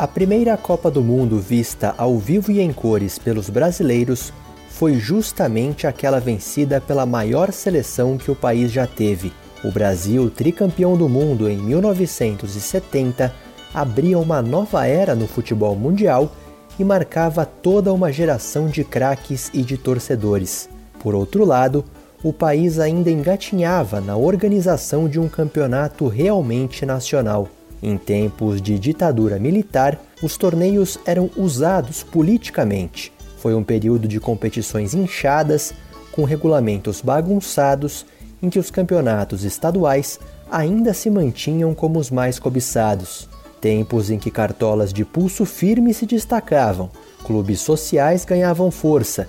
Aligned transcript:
A 0.00 0.08
primeira 0.08 0.56
Copa 0.56 0.90
do 0.90 1.02
Mundo 1.02 1.38
vista 1.38 1.94
ao 1.98 2.16
vivo 2.16 2.50
e 2.50 2.58
em 2.58 2.72
cores 2.72 3.18
pelos 3.18 3.50
brasileiros 3.50 4.32
foi 4.70 4.94
justamente 4.94 5.86
aquela 5.86 6.18
vencida 6.18 6.80
pela 6.80 7.04
maior 7.04 7.52
seleção 7.52 8.16
que 8.16 8.30
o 8.30 8.34
país 8.34 8.72
já 8.72 8.86
teve. 8.86 9.30
O 9.62 9.70
Brasil, 9.70 10.30
tricampeão 10.30 10.96
do 10.96 11.06
mundo 11.06 11.50
em 11.50 11.58
1970, 11.58 13.30
abria 13.74 14.18
uma 14.18 14.40
nova 14.40 14.86
era 14.86 15.14
no 15.14 15.26
futebol 15.26 15.76
mundial 15.76 16.32
e 16.78 16.82
marcava 16.82 17.44
toda 17.44 17.92
uma 17.92 18.10
geração 18.10 18.68
de 18.68 18.82
craques 18.82 19.50
e 19.52 19.60
de 19.60 19.76
torcedores. 19.76 20.70
Por 20.98 21.14
outro 21.14 21.44
lado, 21.44 21.84
o 22.24 22.32
país 22.32 22.78
ainda 22.78 23.10
engatinhava 23.10 24.00
na 24.00 24.16
organização 24.16 25.06
de 25.06 25.20
um 25.20 25.28
campeonato 25.28 26.08
realmente 26.08 26.86
nacional. 26.86 27.50
Em 27.82 27.96
tempos 27.96 28.60
de 28.60 28.78
ditadura 28.78 29.38
militar, 29.38 29.98
os 30.22 30.36
torneios 30.36 30.98
eram 31.06 31.30
usados 31.36 32.02
politicamente. 32.02 33.12
Foi 33.38 33.54
um 33.54 33.64
período 33.64 34.06
de 34.06 34.20
competições 34.20 34.92
inchadas, 34.92 35.72
com 36.12 36.24
regulamentos 36.24 37.00
bagunçados, 37.00 38.04
em 38.42 38.50
que 38.50 38.58
os 38.58 38.70
campeonatos 38.70 39.44
estaduais 39.44 40.18
ainda 40.50 40.92
se 40.92 41.08
mantinham 41.08 41.74
como 41.74 41.98
os 41.98 42.10
mais 42.10 42.38
cobiçados. 42.38 43.28
Tempos 43.60 44.10
em 44.10 44.18
que 44.18 44.30
cartolas 44.30 44.92
de 44.92 45.04
pulso 45.04 45.44
firme 45.44 45.94
se 45.94 46.06
destacavam, 46.06 46.90
clubes 47.24 47.60
sociais 47.60 48.24
ganhavam 48.24 48.70
força 48.70 49.28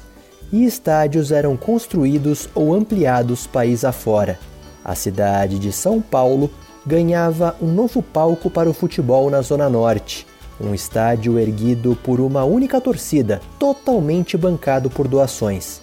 e 0.51 0.65
estádios 0.65 1.31
eram 1.31 1.55
construídos 1.55 2.49
ou 2.53 2.73
ampliados 2.73 3.47
país 3.47 3.85
afora. 3.85 4.37
A 4.83 4.95
cidade 4.95 5.59
de 5.59 5.71
São 5.71 6.01
Paulo 6.01 6.49
ganhava 6.85 7.55
um 7.61 7.67
novo 7.67 8.01
palco 8.01 8.49
para 8.49 8.69
o 8.69 8.73
futebol 8.73 9.29
na 9.29 9.41
Zona 9.41 9.69
Norte. 9.69 10.25
Um 10.59 10.73
estádio 10.73 11.39
erguido 11.39 11.97
por 12.03 12.19
uma 12.19 12.43
única 12.43 12.79
torcida, 12.79 13.41
totalmente 13.57 14.37
bancado 14.37 14.89
por 14.89 15.07
doações. 15.07 15.81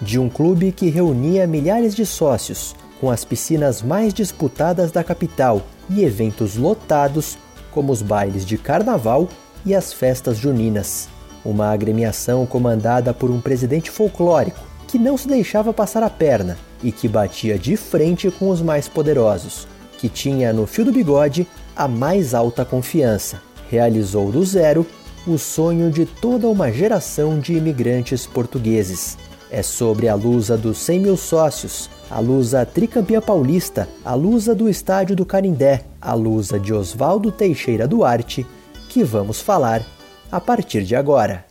De 0.00 0.18
um 0.18 0.28
clube 0.28 0.72
que 0.72 0.88
reunia 0.88 1.46
milhares 1.46 1.94
de 1.94 2.04
sócios, 2.04 2.74
com 3.00 3.10
as 3.10 3.24
piscinas 3.24 3.82
mais 3.82 4.12
disputadas 4.12 4.90
da 4.90 5.04
capital 5.04 5.62
e 5.88 6.04
eventos 6.04 6.56
lotados, 6.56 7.38
como 7.70 7.92
os 7.92 8.02
bailes 8.02 8.44
de 8.44 8.58
carnaval 8.58 9.28
e 9.64 9.74
as 9.74 9.92
festas 9.92 10.38
juninas 10.38 11.08
uma 11.46 11.70
agremiação 11.70 12.44
comandada 12.44 13.14
por 13.14 13.30
um 13.30 13.40
presidente 13.40 13.90
folclórico 13.90 14.60
que 14.88 14.98
não 14.98 15.16
se 15.16 15.28
deixava 15.28 15.72
passar 15.72 16.02
a 16.02 16.10
perna 16.10 16.58
e 16.82 16.92
que 16.92 17.08
batia 17.08 17.58
de 17.58 17.76
frente 17.76 18.30
com 18.30 18.50
os 18.50 18.60
mais 18.60 18.88
poderosos, 18.88 19.66
que 19.98 20.08
tinha 20.08 20.52
no 20.52 20.66
fio 20.66 20.84
do 20.84 20.92
bigode 20.92 21.46
a 21.74 21.88
mais 21.88 22.34
alta 22.34 22.64
confiança. 22.64 23.40
Realizou 23.70 24.30
do 24.30 24.44
zero 24.44 24.86
o 25.26 25.36
sonho 25.38 25.90
de 25.90 26.06
toda 26.06 26.48
uma 26.48 26.70
geração 26.70 27.38
de 27.38 27.54
imigrantes 27.54 28.26
portugueses. 28.26 29.18
É 29.50 29.62
sobre 29.62 30.08
a 30.08 30.14
lusa 30.14 30.56
dos 30.56 30.78
100 30.78 31.00
mil 31.00 31.16
sócios, 31.16 31.88
a 32.10 32.20
lusa 32.20 32.64
tricampeã 32.66 33.20
paulista, 33.20 33.88
a 34.04 34.14
lusa 34.14 34.54
do 34.54 34.68
estádio 34.68 35.16
do 35.16 35.26
Canindé, 35.26 35.84
a 36.00 36.14
lusa 36.14 36.58
de 36.58 36.72
Oswaldo 36.72 37.32
Teixeira 37.32 37.86
Duarte, 37.86 38.46
que 38.88 39.02
vamos 39.02 39.40
falar 39.40 39.82
a 40.30 40.40
partir 40.40 40.82
de 40.82 40.94
agora. 40.94 41.45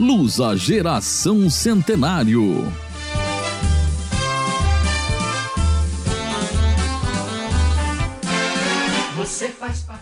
Lusa 0.00 0.56
Geração 0.56 1.50
Centenário. 1.50 2.72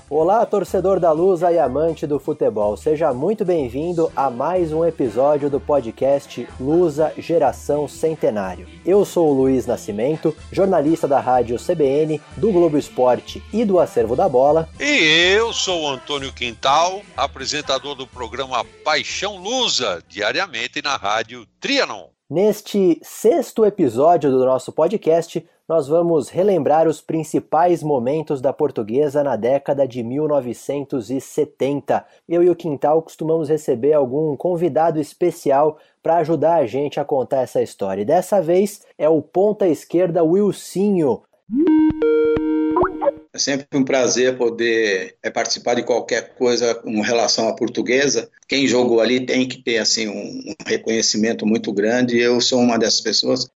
Olá, 0.08 0.46
torcedor 0.46 1.00
da 1.00 1.10
Lusa 1.10 1.50
e 1.50 1.58
amante 1.58 2.06
do 2.06 2.20
futebol. 2.20 2.76
Seja 2.76 3.12
muito 3.12 3.44
bem-vindo 3.44 4.10
a 4.14 4.30
mais 4.30 4.72
um 4.72 4.84
episódio 4.84 5.50
do 5.50 5.58
podcast 5.58 6.48
Lusa 6.60 7.12
Geração 7.18 7.88
Centenário. 7.88 8.68
Eu 8.86 9.04
sou 9.04 9.30
o 9.30 9.32
Luiz 9.32 9.66
Nascimento, 9.66 10.36
jornalista 10.52 11.08
da 11.08 11.18
rádio 11.18 11.56
CBN, 11.58 12.20
do 12.36 12.52
Globo 12.52 12.78
Esporte 12.78 13.42
e 13.52 13.64
do 13.64 13.80
Acervo 13.80 14.14
da 14.14 14.28
Bola. 14.28 14.68
E 14.78 15.34
eu 15.34 15.52
sou 15.52 15.82
o 15.82 15.88
Antônio 15.88 16.32
Quintal, 16.32 17.02
apresentador 17.16 17.96
do 17.96 18.06
programa 18.06 18.64
Paixão 18.84 19.38
Lusa, 19.38 20.00
diariamente 20.08 20.80
na 20.80 20.96
rádio 20.96 21.44
Trianon. 21.58 22.06
Neste 22.30 23.00
sexto 23.02 23.64
episódio 23.64 24.30
do 24.30 24.44
nosso 24.44 24.70
podcast, 24.70 25.44
nós 25.68 25.86
vamos 25.86 26.30
relembrar 26.30 26.88
os 26.88 27.02
principais 27.02 27.82
momentos 27.82 28.40
da 28.40 28.54
portuguesa 28.54 29.22
na 29.22 29.36
década 29.36 29.86
de 29.86 30.02
1970. 30.02 32.06
Eu 32.26 32.42
e 32.42 32.48
o 32.48 32.56
Quintal 32.56 33.02
costumamos 33.02 33.50
receber 33.50 33.92
algum 33.92 34.34
convidado 34.34 34.98
especial 34.98 35.78
para 36.02 36.16
ajudar 36.16 36.54
a 36.54 36.66
gente 36.66 36.98
a 36.98 37.04
contar 37.04 37.42
essa 37.42 37.60
história. 37.60 38.00
E 38.00 38.06
dessa 38.06 38.40
vez 38.40 38.80
é 38.96 39.10
o 39.10 39.20
ponta 39.20 39.68
esquerda 39.68 40.24
Wilsinho. 40.24 41.20
É 43.34 43.38
sempre 43.38 43.66
um 43.74 43.84
prazer 43.84 44.38
poder 44.38 45.16
é, 45.22 45.28
participar 45.28 45.74
de 45.74 45.82
qualquer 45.82 46.34
coisa 46.34 46.74
com 46.74 47.02
relação 47.02 47.46
à 47.46 47.54
portuguesa. 47.54 48.30
Quem 48.48 48.66
jogou 48.66 49.00
ali 49.00 49.26
tem 49.26 49.46
que 49.46 49.62
ter 49.62 49.76
assim 49.76 50.08
um, 50.08 50.40
um 50.48 50.54
reconhecimento 50.66 51.44
muito 51.44 51.70
grande. 51.74 52.18
Eu 52.18 52.40
sou 52.40 52.58
uma 52.58 52.78
dessas 52.78 53.02
pessoas. 53.02 53.50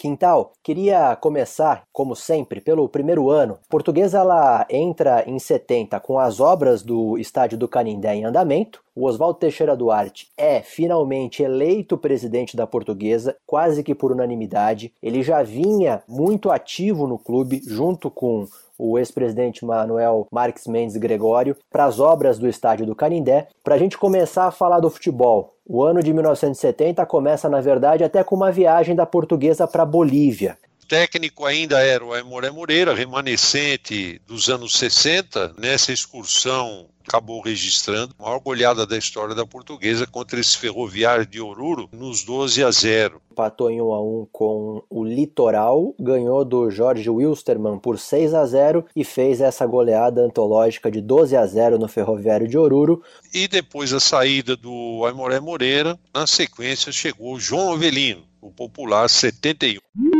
Quintal, 0.00 0.52
queria 0.62 1.14
começar, 1.14 1.82
como 1.92 2.16
sempre, 2.16 2.58
pelo 2.58 2.88
primeiro 2.88 3.28
ano. 3.28 3.58
Portuguesa 3.68 4.20
ela 4.20 4.66
entra 4.70 5.22
em 5.26 5.38
70 5.38 6.00
com 6.00 6.18
as 6.18 6.40
obras 6.40 6.82
do 6.82 7.18
estádio 7.18 7.58
do 7.58 7.68
Canindé 7.68 8.14
em 8.14 8.24
andamento. 8.24 8.82
O 8.96 9.04
Oswaldo 9.04 9.38
Teixeira 9.38 9.76
Duarte 9.76 10.28
é 10.38 10.62
finalmente 10.62 11.42
eleito 11.42 11.98
presidente 11.98 12.56
da 12.56 12.66
Portuguesa, 12.66 13.36
quase 13.46 13.82
que 13.82 13.94
por 13.94 14.10
unanimidade. 14.10 14.90
Ele 15.02 15.22
já 15.22 15.42
vinha 15.42 16.02
muito 16.08 16.50
ativo 16.50 17.06
no 17.06 17.18
clube, 17.18 17.60
junto 17.66 18.10
com 18.10 18.46
o 18.78 18.98
ex-presidente 18.98 19.64
Manuel 19.66 20.26
Marques 20.32 20.66
Mendes 20.66 20.96
Gregório, 20.96 21.54
para 21.70 21.84
as 21.84 22.00
obras 22.00 22.38
do 22.38 22.48
estádio 22.48 22.86
do 22.86 22.96
Canindé. 22.96 23.48
Para 23.62 23.74
a 23.74 23.78
gente 23.78 23.98
começar 23.98 24.46
a 24.46 24.50
falar 24.50 24.80
do 24.80 24.88
futebol, 24.88 25.54
o 25.72 25.84
ano 25.84 26.02
de 26.02 26.12
1970 26.12 27.06
começa, 27.06 27.48
na 27.48 27.60
verdade, 27.60 28.02
até 28.02 28.24
com 28.24 28.34
uma 28.34 28.50
viagem 28.50 28.96
da 28.96 29.06
portuguesa 29.06 29.68
para 29.68 29.86
Bolívia 29.86 30.58
técnico 30.90 31.46
ainda 31.46 31.78
era 31.78 32.04
o 32.04 32.12
Aimoré 32.12 32.50
Moreira, 32.50 32.92
remanescente 32.92 34.20
dos 34.26 34.50
anos 34.50 34.76
60. 34.76 35.54
Nessa 35.56 35.92
excursão, 35.92 36.88
acabou 37.06 37.40
registrando 37.40 38.12
a 38.18 38.24
maior 38.24 38.40
goleada 38.40 38.84
da 38.84 38.98
história 38.98 39.32
da 39.32 39.46
portuguesa 39.46 40.04
contra 40.04 40.40
esse 40.40 40.58
ferroviário 40.58 41.24
de 41.24 41.40
Oruro 41.40 41.88
nos 41.92 42.24
12 42.24 42.64
a 42.64 42.72
0. 42.72 43.22
Empatou 43.30 43.70
em 43.70 43.80
1 43.80 43.92
a 43.92 44.02
1 44.02 44.26
com 44.32 44.82
o 44.90 45.04
Litoral, 45.04 45.94
ganhou 45.96 46.44
do 46.44 46.68
Jorge 46.72 47.08
Wilstermann 47.08 47.78
por 47.78 47.96
6 47.96 48.34
a 48.34 48.44
0 48.44 48.84
e 48.96 49.04
fez 49.04 49.40
essa 49.40 49.64
goleada 49.64 50.22
antológica 50.22 50.90
de 50.90 51.00
12 51.00 51.36
a 51.36 51.46
0 51.46 51.78
no 51.78 51.86
ferroviário 51.86 52.48
de 52.48 52.58
Oruro. 52.58 53.00
E 53.32 53.46
depois 53.46 53.92
da 53.92 54.00
saída 54.00 54.56
do 54.56 55.04
Aimoré 55.06 55.38
Moreira, 55.38 55.96
na 56.12 56.26
sequência 56.26 56.90
chegou 56.90 57.38
João 57.38 57.74
Avelino, 57.74 58.24
o 58.40 58.50
popular 58.50 59.08
71 59.08 60.19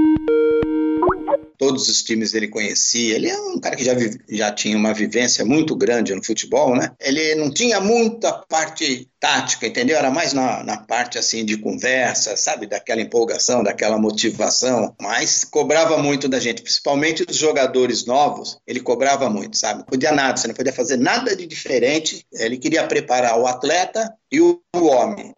todos 1.60 1.90
os 1.90 2.02
times 2.02 2.32
ele 2.32 2.48
conhecia. 2.48 3.16
Ele 3.16 3.28
é 3.28 3.38
um 3.38 3.60
cara 3.60 3.76
que 3.76 3.84
já, 3.84 3.92
já 4.30 4.50
tinha 4.50 4.74
uma 4.74 4.94
vivência 4.94 5.44
muito 5.44 5.76
grande 5.76 6.14
no 6.14 6.24
futebol, 6.24 6.74
né? 6.74 6.90
Ele 6.98 7.34
não 7.34 7.52
tinha 7.52 7.78
muita 7.78 8.32
parte 8.32 9.10
tática, 9.20 9.66
entendeu? 9.66 9.98
Era 9.98 10.10
mais 10.10 10.32
na, 10.32 10.64
na 10.64 10.78
parte 10.78 11.18
assim 11.18 11.44
de 11.44 11.58
conversa, 11.58 12.34
sabe? 12.34 12.66
Daquela 12.66 13.02
empolgação, 13.02 13.62
daquela 13.62 13.98
motivação, 13.98 14.94
mas 14.98 15.44
cobrava 15.44 15.98
muito 15.98 16.26
da 16.28 16.40
gente, 16.40 16.62
principalmente 16.62 17.26
dos 17.26 17.36
jogadores 17.36 18.06
novos, 18.06 18.58
ele 18.66 18.80
cobrava 18.80 19.28
muito, 19.28 19.58
sabe? 19.58 19.84
Podia 19.84 20.12
nada, 20.12 20.38
você 20.38 20.48
não 20.48 20.54
podia 20.54 20.72
fazer 20.72 20.96
nada 20.96 21.36
de 21.36 21.46
diferente. 21.46 22.24
Ele 22.32 22.56
queria 22.56 22.86
preparar 22.86 23.38
o 23.38 23.46
atleta 23.46 24.10
e 24.32 24.40
o 24.40 24.62
homem. 24.74 25.34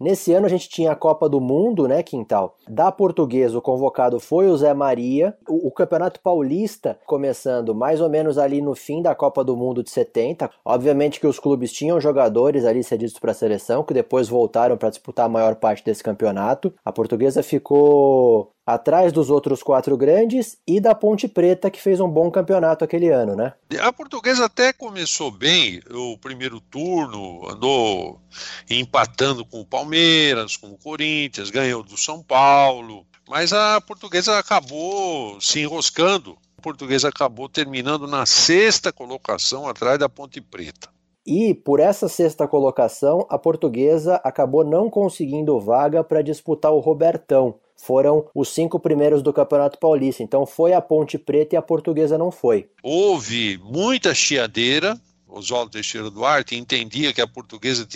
Nesse 0.00 0.32
ano 0.32 0.46
a 0.46 0.48
gente 0.48 0.68
tinha 0.68 0.92
a 0.92 0.96
Copa 0.96 1.28
do 1.28 1.40
Mundo, 1.40 1.88
né, 1.88 2.04
Quintal? 2.04 2.56
Da 2.68 2.92
Portuguesa, 2.92 3.58
o 3.58 3.62
convocado 3.62 4.20
foi 4.20 4.48
o 4.48 4.56
Zé 4.56 4.72
Maria. 4.72 5.36
O, 5.48 5.66
o, 5.66 5.72
Campeonato 5.72 6.20
Paulista 6.20 6.96
começando 7.04 7.74
mais 7.74 8.00
ou 8.00 8.08
menos 8.08 8.38
ali 8.38 8.60
no 8.60 8.76
fim 8.76 9.02
da 9.02 9.12
Copa 9.12 9.42
do 9.42 9.56
Mundo 9.56 9.82
de 9.82 9.90
70. 9.90 10.48
Obviamente 10.64 11.18
que 11.18 11.26
os 11.26 11.40
clubes 11.40 11.72
tinham 11.72 12.00
jogadores 12.00 12.64
ali 12.64 12.84
cedidos 12.84 13.18
para 13.18 13.32
a 13.32 13.34
seleção, 13.34 13.82
que 13.82 13.92
depois 13.92 14.28
voltaram 14.28 14.76
para 14.76 14.90
disputar 14.90 15.26
a 15.26 15.28
maior 15.28 15.56
parte 15.56 15.84
desse 15.84 16.04
campeonato. 16.04 16.72
A 16.84 16.92
Portuguesa 16.92 17.42
ficou 17.42 18.52
atrás 18.68 19.14
dos 19.14 19.30
outros 19.30 19.62
quatro 19.62 19.96
grandes 19.96 20.58
e 20.66 20.78
da 20.78 20.94
Ponte 20.94 21.26
Preta, 21.26 21.70
que 21.70 21.80
fez 21.80 22.00
um 22.00 22.08
bom 22.08 22.30
campeonato 22.30 22.84
aquele 22.84 23.08
ano, 23.08 23.34
né? 23.34 23.54
A 23.80 23.90
portuguesa 23.90 24.44
até 24.44 24.74
começou 24.74 25.30
bem 25.30 25.80
o 25.90 26.18
primeiro 26.18 26.60
turno, 26.60 27.48
andou 27.48 28.20
empatando 28.68 29.42
com 29.46 29.62
o 29.62 29.64
Palmeiras, 29.64 30.54
com 30.54 30.66
o 30.66 30.76
Corinthians, 30.76 31.48
ganhou 31.48 31.82
do 31.82 31.96
São 31.96 32.22
Paulo, 32.22 33.06
mas 33.26 33.54
a 33.54 33.80
portuguesa 33.80 34.38
acabou 34.38 35.40
se 35.40 35.60
enroscando. 35.60 36.36
A 36.58 36.60
portuguesa 36.60 37.08
acabou 37.08 37.48
terminando 37.48 38.06
na 38.06 38.26
sexta 38.26 38.92
colocação 38.92 39.66
atrás 39.66 39.98
da 39.98 40.10
Ponte 40.10 40.42
Preta. 40.42 40.90
E 41.26 41.54
por 41.54 41.80
essa 41.80 42.06
sexta 42.06 42.46
colocação, 42.46 43.26
a 43.30 43.38
portuguesa 43.38 44.20
acabou 44.22 44.62
não 44.62 44.90
conseguindo 44.90 45.58
vaga 45.58 46.04
para 46.04 46.20
disputar 46.20 46.70
o 46.70 46.80
Robertão. 46.80 47.54
Foram 47.80 48.26
os 48.34 48.48
cinco 48.48 48.78
primeiros 48.80 49.22
do 49.22 49.32
Campeonato 49.32 49.78
Paulista. 49.78 50.22
Então 50.22 50.44
foi 50.44 50.72
a 50.72 50.80
Ponte 50.80 51.16
Preta 51.16 51.54
e 51.54 51.58
a 51.58 51.62
portuguesa 51.62 52.18
não 52.18 52.30
foi. 52.30 52.68
Houve 52.82 53.58
muita 53.62 54.14
chiadeira. 54.14 55.00
Oswaldo 55.28 55.70
Teixeira 55.70 56.10
Duarte 56.10 56.56
entendia 56.56 57.12
que 57.12 57.20
a 57.20 57.26
portuguesa 57.26 57.86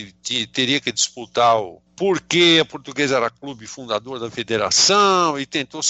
teria 0.53 0.81
que 0.81 0.93
disputar 0.93 1.61
o 1.61 1.81
porque 2.03 2.59
a 2.61 2.65
portuguesa 2.65 3.17
era 3.17 3.31
clube 3.31 3.65
fundador 3.65 4.19
da 4.19 4.29
federação 4.29 5.39
e 5.39 5.47
tentou 5.47 5.81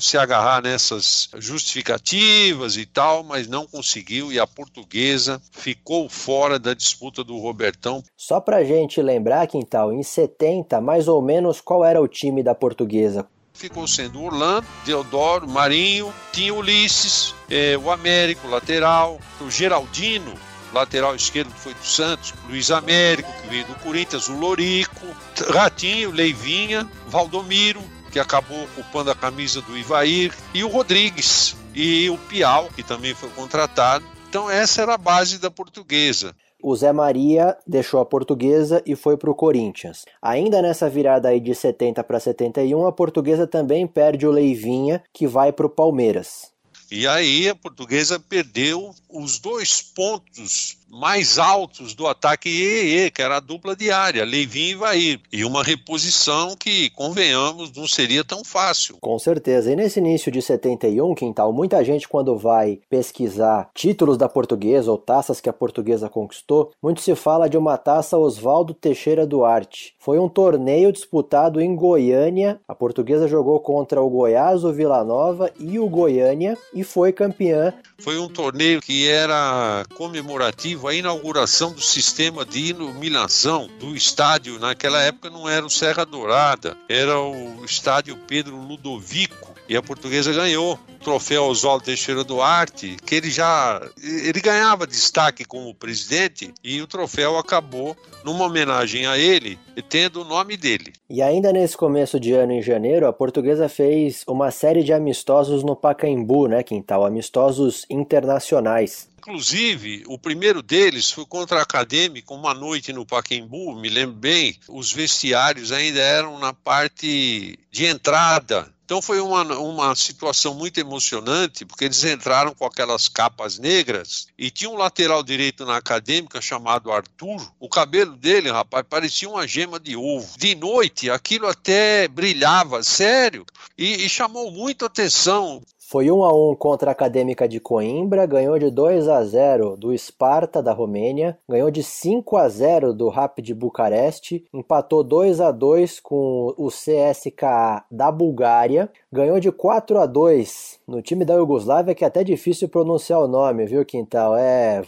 se 0.00 0.16
agarrar 0.16 0.62
nessas 0.62 1.28
justificativas 1.36 2.78
e 2.78 2.86
tal, 2.86 3.22
mas 3.22 3.46
não 3.46 3.66
conseguiu 3.66 4.32
e 4.32 4.40
a 4.40 4.46
portuguesa 4.46 5.38
ficou 5.52 6.08
fora 6.08 6.58
da 6.58 6.72
disputa 6.72 7.22
do 7.22 7.36
Robertão. 7.36 8.02
Só 8.16 8.40
pra 8.40 8.64
gente 8.64 9.02
lembrar, 9.02 9.46
Quintal, 9.46 9.92
em 9.92 10.02
70, 10.02 10.80
mais 10.80 11.08
ou 11.08 11.20
menos, 11.20 11.60
qual 11.60 11.84
era 11.84 12.00
o 12.00 12.08
time 12.08 12.42
da 12.42 12.54
portuguesa? 12.54 13.28
ficou 13.52 13.86
sendo 13.86 14.20
Orlando, 14.20 14.66
Deodoro, 14.84 15.46
Marinho, 15.46 16.12
tinha 16.32 16.52
Ulisses, 16.52 17.34
é, 17.48 17.78
o 17.78 17.88
Américo, 17.88 18.48
lateral, 18.48 19.20
o 19.40 19.48
Geraldino, 19.48 20.34
lateral 20.74 21.14
esquerdo 21.14 21.52
que 21.52 21.60
foi 21.60 21.72
do 21.72 21.84
Santos, 21.84 22.34
Luiz 22.48 22.70
Américo, 22.70 23.32
que 23.40 23.48
veio 23.48 23.64
do 23.64 23.74
Corinthians, 23.76 24.28
o 24.28 24.36
Lorico, 24.36 25.06
Ratinho, 25.48 26.10
Leivinha, 26.10 26.88
Valdomiro, 27.06 27.80
que 28.10 28.18
acabou 28.18 28.64
ocupando 28.64 29.10
a 29.10 29.14
camisa 29.14 29.60
do 29.62 29.76
Ivair, 29.76 30.34
e 30.52 30.62
o 30.62 30.68
Rodrigues, 30.68 31.56
e 31.74 32.10
o 32.10 32.18
Piau, 32.18 32.68
que 32.74 32.82
também 32.82 33.14
foi 33.14 33.28
contratado. 33.30 34.04
Então 34.28 34.50
essa 34.50 34.82
era 34.82 34.94
a 34.94 34.98
base 34.98 35.38
da 35.38 35.50
portuguesa. 35.50 36.34
O 36.62 36.74
Zé 36.74 36.92
Maria 36.92 37.56
deixou 37.66 38.00
a 38.00 38.06
portuguesa 38.06 38.82
e 38.86 38.96
foi 38.96 39.18
para 39.18 39.30
o 39.30 39.34
Corinthians. 39.34 40.06
Ainda 40.22 40.62
nessa 40.62 40.88
virada 40.88 41.28
aí 41.28 41.38
de 41.38 41.54
70 41.54 42.02
para 42.02 42.18
71, 42.18 42.86
a 42.86 42.92
portuguesa 42.92 43.46
também 43.46 43.86
perde 43.86 44.26
o 44.26 44.30
Leivinha, 44.30 45.02
que 45.12 45.26
vai 45.26 45.52
para 45.52 45.66
o 45.66 45.68
Palmeiras. 45.70 46.53
E 46.90 47.06
aí 47.06 47.48
a 47.48 47.54
portuguesa 47.54 48.20
perdeu 48.20 48.94
os 49.08 49.38
dois 49.38 49.82
pontos 49.82 50.76
mais 50.88 51.38
altos 51.38 51.94
do 51.94 52.06
ataque 52.06 52.48
EE, 52.48 53.10
que 53.10 53.20
era 53.20 53.36
a 53.36 53.40
dupla 53.40 53.74
diária, 53.74 54.24
Leivin 54.24 54.70
e 54.70 54.74
Vair. 54.74 55.20
E 55.32 55.44
uma 55.44 55.62
reposição 55.62 56.54
que, 56.56 56.90
convenhamos, 56.90 57.72
não 57.72 57.86
seria 57.86 58.24
tão 58.24 58.44
fácil. 58.44 58.96
Com 59.00 59.18
certeza. 59.18 59.72
E 59.72 59.76
nesse 59.76 59.98
início 59.98 60.30
de 60.30 60.40
71, 60.40 61.14
Quintal, 61.14 61.52
muita 61.52 61.84
gente 61.84 62.08
quando 62.08 62.36
vai 62.36 62.80
pesquisar 62.88 63.70
títulos 63.74 64.16
da 64.16 64.28
portuguesa 64.28 64.90
ou 64.90 64.98
taças 64.98 65.40
que 65.40 65.48
a 65.48 65.52
portuguesa 65.52 66.08
conquistou, 66.08 66.70
muito 66.82 67.00
se 67.00 67.14
fala 67.14 67.48
de 67.48 67.56
uma 67.56 67.76
taça 67.76 68.16
Oswaldo 68.16 68.72
Teixeira 68.72 69.26
Duarte. 69.26 69.94
Foi 69.98 70.18
um 70.18 70.28
torneio 70.28 70.92
disputado 70.92 71.60
em 71.60 71.74
Goiânia. 71.74 72.60
A 72.68 72.74
portuguesa 72.74 73.26
jogou 73.26 73.58
contra 73.60 74.00
o 74.00 74.08
Goiás, 74.08 74.64
o 74.64 74.72
Vila 74.72 75.02
Nova 75.02 75.50
e 75.58 75.78
o 75.78 75.88
Goiânia 75.88 76.56
e 76.72 76.84
foi 76.84 77.12
campeã. 77.12 77.74
Foi 77.98 78.18
um 78.18 78.28
torneio 78.28 78.80
que 78.80 79.08
era 79.08 79.84
comemorativo 79.94 80.88
a 80.88 80.94
inauguração 80.94 81.72
do 81.72 81.80
sistema 81.80 82.44
de 82.44 82.58
iluminação 82.58 83.68
do 83.78 83.96
estádio. 83.96 84.58
Naquela 84.58 85.00
época 85.00 85.30
não 85.30 85.48
era 85.48 85.64
o 85.64 85.70
Serra 85.70 86.04
Dourada, 86.04 86.76
era 86.88 87.18
o 87.18 87.64
estádio 87.64 88.16
Pedro 88.26 88.56
Ludovico 88.56 89.53
e 89.68 89.76
a 89.76 89.82
portuguesa 89.82 90.32
ganhou 90.32 90.74
o 90.74 91.04
troféu 91.04 91.44
Oswaldo 91.44 91.84
Teixeira 91.84 92.24
Duarte, 92.24 92.96
que 93.04 93.14
ele 93.14 93.30
já 93.30 93.80
ele 94.02 94.40
ganhava 94.40 94.86
destaque 94.86 95.44
como 95.44 95.74
presidente 95.74 96.52
e 96.62 96.80
o 96.80 96.86
troféu 96.86 97.38
acabou 97.38 97.96
numa 98.24 98.44
homenagem 98.44 99.06
a 99.06 99.18
ele, 99.18 99.58
tendo 99.88 100.22
o 100.22 100.24
nome 100.24 100.56
dele. 100.56 100.92
E 101.08 101.20
ainda 101.22 101.52
nesse 101.52 101.76
começo 101.76 102.18
de 102.18 102.32
ano 102.32 102.52
em 102.52 102.62
janeiro, 102.62 103.06
a 103.06 103.12
portuguesa 103.12 103.68
fez 103.68 104.24
uma 104.26 104.50
série 104.50 104.82
de 104.82 104.92
amistosos 104.92 105.62
no 105.62 105.76
Pacaembu, 105.76 106.48
né, 106.48 106.62
Quintal, 106.62 107.04
amistosos 107.04 107.84
internacionais. 107.90 109.08
Inclusive, 109.26 110.04
o 110.06 110.18
primeiro 110.18 110.62
deles 110.62 111.10
foi 111.10 111.24
contra 111.24 111.58
a 111.58 111.62
Acadêmica, 111.62 112.34
uma 112.34 112.52
noite 112.52 112.92
no 112.92 113.06
Paquembu, 113.06 113.74
me 113.74 113.88
lembro 113.88 114.16
bem, 114.16 114.54
os 114.68 114.92
vestiários 114.92 115.72
ainda 115.72 115.98
eram 115.98 116.38
na 116.38 116.52
parte 116.52 117.58
de 117.70 117.86
entrada 117.86 118.73
então 118.84 119.00
foi 119.00 119.18
uma, 119.18 119.42
uma 119.58 119.94
situação 119.96 120.54
muito 120.54 120.78
emocionante, 120.78 121.64
porque 121.64 121.86
eles 121.86 122.04
entraram 122.04 122.54
com 122.54 122.66
aquelas 122.66 123.08
capas 123.08 123.58
negras 123.58 124.26
e 124.36 124.50
tinha 124.50 124.68
um 124.68 124.76
lateral 124.76 125.22
direito 125.22 125.64
na 125.64 125.78
acadêmica 125.78 126.40
chamado 126.40 126.92
Arthur. 126.92 127.50
O 127.58 127.68
cabelo 127.68 128.14
dele, 128.14 128.50
rapaz, 128.50 128.84
parecia 128.88 129.28
uma 129.28 129.48
gema 129.48 129.80
de 129.80 129.96
ovo. 129.96 130.38
De 130.38 130.54
noite, 130.54 131.08
aquilo 131.08 131.48
até 131.48 132.06
brilhava, 132.08 132.82
sério, 132.82 133.46
e, 133.76 134.04
e 134.04 134.08
chamou 134.08 134.50
muito 134.50 134.84
atenção. 134.84 135.62
Foi 135.86 136.10
1 136.10 136.24
a 136.24 136.32
1 136.32 136.56
contra 136.56 136.90
a 136.90 136.92
Acadêmica 136.92 137.46
de 137.46 137.60
Coimbra, 137.60 138.24
ganhou 138.24 138.58
de 138.58 138.70
2 138.70 139.06
a 139.06 139.22
0 139.22 139.76
do 139.76 139.96
Sparta 139.96 140.62
da 140.62 140.72
Romênia, 140.72 141.38
ganhou 141.46 141.70
de 141.70 141.82
5 141.82 142.36
a 142.38 142.48
0 142.48 142.94
do 142.94 143.10
Rapid 143.10 143.50
Bucareste, 143.52 144.46
empatou 144.52 145.04
2 145.04 145.42
a 145.42 145.50
2 145.50 146.00
com 146.00 146.54
o 146.56 146.68
CSKA 146.68 147.84
da 147.90 148.10
Bulgária, 148.10 148.90
ganhou 149.12 149.38
de 149.38 149.52
4 149.52 149.98
a 149.98 150.06
2 150.06 150.80
no 150.88 151.02
time 151.02 151.22
da 151.22 151.34
Iugoslávia, 151.34 151.94
que 151.94 152.02
é 152.02 152.06
até 152.06 152.24
difícil 152.24 152.68
pronunciar 152.68 153.20
o 153.20 153.28
nome, 153.28 153.66
viu, 153.66 153.84
Quintal? 153.84 154.34
É 154.36 154.82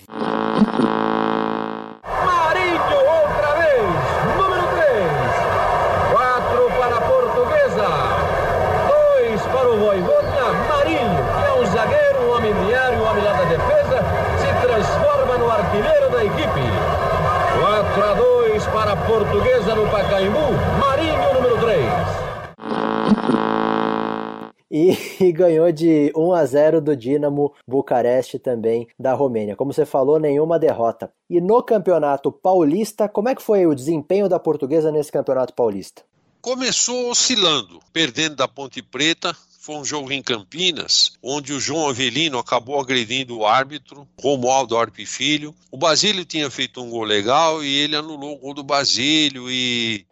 portuguesa 19.07 19.75
no 19.75 19.89
Pacaembu, 19.89 20.53
Marinho, 20.81 21.35
número 21.35 21.59
3. 21.59 21.87
E, 24.71 24.99
e, 25.21 25.26
ganhou 25.37 25.71
de 25.71 26.11
1 26.17 26.33
a 26.33 26.45
0 26.45 26.81
do 26.81 26.97
Dinamo 26.97 27.53
Bucareste 27.67 28.39
também 28.39 28.89
da 28.99 29.13
Romênia. 29.13 29.55
Como 29.55 29.73
você 29.73 29.87
falou, 29.87 30.19
nenhuma 30.19 30.59
derrota. 30.59 31.11
E 31.31 31.41
no 31.41 31.63
Campeonato 31.63 32.33
Paulista, 32.33 33.09
como 33.09 33.29
é 33.29 33.35
que 33.35 33.43
foi 33.43 33.67
o 33.67 33.75
desempenho 33.75 34.29
da 34.29 34.39
portuguesa 34.39 34.91
nesse 34.91 35.13
Campeonato 35.13 35.55
Paulista? 35.55 36.03
Começou 36.41 37.11
oscilando, 37.11 37.81
perdendo 37.93 38.37
da 38.37 38.49
Ponte 38.49 38.81
Preta, 38.81 39.37
foi 39.67 39.75
um 39.75 39.85
jogo 39.85 40.13
em 40.13 40.23
Campinas, 40.23 41.15
onde 41.21 41.53
o 41.53 41.59
João 41.59 41.89
Avelino 41.89 42.39
acabou 42.39 42.79
agredindo 42.79 43.37
o 43.37 43.45
árbitro, 43.45 44.07
Romualdo 44.17 44.77
Arpe 44.79 45.05
Filho. 45.05 45.53
O 45.73 45.77
Basílio 45.77 46.25
tinha 46.25 46.49
feito 46.49 46.81
um 46.81 46.89
gol 46.89 47.03
legal 47.03 47.65
e 47.65 47.75
ele 47.75 47.97
anulou 47.97 48.37
o 48.37 48.39
gol 48.39 48.55
do 48.55 48.63
Basílio 48.63 49.51
e 49.51 50.07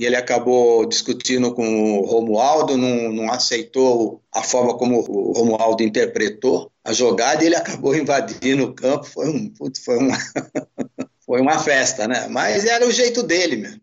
e 0.00 0.06
ele 0.06 0.16
acabou 0.16 0.86
discutindo 0.86 1.52
com 1.52 1.98
o 1.98 2.06
Romualdo, 2.06 2.74
não, 2.74 3.12
não, 3.12 3.30
aceitou 3.30 4.22
a 4.32 4.42
forma 4.42 4.72
como 4.78 4.98
o 4.98 5.32
Romualdo 5.32 5.82
interpretou 5.82 6.72
a 6.82 6.90
jogada 6.90 7.44
e 7.44 7.48
ele 7.48 7.54
acabou 7.54 7.94
invadindo 7.94 8.64
o 8.64 8.72
campo. 8.72 9.04
Foi, 9.04 9.28
um, 9.28 9.52
foi, 9.84 9.98
uma, 9.98 10.16
foi 11.26 11.40
uma 11.42 11.58
festa, 11.58 12.08
né? 12.08 12.28
Mas 12.30 12.64
era 12.64 12.86
o 12.86 12.90
jeito 12.90 13.22
dele 13.22 13.56
mesmo 13.56 13.80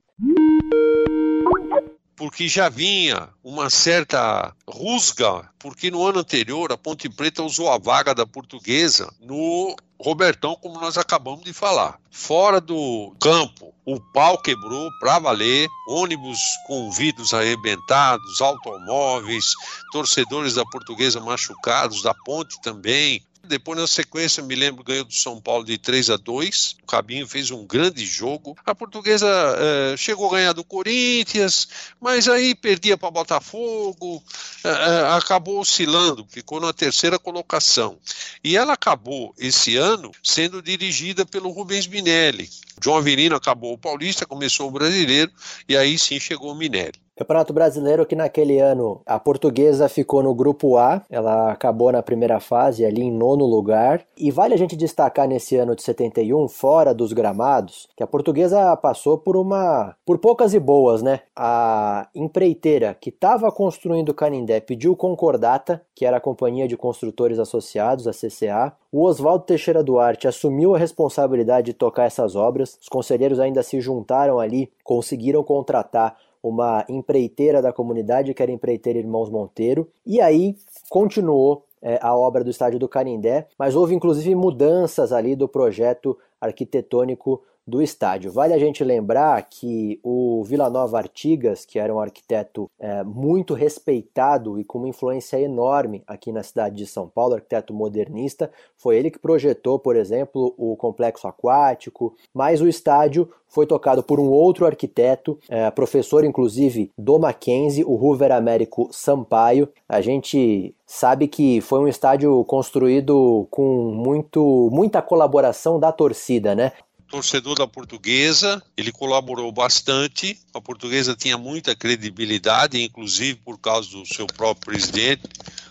porque 2.15 2.47
já 2.47 2.67
vinha 2.67 3.29
uma 3.43 3.69
certa 3.69 4.51
rusga, 4.67 5.47
porque 5.59 5.91
no 5.91 6.03
ano 6.03 6.19
anterior 6.19 6.71
a 6.71 6.77
Ponte 6.77 7.07
Preta 7.07 7.43
usou 7.43 7.69
a 7.69 7.77
vaga 7.77 8.15
da 8.15 8.25
portuguesa 8.25 9.13
no 9.21 9.75
Robertão, 9.99 10.55
como 10.55 10.79
nós 10.79 10.97
acabamos 10.97 11.43
de 11.43 11.53
falar. 11.53 11.99
Fora 12.11 12.61
do 12.61 13.15
campo, 13.19 13.73
o 13.85 13.99
pau 13.99 14.37
quebrou 14.37 14.89
para 14.99 15.19
valer, 15.19 15.67
ônibus 15.87 16.39
com 16.67 16.91
vidros 16.91 17.33
arrebentados, 17.33 18.41
automóveis, 18.41 19.53
torcedores 19.91 20.53
da 20.55 20.65
portuguesa 20.65 21.19
machucados, 21.19 22.03
da 22.03 22.13
ponte 22.13 22.61
também. 22.61 23.21
Depois, 23.47 23.79
na 23.79 23.87
sequência, 23.87 24.43
me 24.43 24.55
lembro, 24.55 24.83
ganhou 24.83 25.05
do 25.05 25.13
São 25.13 25.39
Paulo 25.41 25.63
de 25.63 25.77
3 25.77 26.09
a 26.09 26.17
2 26.17 26.77
O 26.83 26.85
Cabinho 26.85 27.27
fez 27.27 27.49
um 27.51 27.65
grande 27.65 28.05
jogo. 28.05 28.55
A 28.65 28.75
portuguesa 28.75 29.27
eh, 29.27 29.95
chegou 29.97 30.27
a 30.27 30.37
ganhar 30.37 30.53
do 30.53 30.63
Corinthians, 30.63 31.67
mas 31.99 32.27
aí 32.27 32.53
perdia 32.53 32.97
para 32.97 33.09
Botafogo, 33.09 34.23
eh, 34.63 34.69
eh, 34.69 35.15
acabou 35.15 35.59
oscilando, 35.59 36.27
ficou 36.29 36.59
na 36.59 36.73
terceira 36.73 37.17
colocação. 37.17 37.97
E 38.43 38.57
ela 38.57 38.73
acabou 38.73 39.33
esse 39.37 39.75
ano 39.77 40.11
sendo 40.21 40.61
dirigida 40.61 41.25
pelo 41.25 41.49
Rubens 41.49 41.87
Minelli. 41.87 42.49
João 42.83 42.97
Avelino 42.97 43.35
acabou 43.35 43.73
o 43.73 43.77
Paulista, 43.77 44.25
começou 44.25 44.67
o 44.67 44.71
Brasileiro, 44.71 45.31
e 45.67 45.75
aí 45.75 45.97
sim 45.97 46.19
chegou 46.19 46.51
o 46.51 46.55
Minelli. 46.55 47.06
Campeonato 47.17 47.51
Brasileiro 47.51 48.05
que 48.05 48.15
naquele 48.15 48.59
ano 48.59 49.01
a 49.03 49.19
portuguesa 49.19 49.89
ficou 49.89 50.21
no 50.21 50.35
grupo 50.35 50.77
A, 50.77 51.01
ela 51.09 51.51
acabou 51.51 51.91
na 51.91 52.03
primeira 52.03 52.39
fase 52.39 52.85
ali 52.85 53.01
em 53.01 53.11
nono 53.11 53.43
lugar. 53.43 54.05
E 54.15 54.29
vale 54.29 54.53
a 54.53 54.57
gente 54.57 54.75
destacar 54.75 55.27
nesse 55.27 55.55
ano 55.55 55.75
de 55.75 55.81
71, 55.81 56.47
fora 56.47 56.93
dos 56.93 57.13
gramados, 57.13 57.87
que 57.97 58.03
a 58.03 58.07
portuguesa 58.07 58.77
passou 58.77 59.17
por 59.17 59.35
uma. 59.35 59.95
por 60.05 60.19
poucas 60.19 60.53
e 60.53 60.59
boas, 60.59 61.01
né? 61.01 61.21
A 61.35 62.07
empreiteira 62.13 62.93
que 62.93 63.09
estava 63.09 63.51
construindo 63.51 64.09
o 64.09 64.13
Canindé 64.13 64.59
pediu 64.59 64.95
concordata, 64.95 65.81
que 65.95 66.05
era 66.05 66.17
a 66.17 66.21
Companhia 66.21 66.67
de 66.67 66.77
Construtores 66.77 67.39
Associados, 67.39 68.07
a 68.07 68.11
CCA. 68.11 68.73
O 68.91 69.03
Oswaldo 69.03 69.43
Teixeira 69.43 69.83
Duarte 69.83 70.27
assumiu 70.27 70.75
a 70.75 70.77
responsabilidade 70.77 71.67
de 71.67 71.73
tocar 71.73 72.05
essas 72.05 72.35
obras. 72.35 72.77
Os 72.79 72.87
conselheiros 72.87 73.39
ainda 73.39 73.63
se 73.63 73.81
juntaram 73.81 74.39
ali, 74.39 74.71
conseguiram 74.83 75.43
contratar 75.43 76.15
uma 76.41 76.85
empreiteira 76.87 77.61
da 77.61 77.73
comunidade, 77.73 78.33
que 78.33 78.41
era 78.41 78.51
empreiteira 78.51 78.99
Irmãos 78.99 79.29
Monteiro, 79.29 79.89
e 80.05 80.21
aí 80.21 80.55
continuou 80.89 81.65
é, 81.81 81.99
a 82.01 82.15
obra 82.15 82.43
do 82.43 82.49
estádio 82.49 82.79
do 82.79 82.87
Canindé, 82.87 83.47
mas 83.57 83.75
houve 83.75 83.93
inclusive 83.93 84.33
mudanças 84.35 85.11
ali 85.11 85.35
do 85.35 85.47
projeto 85.47 86.17
arquitetônico 86.39 87.41
do 87.67 87.81
estádio. 87.81 88.31
Vale 88.31 88.53
a 88.53 88.57
gente 88.57 88.83
lembrar 88.83 89.41
que 89.43 89.99
o 90.01 90.41
Vila 90.45 90.69
Nova 90.69 90.97
Artigas, 90.97 91.65
que 91.65 91.77
era 91.77 91.93
um 91.93 91.99
arquiteto 91.99 92.71
é, 92.79 93.03
muito 93.03 93.53
respeitado 93.53 94.57
e 94.57 94.63
com 94.63 94.77
uma 94.77 94.87
influência 94.87 95.37
enorme 95.37 96.01
aqui 96.07 96.31
na 96.31 96.43
cidade 96.43 96.77
de 96.77 96.87
São 96.87 97.09
Paulo, 97.09 97.35
arquiteto 97.35 97.73
modernista, 97.73 98.49
foi 98.77 98.95
ele 98.95 99.11
que 99.11 99.19
projetou, 99.19 99.77
por 99.77 99.97
exemplo, 99.97 100.55
o 100.57 100.77
complexo 100.77 101.27
aquático, 101.27 102.15
mas 102.33 102.61
o 102.61 102.67
estádio 102.67 103.29
foi 103.49 103.65
tocado 103.65 104.03
por 104.03 104.19
um 104.19 104.29
outro 104.29 104.65
arquiteto, 104.65 105.37
é, 105.49 105.69
professor 105.71 106.23
inclusive 106.23 106.91
do 106.97 107.17
Mackenzie, 107.17 107.83
o 107.83 107.95
Hoover 107.95 108.31
Américo 108.31 108.89
Sampaio. 108.91 109.69
A 109.87 110.01
gente 110.01 110.73
sabe 110.85 111.27
que 111.27 111.59
foi 111.61 111.79
um 111.79 111.87
estádio 111.87 112.43
construído 112.45 113.47
com 113.49 113.91
muito, 113.91 114.69
muita 114.71 115.01
colaboração 115.01 115.79
da 115.79 115.91
torcida, 115.91 116.55
né? 116.55 116.71
Torcedor 117.07 117.57
da 117.57 117.67
portuguesa, 117.67 118.61
ele 118.75 118.91
colaborou 118.91 119.51
bastante. 119.51 120.39
A 120.53 120.61
portuguesa 120.61 121.15
tinha 121.15 121.37
muita 121.37 121.75
credibilidade, 121.75 122.81
inclusive 122.81 123.39
por 123.43 123.57
causa 123.57 123.89
do 123.91 124.05
seu 124.05 124.27
próprio 124.27 124.65
presidente, 124.65 125.23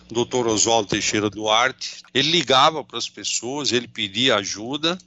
Dr. 0.09 0.47
Oswaldo 0.47 0.89
Teixeira 0.89 1.29
Duarte. 1.29 2.01
Ele 2.13 2.31
ligava 2.31 2.83
para 2.83 2.97
as 2.97 3.09
pessoas, 3.09 3.71
ele 3.71 3.87
pedia 3.87 4.35
ajuda. 4.35 4.97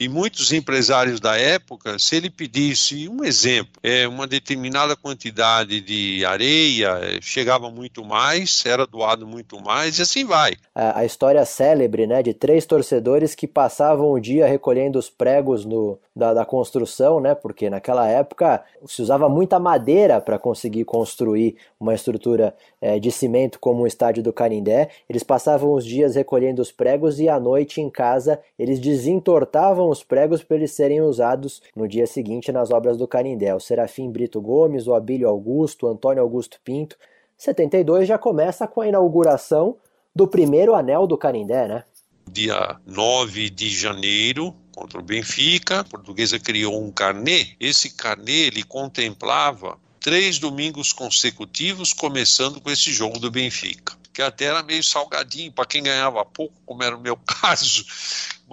E 0.00 0.08
muitos 0.08 0.52
empresários 0.52 1.18
da 1.18 1.36
época, 1.36 1.98
se 1.98 2.14
ele 2.14 2.30
pedisse 2.30 3.08
um 3.08 3.24
exemplo, 3.24 3.72
é, 3.82 4.06
uma 4.06 4.28
determinada 4.28 4.94
quantidade 4.94 5.80
de 5.80 6.24
areia, 6.24 7.00
é, 7.02 7.18
chegava 7.20 7.68
muito 7.68 8.04
mais, 8.04 8.62
era 8.64 8.86
doado 8.86 9.26
muito 9.26 9.60
mais, 9.60 9.98
e 9.98 10.02
assim 10.02 10.24
vai. 10.24 10.52
A, 10.72 11.00
a 11.00 11.04
história 11.04 11.44
célebre 11.44 12.06
né, 12.06 12.22
de 12.22 12.32
três 12.32 12.64
torcedores 12.64 13.34
que 13.34 13.48
passavam 13.48 14.12
o 14.12 14.20
dia 14.20 14.46
recolhendo 14.46 15.00
os 15.00 15.10
pregos 15.10 15.64
no, 15.64 15.98
da, 16.14 16.32
da 16.32 16.44
construção, 16.44 17.18
né, 17.18 17.34
porque 17.34 17.68
naquela 17.68 18.06
época 18.06 18.62
se 18.86 19.02
usava 19.02 19.28
muita 19.28 19.58
madeira 19.58 20.20
para 20.20 20.38
conseguir 20.38 20.84
construir 20.84 21.56
uma 21.80 21.92
estrutura 21.92 22.54
é, 22.80 23.00
de 23.00 23.10
cimento 23.10 23.58
como 23.58 23.82
o 23.82 23.86
estádio 23.86 24.22
do 24.22 24.32
Canindé. 24.38 24.88
Eles 25.10 25.24
passavam 25.24 25.72
os 25.72 25.84
dias 25.84 26.14
recolhendo 26.14 26.62
os 26.62 26.70
pregos 26.70 27.18
e 27.18 27.28
à 27.28 27.40
noite 27.40 27.80
em 27.80 27.90
casa 27.90 28.40
eles 28.56 28.78
desentortavam 28.78 29.90
os 29.90 30.04
pregos 30.04 30.44
para 30.44 30.56
eles 30.56 30.70
serem 30.70 31.00
usados 31.00 31.60
no 31.74 31.88
dia 31.88 32.06
seguinte 32.06 32.52
nas 32.52 32.70
obras 32.70 32.96
do 32.96 33.08
Canindé. 33.08 33.52
O 33.52 33.60
Serafim 33.60 34.08
Brito 34.12 34.40
Gomes, 34.40 34.86
o 34.86 34.94
Abílio 34.94 35.28
Augusto, 35.28 35.86
o 35.86 35.90
Antônio 35.90 36.22
Augusto 36.22 36.60
Pinto. 36.64 36.96
72 37.36 38.06
já 38.06 38.16
começa 38.16 38.68
com 38.68 38.80
a 38.80 38.86
inauguração 38.86 39.76
do 40.14 40.28
primeiro 40.28 40.74
anel 40.74 41.06
do 41.06 41.18
Canindé, 41.18 41.66
né? 41.66 41.84
Dia 42.30 42.76
9 42.86 43.50
de 43.50 43.70
janeiro, 43.70 44.54
contra 44.74 45.00
o 45.00 45.02
Benfica, 45.02 45.80
a 45.80 45.84
portuguesa 45.84 46.38
criou 46.38 46.80
um 46.80 46.92
carnê. 46.92 47.48
Esse 47.58 47.90
carnê 47.90 48.46
ele 48.46 48.62
contemplava 48.62 49.78
três 50.00 50.38
domingos 50.38 50.92
consecutivos, 50.92 51.92
começando 51.92 52.60
com 52.60 52.70
esse 52.70 52.92
jogo 52.92 53.18
do 53.18 53.30
Benfica, 53.30 53.96
que 54.18 54.22
até 54.22 54.46
era 54.46 54.64
meio 54.64 54.82
salgadinho 54.82 55.52
para 55.52 55.64
quem 55.64 55.80
ganhava 55.80 56.24
pouco, 56.24 56.52
como 56.66 56.82
era 56.82 56.96
o 56.96 57.00
meu 57.00 57.16
caso 57.24 57.84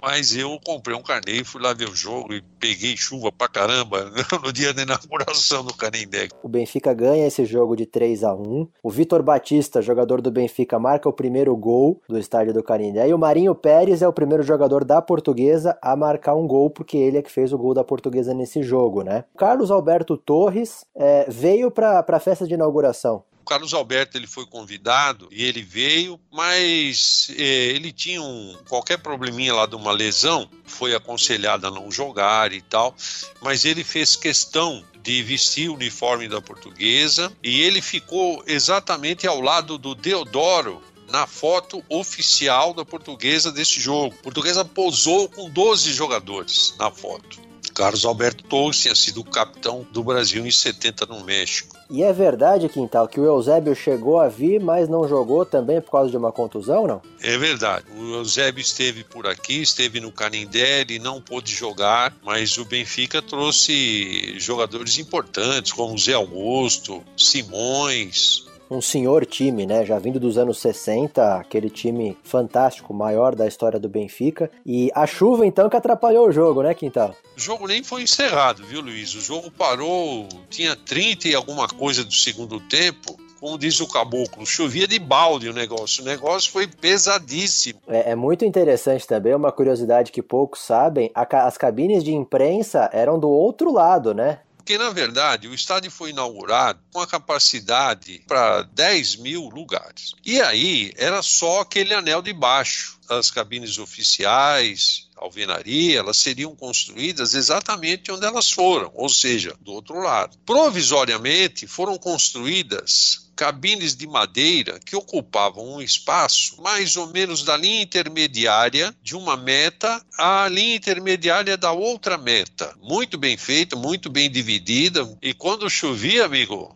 mas 0.01 0.35
eu 0.35 0.59
comprei 0.63 0.95
um 0.95 1.01
carnê, 1.01 1.43
fui 1.43 1.61
lá 1.61 1.73
ver 1.73 1.87
o 1.87 1.95
jogo 1.95 2.33
e 2.33 2.41
peguei 2.59 2.97
chuva 2.97 3.31
pra 3.31 3.47
caramba 3.47 4.11
no 4.43 4.51
dia 4.51 4.73
da 4.73 4.81
inauguração 4.81 5.63
do 5.63 5.73
Canindé. 5.73 6.27
O 6.43 6.49
Benfica 6.49 6.93
ganha 6.93 7.25
esse 7.25 7.45
jogo 7.45 7.75
de 7.75 7.85
3 7.85 8.23
a 8.23 8.33
1 8.33 8.67
O 8.83 8.89
Vitor 8.89 9.23
Batista, 9.23 9.81
jogador 9.81 10.21
do 10.21 10.31
Benfica, 10.31 10.77
marca 10.77 11.07
o 11.07 11.13
primeiro 11.13 11.55
gol 11.55 12.01
do 12.07 12.19
estádio 12.19 12.53
do 12.53 12.63
Canindé. 12.63 13.07
E 13.07 13.13
o 13.13 13.17
Marinho 13.17 13.55
Pérez 13.55 14.01
é 14.01 14.07
o 14.07 14.13
primeiro 14.13 14.43
jogador 14.43 14.83
da 14.83 15.01
portuguesa 15.01 15.77
a 15.81 15.95
marcar 15.95 16.35
um 16.35 16.47
gol, 16.47 16.69
porque 16.69 16.97
ele 16.97 17.17
é 17.17 17.21
que 17.21 17.31
fez 17.31 17.53
o 17.53 17.57
gol 17.57 17.73
da 17.73 17.83
portuguesa 17.83 18.33
nesse 18.33 18.61
jogo, 18.61 19.01
né? 19.01 19.23
Carlos 19.37 19.71
Alberto 19.71 20.17
Torres 20.17 20.85
é, 20.95 21.25
veio 21.29 21.71
para 21.71 22.03
a 22.05 22.19
festa 22.19 22.45
de 22.45 22.53
inauguração. 22.53 23.23
Carlos 23.45 23.73
Alberto 23.73 24.17
ele 24.17 24.27
foi 24.27 24.45
convidado 24.45 25.29
e 25.31 25.43
ele 25.43 25.61
veio, 25.61 26.19
mas 26.31 27.27
eh, 27.37 27.71
ele 27.75 27.91
tinha 27.91 28.21
um, 28.21 28.57
qualquer 28.67 28.97
probleminha 28.97 29.53
lá 29.53 29.65
de 29.65 29.75
uma 29.75 29.91
lesão, 29.91 30.49
foi 30.65 30.95
aconselhado 30.95 31.67
a 31.67 31.71
não 31.71 31.91
jogar 31.91 32.51
e 32.51 32.61
tal, 32.61 32.95
mas 33.41 33.63
ele 33.63 33.83
fez 33.83 34.15
questão 34.15 34.83
de 35.01 35.21
vestir 35.21 35.69
o 35.69 35.75
uniforme 35.75 36.27
da 36.27 36.41
portuguesa 36.41 37.31
e 37.43 37.61
ele 37.61 37.81
ficou 37.81 38.43
exatamente 38.47 39.27
ao 39.27 39.39
lado 39.39 39.77
do 39.77 39.93
Deodoro 39.93 40.81
na 41.09 41.27
foto 41.27 41.83
oficial 41.87 42.73
da 42.73 42.83
portuguesa 42.83 43.51
desse 43.51 43.79
jogo. 43.79 44.15
A 44.19 44.23
portuguesa 44.23 44.65
posou 44.65 45.29
com 45.29 45.49
12 45.49 45.93
jogadores 45.93 46.73
na 46.79 46.89
foto. 46.89 47.39
Carlos 47.75 48.05
Alberto 48.05 48.43
Torres 48.45 48.79
tinha 48.79 48.95
sido 48.95 49.21
capitão 49.21 49.85
do 49.91 50.01
Brasil 50.01 50.47
em 50.47 50.51
70 50.51 51.05
no 51.07 51.23
México. 51.25 51.75
E 51.89 52.01
é 52.01 52.13
verdade, 52.13 52.69
Quintal, 52.69 53.07
que 53.07 53.19
o 53.19 53.25
Eusébio 53.25 53.75
chegou 53.75 54.19
a 54.19 54.29
vir, 54.29 54.61
mas 54.61 54.87
não 54.87 55.07
jogou 55.07 55.45
também 55.45 55.81
por 55.81 55.91
causa 55.91 56.09
de 56.09 56.15
uma 56.15 56.31
contusão, 56.31 56.87
não? 56.87 57.01
É 57.21 57.37
verdade. 57.37 57.85
O 57.95 58.15
Eusébio 58.15 58.61
esteve 58.61 59.03
por 59.03 59.27
aqui, 59.27 59.61
esteve 59.61 59.99
no 59.99 60.11
Canindé, 60.11 60.81
ele 60.81 60.99
não 60.99 61.21
pôde 61.21 61.53
jogar, 61.53 62.15
mas 62.23 62.57
o 62.57 62.63
Benfica 62.63 63.21
trouxe 63.21 64.39
jogadores 64.39 64.97
importantes, 64.97 65.73
como 65.73 65.97
Zé 65.97 66.13
Augusto, 66.13 67.03
Simões, 67.17 68.45
um 68.69 68.81
senhor 68.81 69.25
time, 69.25 69.65
né? 69.65 69.85
Já 69.85 69.99
vindo 69.99 70.19
dos 70.19 70.37
anos 70.37 70.59
60, 70.59 71.37
aquele 71.37 71.69
time 71.69 72.17
fantástico, 72.23 72.93
maior 72.93 73.35
da 73.35 73.47
história 73.47 73.79
do 73.79 73.89
Benfica. 73.89 74.49
E 74.65 74.91
a 74.93 75.05
chuva, 75.05 75.45
então, 75.45 75.69
que 75.69 75.77
atrapalhou 75.77 76.27
o 76.27 76.31
jogo, 76.31 76.63
né, 76.63 76.73
Quintal? 76.73 77.15
O 77.35 77.39
jogo 77.39 77.67
nem 77.67 77.83
foi 77.83 78.03
encerrado, 78.03 78.63
viu, 78.65 78.81
Luiz? 78.81 79.13
O 79.13 79.21
jogo 79.21 79.51
parou, 79.51 80.27
tinha 80.49 80.75
30 80.75 81.29
e 81.29 81.35
alguma 81.35 81.67
coisa 81.67 82.03
do 82.03 82.13
segundo 82.13 82.59
tempo 82.59 83.17
como 83.45 83.59
diz 83.59 83.79
o 83.79 83.87
caboclo, 83.87 84.43
chovia 84.43 84.87
de 84.87 84.97
balde 84.97 85.49
o 85.49 85.53
negócio. 85.53 86.01
O 86.01 86.05
negócio 86.05 86.51
foi 86.51 86.65
pesadíssimo. 86.65 87.79
É, 87.87 88.11
é 88.11 88.15
muito 88.15 88.43
interessante 88.43 89.05
também, 89.05 89.35
uma 89.35 89.51
curiosidade 89.51 90.11
que 90.11 90.21
poucos 90.21 90.61
sabem: 90.61 91.11
a, 91.13 91.27
as 91.45 91.55
cabines 91.55 92.03
de 92.03 92.11
imprensa 92.11 92.89
eram 92.91 93.19
do 93.19 93.29
outro 93.29 93.71
lado, 93.71 94.15
né? 94.15 94.39
Porque, 94.65 94.79
na 94.79 94.89
verdade, 94.89 95.47
o 95.47 95.53
estádio 95.53 95.91
foi 95.91 96.09
inaugurado 96.09 96.79
com 96.91 96.99
a 96.99 97.05
capacidade 97.05 98.23
para 98.27 98.63
10 98.63 99.17
mil 99.17 99.47
lugares. 99.47 100.15
E 100.25 100.41
aí 100.41 100.91
era 100.97 101.21
só 101.21 101.61
aquele 101.61 101.93
anel 101.93 102.19
de 102.19 102.33
baixo. 102.33 102.97
As 103.07 103.29
cabines 103.29 103.77
oficiais, 103.77 105.07
alvenaria, 105.15 105.99
elas 105.99 106.17
seriam 106.17 106.55
construídas 106.55 107.35
exatamente 107.35 108.11
onde 108.11 108.25
elas 108.25 108.49
foram, 108.49 108.89
ou 108.95 109.07
seja, 109.07 109.55
do 109.61 109.71
outro 109.71 109.99
lado. 109.99 110.35
Provisoriamente 110.43 111.67
foram 111.67 111.95
construídas 111.99 113.24
cabines 113.35 113.95
de 113.95 114.07
madeira 114.07 114.79
que 114.79 114.95
ocupavam 114.95 115.75
um 115.75 115.81
espaço 115.81 116.61
mais 116.61 116.95
ou 116.95 117.07
menos 117.07 117.43
da 117.43 117.57
linha 117.57 117.81
intermediária 117.81 118.95
de 119.01 119.15
uma 119.15 119.35
meta 119.35 120.01
à 120.17 120.47
linha 120.47 120.75
intermediária 120.75 121.57
da 121.57 121.71
outra 121.71 122.17
meta. 122.17 122.75
Muito 122.81 123.17
bem 123.17 123.37
feita, 123.37 123.75
muito 123.75 124.09
bem 124.09 124.29
dividida. 124.29 125.07
E 125.21 125.33
quando 125.33 125.69
chovia, 125.69 126.25
amigo, 126.25 126.75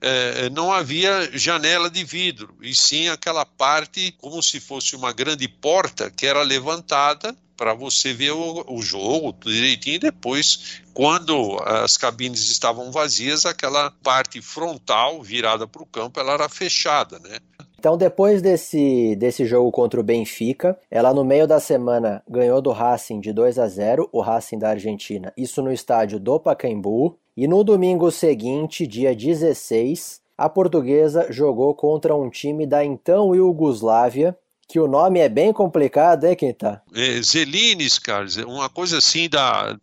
é, 0.00 0.48
não 0.54 0.72
havia 0.72 1.30
janela 1.36 1.90
de 1.90 2.04
vidro, 2.04 2.56
e 2.62 2.74
sim 2.74 3.08
aquela 3.08 3.44
parte 3.44 4.14
como 4.18 4.42
se 4.42 4.60
fosse 4.60 4.96
uma 4.96 5.12
grande 5.12 5.46
porta 5.46 6.10
que 6.10 6.26
era 6.26 6.42
levantada 6.42 7.36
para 7.56 7.74
você 7.74 8.12
ver 8.12 8.32
o, 8.32 8.64
o, 8.68 8.82
jogo 8.82 9.34
direitinho. 9.44 9.96
E 9.96 9.98
depois, 10.00 10.82
quando 10.92 11.58
as 11.64 11.96
cabines 11.96 12.48
estavam 12.50 12.90
vazias, 12.90 13.46
aquela 13.46 13.90
parte 14.02 14.40
frontal 14.40 15.22
virada 15.22 15.66
para 15.66 15.82
o 15.82 15.86
campo, 15.86 16.18
ela 16.20 16.32
era 16.32 16.48
fechada, 16.48 17.18
né? 17.18 17.38
Então, 17.78 17.98
depois 17.98 18.40
desse, 18.40 19.14
desse 19.16 19.44
jogo 19.44 19.70
contra 19.70 20.00
o 20.00 20.02
Benfica, 20.02 20.78
ela 20.90 21.12
no 21.12 21.22
meio 21.22 21.46
da 21.46 21.60
semana 21.60 22.22
ganhou 22.26 22.62
do 22.62 22.70
Racing 22.70 23.20
de 23.20 23.30
2 23.30 23.58
a 23.58 23.68
0, 23.68 24.08
o 24.10 24.22
Racing 24.22 24.58
da 24.58 24.70
Argentina, 24.70 25.30
isso 25.36 25.60
no 25.60 25.70
estádio 25.70 26.18
do 26.18 26.40
Pacaembu. 26.40 27.18
E 27.36 27.46
no 27.46 27.62
domingo 27.62 28.10
seguinte, 28.10 28.86
dia 28.86 29.14
16, 29.14 30.22
a 30.38 30.48
portuguesa 30.48 31.30
jogou 31.30 31.74
contra 31.74 32.14
um 32.14 32.30
time 32.30 32.66
da 32.66 32.84
então 32.84 33.34
Iugoslávia, 33.34 34.34
que 34.68 34.80
o 34.80 34.88
nome 34.88 35.20
é 35.20 35.28
bem 35.28 35.52
complicado, 35.52 36.24
hein, 36.24 36.36
Quinta? 36.36 36.82
É, 36.94 37.20
Zelines, 37.22 37.98
cara, 37.98 38.26
uma 38.46 38.68
coisa 38.68 38.98
assim 38.98 39.28
da 39.28 39.76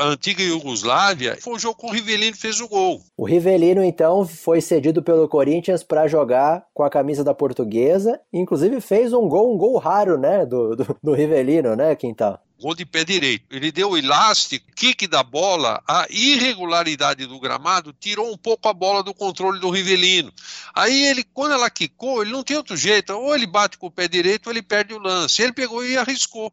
antiga 0.00 0.42
Iugoslávia. 0.42 1.36
Foi 1.40 1.54
o 1.54 1.58
jogo 1.58 1.76
com 1.78 1.88
o 1.88 1.92
Rivelino 1.92 2.36
fez 2.36 2.60
o 2.60 2.68
gol. 2.68 3.00
O 3.16 3.24
Rivelino, 3.24 3.82
então, 3.84 4.26
foi 4.26 4.60
cedido 4.60 5.02
pelo 5.02 5.28
Corinthians 5.28 5.82
para 5.82 6.08
jogar 6.08 6.64
com 6.74 6.82
a 6.82 6.90
camisa 6.90 7.22
da 7.22 7.34
portuguesa. 7.34 8.20
Inclusive 8.32 8.80
fez 8.80 9.12
um 9.12 9.28
gol, 9.28 9.54
um 9.54 9.58
gol 9.58 9.78
raro, 9.78 10.18
né, 10.18 10.46
do, 10.46 10.74
do, 10.76 10.96
do 11.02 11.12
Rivelino, 11.12 11.76
né, 11.76 11.94
Quinta? 11.94 12.40
Gol 12.62 12.76
de 12.76 12.86
pé 12.86 13.04
direito. 13.04 13.44
Ele 13.50 13.72
deu 13.72 13.90
o 13.90 13.98
elástico, 13.98 14.70
kick 14.76 15.08
da 15.08 15.24
bola, 15.24 15.82
a 15.86 16.06
irregularidade 16.08 17.26
do 17.26 17.40
gramado 17.40 17.92
tirou 17.92 18.32
um 18.32 18.36
pouco 18.36 18.68
a 18.68 18.72
bola 18.72 19.02
do 19.02 19.12
controle 19.12 19.58
do 19.58 19.68
Rivelino. 19.68 20.32
Aí 20.72 21.06
ele, 21.06 21.24
quando 21.24 21.52
ela 21.52 21.68
quicou, 21.68 22.22
ele 22.22 22.30
não 22.30 22.44
tem 22.44 22.56
outro 22.56 22.76
jeito, 22.76 23.12
ou 23.12 23.34
ele 23.34 23.46
bate 23.46 23.76
com 23.76 23.88
o 23.88 23.90
pé 23.90 24.06
direito 24.06 24.46
ou 24.46 24.52
ele 24.52 24.62
perde 24.62 24.94
o 24.94 24.98
lance. 24.98 25.42
Ele 25.42 25.52
pegou 25.52 25.84
e 25.84 25.98
arriscou. 25.98 26.52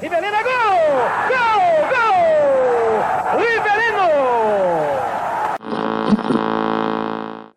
Rivelino 0.00 0.34
é 0.34 0.42
gol! 0.42 0.54
Gol! 1.28 1.83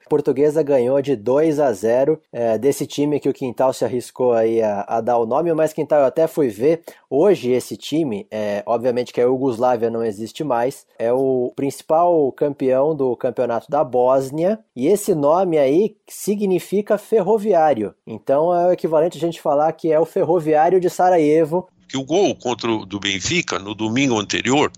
Portuguesa 0.08 0.64
ganhou 0.64 1.02
de 1.02 1.16
2 1.16 1.60
a 1.60 1.72
0 1.72 2.20
é, 2.32 2.58
desse 2.58 2.88
time 2.88 3.20
que 3.20 3.30
o 3.30 3.34
Quintal 3.34 3.72
se 3.74 3.86
arriscou 3.86 4.34
aí 4.34 4.62
a, 4.62 4.86
a, 4.88 5.02
dar 5.02 5.18
o 5.18 5.26
nome, 5.26 5.54
mas 5.54 5.74
Quintal 5.74 6.00
eu 6.00 6.06
até 6.06 6.28
fui 6.28 6.48
ver. 6.50 6.82
Hoje 7.10 7.52
esse 7.52 7.78
time, 7.78 8.28
é, 8.32 8.64
obviamente 8.66 9.14
que 9.14 9.22
a 9.22 9.24
Iugoslávia 9.24 9.90
não 9.90 10.04
existe 10.04 10.44
mais, 10.44 10.86
é 10.98 11.12
o 11.14 11.52
principal 11.56 12.32
campeão 12.32 12.96
do 12.96 13.16
campeonato 13.16 13.70
da 13.70 13.84
Bósnia 13.84 14.60
e 14.76 14.88
esse 14.88 15.14
nome 15.14 15.58
aí 15.58 15.96
significa 16.08 16.98
ferroviário. 16.98 17.94
Então 18.06 18.54
é 18.54 18.68
o 18.68 18.72
equivalente 18.72 19.18
a 19.18 19.22
gente 19.22 19.42
falar 19.42 19.72
que 19.74 19.92
é 19.92 20.00
o 20.00 20.06
ferroviário 20.06 20.80
de 20.80 20.90
Sarajevo, 20.90 21.68
que 21.88 21.98
o 21.98 22.04
gol 22.04 22.36
contra 22.36 22.72
o 22.72 22.86
do 22.86 23.00
Benfica 23.00 23.60
no 23.60 23.74
domingo 23.74 24.20
anterior, 24.20 24.72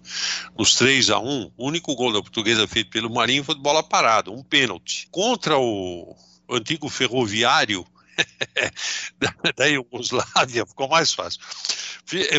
nos 0.57 0.75
3 0.75 1.09
a 1.09 1.19
1 1.19 1.51
o 1.57 1.67
único 1.67 1.95
gol 1.95 2.13
da 2.13 2.21
portuguesa 2.21 2.67
feito 2.67 2.89
pelo 2.89 3.09
Marinho 3.09 3.43
foi 3.43 3.55
de 3.55 3.61
bola 3.61 3.81
parada, 3.81 4.31
um 4.31 4.43
pênalti. 4.43 5.07
Contra 5.11 5.57
o 5.57 6.15
antigo 6.49 6.89
ferroviário 6.89 7.85
da, 9.19 9.33
da 9.55 9.65
Iugoslávia, 9.65 10.65
ficou 10.65 10.87
mais 10.87 11.13
fácil. 11.13 11.39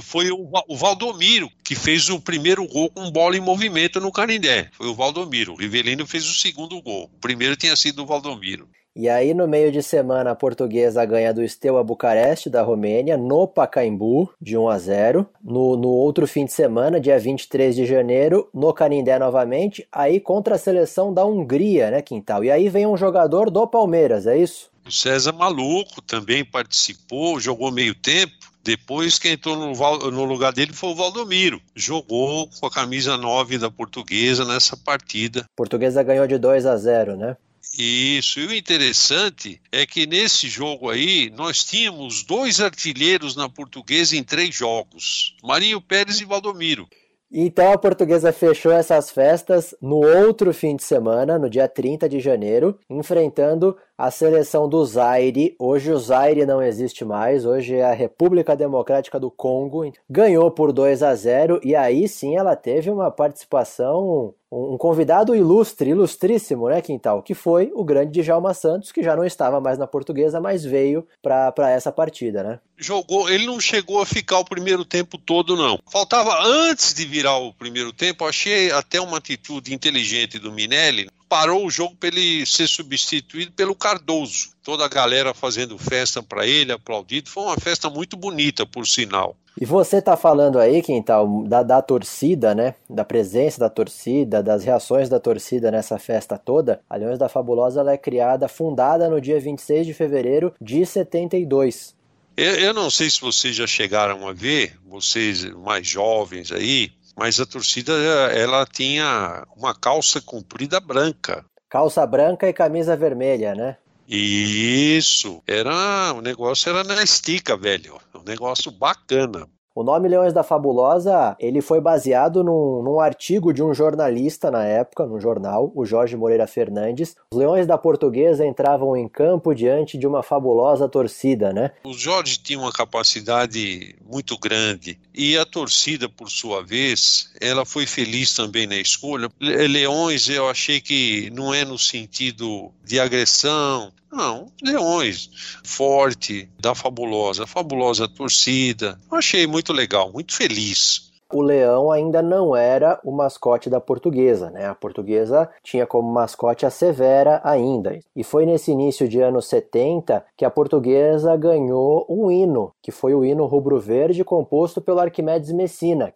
Foi 0.03 0.31
o, 0.31 0.51
o, 0.69 0.77
Valdomiro 0.77 1.51
que 1.63 1.77
fez 1.77 2.09
o 2.09 2.21
primeiro 2.21 2.67
gol 2.67 2.91
com 2.91 3.11
bola 3.11 3.37
em 3.37 3.41
movimento 3.41 4.01
no 4.01 4.11
Canindé. 4.11 4.69
Foi 4.73 4.89
o 4.89 4.95
Valdomiro. 4.95 5.53
O 5.53 5.57
Rivelino 5.57 6.05
fez 6.07 6.29
o 6.29 6.35
segundo 6.35 6.81
gol. 6.83 7.05
O 7.05 7.19
primeiro 7.21 7.55
tinha 7.55 7.77
sido 7.77 8.03
o 8.03 8.07
Valdomiro. 8.07 8.69
E 8.95 9.09
aí, 9.09 9.33
no 9.33 9.47
meio 9.47 9.71
de 9.71 9.85
semana, 9.85 10.33
a 10.33 10.35
portuguesa 10.35 11.05
ganha 11.05 11.33
do 11.33 11.47
Steaua 11.49 11.85
Bucareste, 11.85 12.51
da 12.51 12.61
Romênia, 12.61 13.17
no 13.17 13.47
Pacaembu, 13.47 14.29
de 14.41 14.59
1 14.59 14.69
a 14.69 14.79
0. 14.79 15.29
No, 15.45 15.77
no 15.77 15.89
outro 15.89 16.27
fim 16.27 16.45
de 16.45 16.53
semana, 16.53 16.99
dia 16.99 17.17
23 17.17 17.77
de 17.77 17.87
janeiro, 17.87 18.49
no 18.53 18.73
Canindé 18.73 19.17
novamente, 19.17 19.87
aí 19.93 20.19
contra 20.19 20.57
a 20.57 20.59
seleção 20.59 21.15
da 21.15 21.25
Hungria, 21.25 21.91
né, 21.91 22.03
Quintal? 22.03 22.43
E 22.43 22.51
aí 22.51 22.69
vem 22.69 22.85
um 22.85 22.97
jogador 22.97 23.49
do 23.49 23.65
Palmeiras, 23.65 24.27
é 24.27 24.37
isso? 24.37 24.71
O 24.85 24.91
César 24.91 25.33
Maluco 25.33 26.03
também 26.03 26.45
participou, 26.45 27.39
jogou 27.39 27.71
meio 27.71 27.95
tempo. 27.95 28.33
Depois, 28.65 29.21
quem 29.21 29.33
entrou 29.33 29.57
no, 29.57 30.11
no, 30.11 30.25
lugar 30.25 30.53
dele 30.53 30.73
foi 30.73 30.91
o 30.91 30.95
Valdomiro. 30.97 31.63
Jogou 31.75 32.49
com 32.49 32.67
a 32.67 32.71
camisa 32.71 33.17
9 33.17 33.57
da 33.57 33.71
portuguesa 33.71 34.45
nessa 34.45 34.77
partida. 34.77 35.43
A 35.43 35.57
portuguesa 35.57 36.03
ganhou 36.03 36.27
de 36.27 36.37
2 36.39 36.67
a 36.67 36.77
0, 36.77 37.17
né? 37.17 37.37
Isso, 37.79 38.41
e 38.41 38.47
o 38.47 38.55
interessante 38.55 39.61
é 39.71 39.87
que 39.87 40.07
nesse 40.07 40.49
jogo 40.49 40.91
aí 40.91 41.31
nós 41.31 41.65
tínhamos 41.65 42.23
dois 42.23 42.61
artilheiros 42.61 43.37
na 43.37 43.49
portuguesa 43.49 44.17
em 44.17 44.23
três 44.23 44.55
jogos: 44.55 45.37
Marinho 45.43 45.81
Pérez 45.81 46.21
e 46.21 46.25
Valdomiro. 46.25 46.89
Então 47.33 47.73
a 47.73 47.79
portuguesa 47.79 48.33
fechou 48.33 48.73
essas 48.73 49.11
festas 49.11 49.73
no 49.81 50.05
outro 50.05 50.53
fim 50.53 50.75
de 50.75 50.83
semana, 50.83 51.39
no 51.39 51.49
dia 51.49 51.69
30 51.69 52.09
de 52.09 52.19
janeiro, 52.19 52.77
enfrentando 52.89 53.77
a 54.01 54.11
seleção 54.11 54.67
do 54.67 54.83
Zaire. 54.83 55.55
Hoje 55.59 55.93
o 55.93 55.99
Zaire 55.99 56.47
não 56.47 56.63
existe 56.63 57.05
mais, 57.05 57.45
hoje 57.45 57.75
é 57.75 57.85
a 57.85 57.93
República 57.93 58.57
Democrática 58.57 59.21
do 59.21 59.31
Congo. 59.31 59.93
Ganhou 60.09 60.51
por 60.51 60.73
2 60.73 61.03
a 61.03 61.15
0 61.15 61.61
e 61.63 61.77
aí 61.77 62.09
sim 62.09 62.35
ela 62.35 62.57
teve 62.57 62.89
uma 62.89 63.11
participação 63.11 64.35
um 64.53 64.77
convidado 64.77 65.37
ilustre, 65.37 65.91
ilustríssimo, 65.91 66.69
né, 66.69 66.81
Quintal? 66.81 67.23
Que 67.23 67.35
foi 67.35 67.71
o 67.73 67.85
grande 67.85 68.21
Djalma 68.21 68.53
Santos, 68.53 68.91
que 68.91 69.01
já 69.01 69.15
não 69.15 69.25
estava 69.25 69.61
mais 69.61 69.79
na 69.79 69.87
portuguesa, 69.87 70.41
mas 70.41 70.65
veio 70.65 71.07
para 71.23 71.71
essa 71.71 71.93
partida, 71.93 72.43
né? 72.43 72.59
Jogou, 72.77 73.31
ele 73.31 73.47
não 73.47 73.61
chegou 73.61 74.01
a 74.01 74.07
ficar 74.07 74.41
o 74.41 74.45
primeiro 74.45 74.85
tempo 74.85 75.17
todo, 75.19 75.57
não. 75.57 75.79
Faltava 75.89 76.43
antes 76.43 76.93
de 76.93 77.05
virar 77.05 77.39
o 77.39 77.53
primeiro 77.53 77.93
tempo, 77.93 78.25
achei 78.25 78.73
até 78.73 79.01
uma 79.01 79.19
atitude 79.19 79.73
inteligente 79.73 80.39
do 80.39 80.51
Minelli. 80.51 81.09
Parou 81.31 81.65
o 81.65 81.71
jogo 81.71 81.95
para 81.95 82.09
ele 82.09 82.45
ser 82.45 82.67
substituído 82.67 83.53
pelo 83.53 83.73
Cardoso. 83.73 84.51
Toda 84.65 84.85
a 84.85 84.89
galera 84.89 85.33
fazendo 85.33 85.79
festa 85.79 86.21
para 86.21 86.45
ele, 86.45 86.73
aplaudido. 86.73 87.31
Foi 87.31 87.45
uma 87.45 87.57
festa 87.57 87.89
muito 87.89 88.17
bonita, 88.17 88.67
por 88.67 88.85
sinal. 88.85 89.37
E 89.61 89.65
você 89.65 89.99
está 89.99 90.17
falando 90.17 90.59
aí, 90.59 90.83
Quintal, 90.83 91.45
da, 91.45 91.63
da 91.63 91.81
torcida, 91.81 92.53
né? 92.53 92.75
Da 92.89 93.05
presença 93.05 93.61
da 93.61 93.71
torcida, 93.71 94.43
das 94.43 94.65
reações 94.65 95.09
da 95.09 95.21
torcida 95.21 95.71
nessa 95.71 96.01
festa 96.01 96.37
toda. 96.37 96.81
A 96.91 96.97
Leões 96.97 97.17
da 97.17 97.29
Fabulosa 97.29 97.79
ela 97.79 97.93
é 97.93 97.97
criada, 97.97 98.49
fundada 98.49 99.09
no 99.09 99.21
dia 99.21 99.39
26 99.39 99.87
de 99.87 99.95
fevereiro 99.95 100.53
de 100.61 100.85
72. 100.85 101.95
Eu, 102.37 102.55
eu 102.55 102.75
não 102.75 102.91
sei 102.91 103.09
se 103.09 103.21
vocês 103.21 103.55
já 103.55 103.69
chegaram 103.69 104.27
a 104.27 104.33
ver, 104.33 104.77
vocês 104.85 105.45
mais 105.45 105.87
jovens 105.87 106.51
aí, 106.51 106.91
mas 107.21 107.39
a 107.39 107.45
torcida 107.45 107.93
ela 108.33 108.65
tinha 108.65 109.47
uma 109.55 109.75
calça 109.75 110.23
comprida 110.23 110.81
branca. 110.81 111.45
Calça 111.69 112.07
branca 112.07 112.49
e 112.49 112.53
camisa 112.55 112.97
vermelha, 112.97 113.55
né? 113.55 113.77
Isso, 114.09 115.43
era 115.47 116.15
o 116.15 116.23
negócio 116.23 116.71
era 116.71 116.83
na 116.83 117.03
estica, 117.03 117.59
velho. 117.59 118.01
Um 118.15 118.23
negócio 118.23 118.73
bacana. 118.73 119.47
O 119.81 119.83
nome 119.83 120.11
Leões 120.11 120.35
da 120.35 120.43
Fabulosa, 120.43 121.35
ele 121.41 121.63
foi 121.63 121.81
baseado 121.81 122.45
num, 122.45 122.83
num, 122.83 123.01
artigo 123.01 123.51
de 123.51 123.63
um 123.63 123.73
jornalista 123.73 124.51
na 124.51 124.63
época, 124.63 125.07
num 125.07 125.19
jornal, 125.19 125.73
o 125.75 125.87
Jorge 125.87 126.19
Moreira 126.19 126.47
Fernandes. 126.47 127.17
Os 127.33 127.39
Leões 127.39 127.67
da 127.67 127.79
Portuguesa 127.79 128.45
entravam 128.45 128.95
em 128.95 129.09
campo 129.09 129.55
diante 129.55 129.97
de 129.97 130.07
uma 130.07 130.23
fabulosa 130.23 130.87
torcida, 130.87 131.51
né? 131.51 131.71
O 131.83 131.95
Jorge 131.95 132.37
tinha 132.37 132.59
uma 132.59 132.71
capacidade 132.71 133.97
muito 134.05 134.39
grande 134.39 134.99
e 135.15 135.39
a 135.39 135.47
torcida, 135.47 136.11
por 136.11 136.29
sua 136.29 136.63
vez, 136.63 137.31
ela 137.41 137.65
foi 137.65 137.87
feliz 137.87 138.35
também 138.35 138.67
na 138.67 138.77
escolha. 138.77 139.31
Leões, 139.41 140.29
eu 140.29 140.47
achei 140.47 140.83
que 140.83 141.31
não 141.31 141.55
é 141.55 141.65
no 141.65 141.79
sentido 141.79 142.71
de 142.85 143.01
agressão, 143.01 143.91
não, 144.13 144.47
Leões, 144.63 145.31
forte, 145.65 146.49
da 146.59 146.75
fabulosa, 146.75 147.47
fabulosa 147.47 148.09
torcida. 148.09 148.99
Eu 149.11 149.19
achei 149.19 149.47
muito 149.47 149.73
legal, 149.73 150.13
muito 150.13 150.35
feliz. 150.35 151.11
O 151.33 151.43
leão 151.43 151.93
ainda 151.93 152.21
não 152.21 152.57
era 152.57 152.99
o 153.05 153.13
mascote 153.13 153.71
da 153.71 153.81
portuguesa, 153.81 154.51
né? 154.51 154.67
A 154.67 154.75
portuguesa 154.75 155.49
tinha 155.63 155.87
como 155.87 156.13
mascote 156.13 156.67
a 156.67 156.71
Severa 156.71 157.41
ainda. 157.45 158.01
E 158.17 158.25
foi 158.25 158.45
nesse 158.45 158.73
início 158.73 159.09
de 159.09 159.21
anos 159.21 159.47
70 159.47 160.25
que 160.37 160.45
a 160.45 160.51
portuguesa 160.51 161.37
ganhou 161.37 162.05
um 162.09 162.33
hino, 162.33 162.73
que 162.83 162.91
foi 162.91 163.15
o 163.15 163.25
hino 163.25 163.47
rubro-verde 163.47 164.25
composto 164.25 164.81
pelo 164.81 164.99
Arquimedes 164.99 165.53
Messina. 165.53 166.13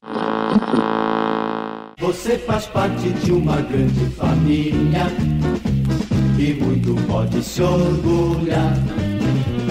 Você 2.00 2.36
faz 2.38 2.66
parte 2.66 3.08
de 3.10 3.30
uma 3.30 3.62
grande 3.62 4.06
família 4.16 5.33
e 6.44 6.52
muito 6.54 6.94
pode 7.06 7.42
se 7.42 7.62
orgulhar. 7.62 8.76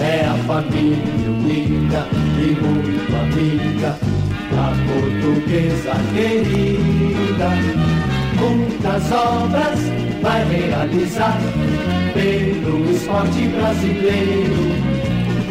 É 0.00 0.26
a 0.26 0.34
família 0.44 1.30
unida 1.30 2.06
e 2.36 2.46
muito 2.60 3.14
amiga, 3.14 3.96
a 4.52 4.72
portuguesa 4.88 5.94
querida. 6.12 7.50
Muitas 8.40 9.12
obras 9.12 9.78
vai 10.20 10.44
realizar 10.48 11.38
pelo 12.12 12.90
esporte 12.90 13.46
brasileiro. 13.48 14.94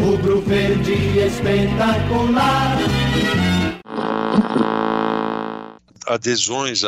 Rubro 0.01 0.41
verde 0.41 1.19
espetacular 1.19 2.77
adesões 6.05 6.83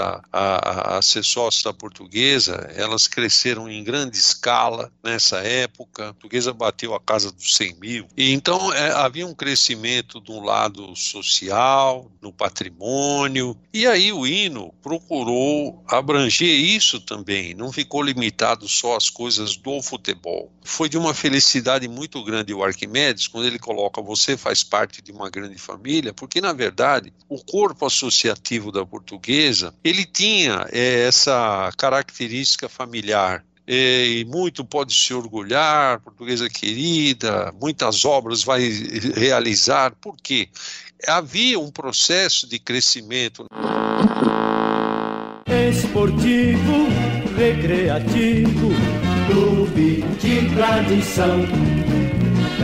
ser 1.01 1.23
sócio 1.23 1.63
da 1.63 1.73
portuguesa, 1.73 2.69
elas 2.75 3.07
cresceram 3.07 3.69
em 3.69 3.83
grande 3.83 4.17
escala 4.17 4.91
nessa 5.03 5.37
época. 5.37 6.09
A 6.09 6.13
portuguesa 6.13 6.53
bateu 6.53 6.93
a 6.93 6.99
casa 6.99 7.31
dos 7.31 7.55
100 7.55 7.75
mil. 7.75 8.07
E 8.17 8.33
então 8.33 8.73
é, 8.73 8.91
havia 8.91 9.25
um 9.25 9.33
crescimento 9.33 10.19
do 10.19 10.39
lado 10.39 10.95
social, 10.95 12.11
no 12.21 12.31
patrimônio. 12.31 13.57
E 13.73 13.85
aí 13.87 14.11
o 14.11 14.25
hino 14.25 14.73
procurou 14.81 15.83
abranger 15.87 16.47
isso 16.47 16.99
também, 16.99 17.53
não 17.53 17.71
ficou 17.71 18.01
limitado 18.01 18.67
só 18.67 18.95
às 18.95 19.09
coisas 19.09 19.55
do 19.55 19.81
futebol. 19.81 20.51
Foi 20.63 20.89
de 20.89 20.97
uma 20.97 21.13
felicidade 21.13 21.87
muito 21.87 22.23
grande 22.23 22.53
o 22.53 22.63
Arquimedes 22.63 23.27
quando 23.27 23.45
ele 23.45 23.59
coloca 23.59 24.01
você 24.01 24.37
faz 24.37 24.63
parte 24.63 25.01
de 25.01 25.11
uma 25.11 25.29
grande 25.29 25.57
família, 25.57 26.13
porque 26.13 26.41
na 26.41 26.53
verdade 26.53 27.13
o 27.29 27.43
corpo 27.43 27.85
associativo 27.85 28.71
da 28.71 28.85
portuguesa 28.85 29.04
portuguesa, 29.05 29.73
ele 29.83 30.03
tinha 30.03 30.67
é, 30.71 31.07
essa 31.07 31.71
característica 31.77 32.67
familiar. 32.67 33.43
E 33.67 34.23
muito 34.27 34.63
pode 34.63 34.93
se 34.93 35.11
orgulhar, 35.11 35.99
portuguesa 35.99 36.47
querida, 36.47 37.51
muitas 37.59 38.05
obras 38.05 38.43
vai 38.43 38.61
realizar, 39.15 39.95
por 39.99 40.15
quê? 40.21 40.49
Havia 41.07 41.59
um 41.59 41.71
processo 41.71 42.47
de 42.47 42.59
crescimento. 42.59 43.47
Esportivo, 45.47 46.87
recreativo, 47.35 48.69
clube 49.27 50.03
de 50.21 50.55
tradição 50.55 51.39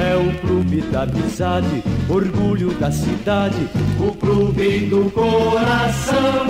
é 0.02 0.16
o 0.16 0.42
clube 0.42 0.82
da 0.82 1.04
amizade, 1.04 1.84
orgulho 2.10 2.74
da 2.80 2.92
cidade, 2.92 3.70
o 4.00 4.18
clube 4.18 4.88
do 4.88 5.12
coração. 5.12 6.48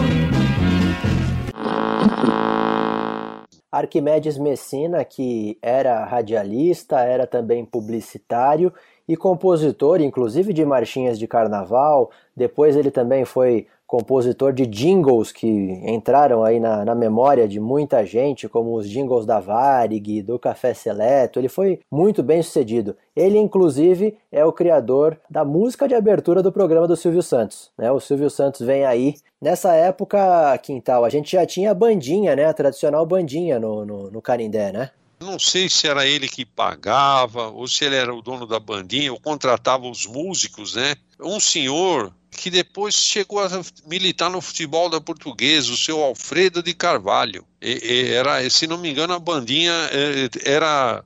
Arquimedes 3.69 4.37
Messina, 4.37 5.03
que 5.03 5.57
era 5.61 6.05
radialista, 6.05 6.99
era 7.01 7.27
também 7.27 7.65
publicitário 7.65 8.73
e 9.07 9.17
compositor, 9.17 10.01
inclusive 10.01 10.53
de 10.53 10.63
marchinhas 10.63 11.19
de 11.19 11.27
carnaval. 11.27 12.09
Depois 12.35 12.77
ele 12.77 12.91
também 12.91 13.25
foi 13.25 13.67
compositor 13.91 14.53
de 14.53 14.65
jingles 14.65 15.33
que 15.33 15.45
entraram 15.85 16.45
aí 16.45 16.61
na, 16.61 16.85
na, 16.85 16.95
memória 16.95 17.45
de 17.45 17.59
muita 17.59 18.05
gente, 18.05 18.47
como 18.47 18.73
os 18.73 18.89
jingles 18.89 19.25
da 19.25 19.41
Varig, 19.41 20.21
do 20.21 20.39
Café 20.39 20.73
Seleto. 20.73 21.37
Ele 21.37 21.49
foi 21.49 21.81
muito 21.91 22.23
bem 22.23 22.41
sucedido. 22.41 22.95
Ele, 23.13 23.37
inclusive, 23.37 24.17
é 24.31 24.45
o 24.45 24.53
criador 24.53 25.19
da 25.29 25.43
música 25.43 25.89
de 25.89 25.93
abertura 25.93 26.41
do 26.41 26.53
programa 26.53 26.87
do 26.87 26.95
Silvio 26.95 27.21
Santos. 27.21 27.69
Né? 27.77 27.91
O 27.91 27.99
Silvio 27.99 28.29
Santos 28.29 28.65
vem 28.65 28.85
aí. 28.85 29.15
Nessa 29.41 29.73
época, 29.73 30.57
Quintal, 30.59 31.03
a 31.03 31.09
gente 31.09 31.33
já 31.33 31.45
tinha 31.45 31.71
a 31.71 31.73
bandinha, 31.73 32.33
né? 32.33 32.45
A 32.45 32.53
tradicional 32.53 33.05
bandinha 33.05 33.59
no, 33.59 33.85
no, 33.85 34.09
no 34.09 34.23
né? 34.71 34.89
Não 35.19 35.37
sei 35.37 35.67
se 35.67 35.85
era 35.85 36.07
ele 36.07 36.29
que 36.29 36.45
pagava 36.45 37.49
ou 37.49 37.67
se 37.67 37.83
ele 37.83 37.97
era 37.97 38.15
o 38.15 38.21
dono 38.21 38.47
da 38.47 38.59
bandinha 38.59 39.11
ou 39.11 39.19
contratava 39.19 39.85
os 39.85 40.07
músicos, 40.07 40.75
né? 40.75 40.95
Um 41.19 41.41
senhor 41.41 42.13
que 42.31 42.49
depois 42.49 42.95
chegou 42.95 43.39
a 43.39 43.49
militar 43.85 44.29
no 44.29 44.41
futebol 44.41 44.89
da 44.89 45.01
Portuguesa, 45.01 45.71
o 45.71 45.77
seu 45.77 46.01
Alfredo 46.01 46.63
de 46.63 46.73
Carvalho. 46.73 47.45
E, 47.61 47.79
e 47.83 48.13
era, 48.13 48.49
se 48.49 48.65
não 48.65 48.77
me 48.77 48.89
engano, 48.89 49.13
a 49.13 49.19
bandinha 49.19 49.73
é, 49.91 50.29
era 50.45 51.03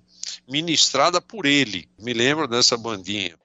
ministrada 0.47 1.19
por 1.19 1.45
ele. 1.45 1.89
Me 1.99 2.13
lembro 2.13 2.47
dessa 2.47 2.77
bandinha. 2.77 3.35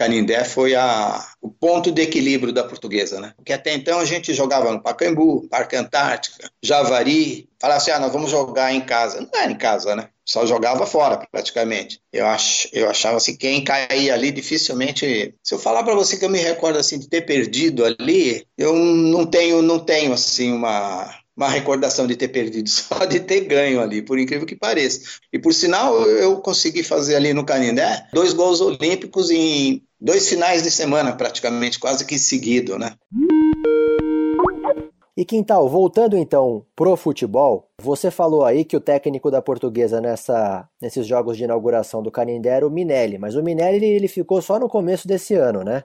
Canindé 0.00 0.44
foi 0.44 0.74
a, 0.74 1.22
o 1.42 1.50
ponto 1.50 1.92
de 1.92 2.00
equilíbrio 2.00 2.54
da 2.54 2.64
portuguesa, 2.64 3.20
né? 3.20 3.34
Porque 3.36 3.52
até 3.52 3.74
então 3.74 3.98
a 3.98 4.06
gente 4.06 4.32
jogava 4.32 4.72
no 4.72 4.82
Pacaembu, 4.82 5.46
Parque 5.50 5.76
Antártica, 5.76 6.50
Javari, 6.62 7.46
falava 7.60 7.76
assim, 7.76 7.90
ah, 7.90 7.98
nós 7.98 8.10
vamos 8.10 8.30
jogar 8.30 8.72
em 8.72 8.80
casa. 8.80 9.20
Não 9.20 9.38
era 9.38 9.52
em 9.52 9.58
casa, 9.58 9.94
né? 9.94 10.08
Só 10.24 10.46
jogava 10.46 10.86
fora, 10.86 11.18
praticamente. 11.30 12.00
Eu, 12.10 12.26
ach, 12.26 12.66
eu 12.72 12.88
achava 12.88 13.18
assim, 13.18 13.36
quem 13.36 13.62
caía 13.62 14.14
ali 14.14 14.32
dificilmente... 14.32 15.34
Se 15.42 15.54
eu 15.54 15.58
falar 15.58 15.82
para 15.82 15.94
você 15.94 16.16
que 16.16 16.24
eu 16.24 16.30
me 16.30 16.38
recordo, 16.38 16.78
assim, 16.78 16.98
de 16.98 17.06
ter 17.06 17.26
perdido 17.26 17.84
ali, 17.84 18.46
eu 18.56 18.74
não 18.74 19.26
tenho, 19.26 19.60
não 19.60 19.78
tenho, 19.78 20.14
assim, 20.14 20.50
uma 20.50 21.14
uma 21.36 21.48
recordação 21.48 22.06
de 22.06 22.16
ter 22.16 22.28
perdido, 22.28 22.68
só 22.68 23.06
de 23.06 23.18
ter 23.20 23.40
ganho 23.46 23.80
ali, 23.80 24.02
por 24.02 24.18
incrível 24.18 24.46
que 24.46 24.54
pareça. 24.54 25.00
E 25.32 25.38
por 25.38 25.54
sinal, 25.54 25.98
eu 26.02 26.36
consegui 26.42 26.82
fazer 26.82 27.16
ali 27.16 27.32
no 27.32 27.46
Canindé 27.46 28.06
dois 28.12 28.34
gols 28.34 28.60
olímpicos 28.60 29.30
em 29.30 29.82
dois 30.00 30.28
finais 30.28 30.62
de 30.62 30.70
semana, 30.70 31.12
praticamente, 31.12 31.78
quase 31.78 32.04
que 32.04 32.18
seguido, 32.18 32.78
né? 32.78 32.94
E 35.16 35.24
Quintal, 35.24 35.68
voltando 35.68 36.16
então 36.16 36.64
pro 36.74 36.96
futebol, 36.96 37.68
você 37.78 38.10
falou 38.10 38.42
aí 38.42 38.64
que 38.64 38.76
o 38.76 38.80
técnico 38.80 39.30
da 39.30 39.42
portuguesa 39.42 40.00
nessa, 40.00 40.66
nesses 40.80 41.06
jogos 41.06 41.36
de 41.36 41.44
inauguração 41.44 42.02
do 42.02 42.10
Canindé 42.10 42.48
era 42.48 42.66
o 42.66 42.70
Minelli, 42.70 43.18
mas 43.18 43.34
o 43.34 43.42
Minelli 43.42 43.84
ele 43.84 44.08
ficou 44.08 44.40
só 44.40 44.58
no 44.58 44.68
começo 44.68 45.06
desse 45.06 45.34
ano, 45.34 45.62
né? 45.62 45.84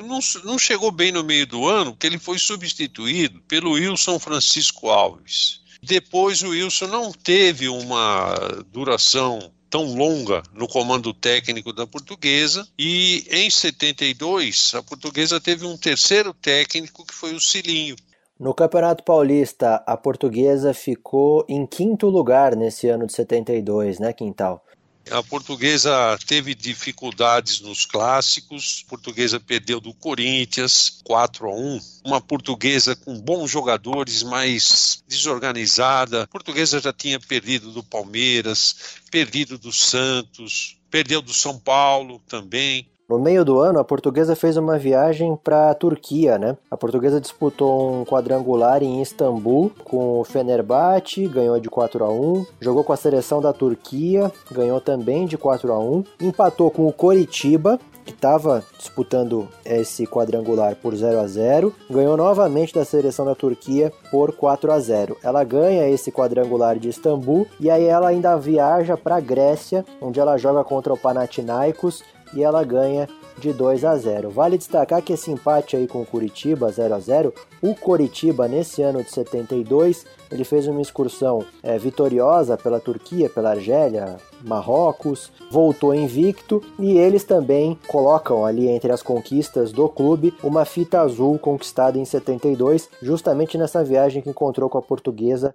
Não, 0.00 0.20
não 0.44 0.58
chegou 0.58 0.92
bem 0.92 1.10
no 1.10 1.24
meio 1.24 1.46
do 1.46 1.66
ano, 1.66 1.92
porque 1.92 2.06
ele 2.06 2.18
foi 2.18 2.38
substituído 2.38 3.40
pelo 3.48 3.72
Wilson 3.72 4.20
Francisco 4.20 4.88
Alves. 4.88 5.62
Depois 5.82 6.42
o 6.42 6.50
Wilson 6.50 6.86
não 6.86 7.12
teve 7.12 7.68
uma 7.68 8.34
duração 8.70 9.52
tão 9.70 9.94
longa 9.94 10.42
no 10.52 10.68
comando 10.68 11.12
técnico 11.12 11.72
da 11.72 11.86
portuguesa 11.86 12.66
e 12.78 13.26
em 13.30 13.50
72 13.50 14.72
a 14.74 14.82
portuguesa 14.82 15.40
teve 15.40 15.66
um 15.66 15.76
terceiro 15.76 16.32
técnico 16.34 17.04
que 17.04 17.14
foi 17.14 17.34
o 17.34 17.40
Cilinho. 17.40 17.96
No 18.38 18.52
Campeonato 18.52 19.02
Paulista, 19.02 19.82
a 19.86 19.96
portuguesa 19.96 20.74
ficou 20.74 21.44
em 21.48 21.66
quinto 21.66 22.08
lugar 22.08 22.54
nesse 22.54 22.86
ano 22.86 23.06
de 23.06 23.14
72, 23.14 23.98
né, 23.98 24.12
Quintal? 24.12 24.62
A 25.10 25.22
portuguesa 25.22 26.18
teve 26.26 26.52
dificuldades 26.52 27.60
nos 27.60 27.86
clássicos. 27.86 28.82
A 28.86 28.90
portuguesa 28.90 29.38
perdeu 29.38 29.80
do 29.80 29.94
Corinthians 29.94 31.00
4 31.04 31.48
a 31.48 31.54
1. 31.54 31.80
Uma 32.04 32.20
portuguesa 32.20 32.96
com 32.96 33.20
bons 33.20 33.48
jogadores, 33.48 34.24
mas 34.24 35.04
desorganizada. 35.06 36.24
A 36.24 36.26
portuguesa 36.26 36.80
já 36.80 36.92
tinha 36.92 37.20
perdido 37.20 37.70
do 37.70 37.84
Palmeiras, 37.84 38.76
perdido 39.10 39.56
do 39.56 39.72
Santos, 39.72 40.76
perdeu 40.90 41.22
do 41.22 41.32
São 41.32 41.56
Paulo 41.56 42.20
também. 42.26 42.88
No 43.08 43.20
meio 43.20 43.44
do 43.44 43.60
ano, 43.60 43.78
a 43.78 43.84
portuguesa 43.84 44.34
fez 44.34 44.56
uma 44.56 44.76
viagem 44.76 45.36
para 45.36 45.70
a 45.70 45.74
Turquia, 45.74 46.38
né? 46.38 46.56
A 46.68 46.76
portuguesa 46.76 47.20
disputou 47.20 48.00
um 48.00 48.04
quadrangular 48.04 48.82
em 48.82 49.00
Istambul 49.00 49.70
com 49.84 50.18
o 50.18 50.24
Fenerbahçe, 50.24 51.28
ganhou 51.28 51.60
de 51.60 51.70
4 51.70 52.04
a 52.04 52.10
1, 52.10 52.46
jogou 52.60 52.82
com 52.82 52.92
a 52.92 52.96
seleção 52.96 53.40
da 53.40 53.52
Turquia, 53.52 54.32
ganhou 54.50 54.80
também 54.80 55.24
de 55.24 55.38
4 55.38 55.72
a 55.72 55.78
1, 55.78 56.02
empatou 56.20 56.68
com 56.68 56.88
o 56.88 56.92
Coritiba, 56.92 57.78
que 58.04 58.10
estava 58.10 58.64
disputando 58.76 59.48
esse 59.64 60.04
quadrangular 60.04 60.74
por 60.74 60.92
0 60.92 61.20
a 61.20 61.28
0, 61.28 61.72
ganhou 61.88 62.16
novamente 62.16 62.74
da 62.74 62.84
seleção 62.84 63.24
da 63.24 63.36
Turquia 63.36 63.92
por 64.10 64.32
4 64.32 64.72
a 64.72 64.80
0. 64.80 65.16
Ela 65.22 65.44
ganha 65.44 65.88
esse 65.88 66.10
quadrangular 66.10 66.76
de 66.76 66.88
Istambul 66.88 67.46
e 67.60 67.70
aí 67.70 67.84
ela 67.84 68.08
ainda 68.08 68.36
viaja 68.36 68.96
para 68.96 69.16
a 69.16 69.20
Grécia, 69.20 69.84
onde 70.00 70.18
ela 70.18 70.36
joga 70.36 70.64
contra 70.64 70.92
o 70.92 70.98
Panathinaikos 70.98 72.02
e 72.34 72.42
ela 72.42 72.64
ganha 72.64 73.08
de 73.38 73.52
2 73.52 73.84
a 73.84 73.96
0. 73.96 74.30
Vale 74.30 74.58
destacar 74.58 75.02
que 75.02 75.12
esse 75.12 75.30
empate 75.30 75.76
aí 75.76 75.86
com 75.86 76.00
o 76.00 76.06
Curitiba 76.06 76.70
0 76.70 76.94
a 76.94 76.98
0, 76.98 77.34
o 77.62 77.74
Curitiba 77.74 78.48
nesse 78.48 78.82
ano 78.82 79.02
de 79.02 79.10
72, 79.10 80.06
ele 80.30 80.44
fez 80.44 80.66
uma 80.66 80.80
excursão 80.80 81.44
é, 81.62 81.78
vitoriosa 81.78 82.56
pela 82.56 82.80
Turquia, 82.80 83.28
pela 83.28 83.50
Argélia, 83.50 84.16
Marrocos, 84.42 85.30
voltou 85.50 85.94
invicto 85.94 86.62
e 86.78 86.96
eles 86.96 87.24
também 87.24 87.78
colocam 87.86 88.44
ali 88.44 88.68
entre 88.68 88.92
as 88.92 89.02
conquistas 89.02 89.72
do 89.72 89.88
clube 89.88 90.34
uma 90.42 90.64
fita 90.64 91.00
azul 91.00 91.38
conquistada 91.38 91.98
em 91.98 92.04
72, 92.04 92.88
justamente 93.02 93.58
nessa 93.58 93.84
viagem 93.84 94.22
que 94.22 94.30
encontrou 94.30 94.68
com 94.68 94.78
a 94.78 94.82
portuguesa 94.82 95.54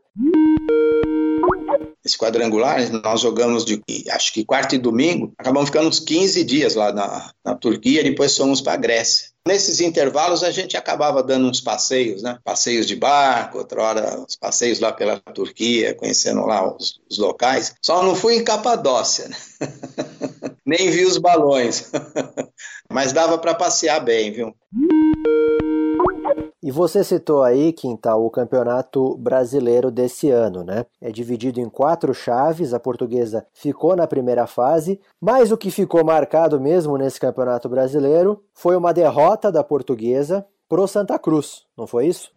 esse 2.04 2.18
quadrangular, 2.18 2.80
nós 3.04 3.22
jogamos 3.22 3.64
de, 3.64 3.82
acho 4.10 4.34
que 4.34 4.44
quarta 4.44 4.76
e 4.76 4.80
domingo, 4.80 5.34
acabamos 5.38 5.70
ficando 5.70 5.88
uns 5.88 6.00
15 6.00 6.44
dias 6.44 6.76
lá 6.76 6.92
na, 6.92 7.32
na 7.46 7.56
Turquia, 7.56 8.04
depois 8.04 8.36
fomos 8.36 8.62
para 8.62 8.74
a 8.74 8.78
Grécia. 8.78 9.32
Nesses 9.48 9.82
intervalos 9.82 10.44
a 10.44 10.52
gente 10.52 10.78
acabava 10.78 11.24
dando 11.24 11.48
uns 11.48 11.60
passeios, 11.60 12.22
né? 12.22 12.38
Passeios 12.44 12.86
de 12.86 12.96
barco, 12.96 13.58
outra 13.58 13.82
hora 13.82 14.20
uns 14.20 14.36
passeios 14.36 14.80
lá 14.80 14.92
pela 14.92 15.20
Turquia, 15.20 15.96
conhecendo 15.96 16.46
lá 16.46 16.76
os, 16.76 17.02
os 17.10 17.18
locais. 17.18 17.74
Só 17.82 18.04
não 18.04 18.16
fui 18.16 18.36
em 18.36 18.44
Capadócia, 18.44 19.28
né? 19.28 19.38
Nem 20.64 20.92
vi 20.92 21.06
os 21.06 21.18
balões. 21.18 21.90
Mas 22.88 23.14
dava 23.14 23.38
para 23.40 23.56
passear 23.56 24.00
bem, 24.00 24.32
viu? 24.32 24.56
E 26.63 26.69
você 26.69 27.04
citou 27.04 27.41
aí, 27.41 27.74
Quintal, 27.74 28.24
o 28.24 28.30
campeonato 28.30 29.17
brasileiro 29.17 29.89
desse 29.89 30.30
ano, 30.30 30.63
né? 30.63 30.86
É 31.02 31.12
dividido 31.12 31.60
em 31.60 31.67
quatro 31.67 32.13
chaves, 32.13 32.71
a 32.71 32.80
portuguesa 32.80 33.43
ficou 33.52 33.95
na 33.95 34.06
primeira 34.06 34.45
fase, 34.45 35.00
mas 35.19 35.52
o 35.52 35.58
que 35.58 35.71
ficou 35.71 36.06
marcado 36.06 36.62
mesmo 36.62 36.97
nesse 36.97 37.19
campeonato 37.19 37.67
brasileiro 37.67 38.43
foi 38.54 38.76
uma 38.76 38.93
derrota 38.93 39.52
da 39.52 39.63
portuguesa 39.63 40.45
pro 40.69 40.88
Santa 40.88 41.17
Cruz, 41.17 41.63
não 41.76 41.88
foi 41.88 42.06
isso? 42.08 42.30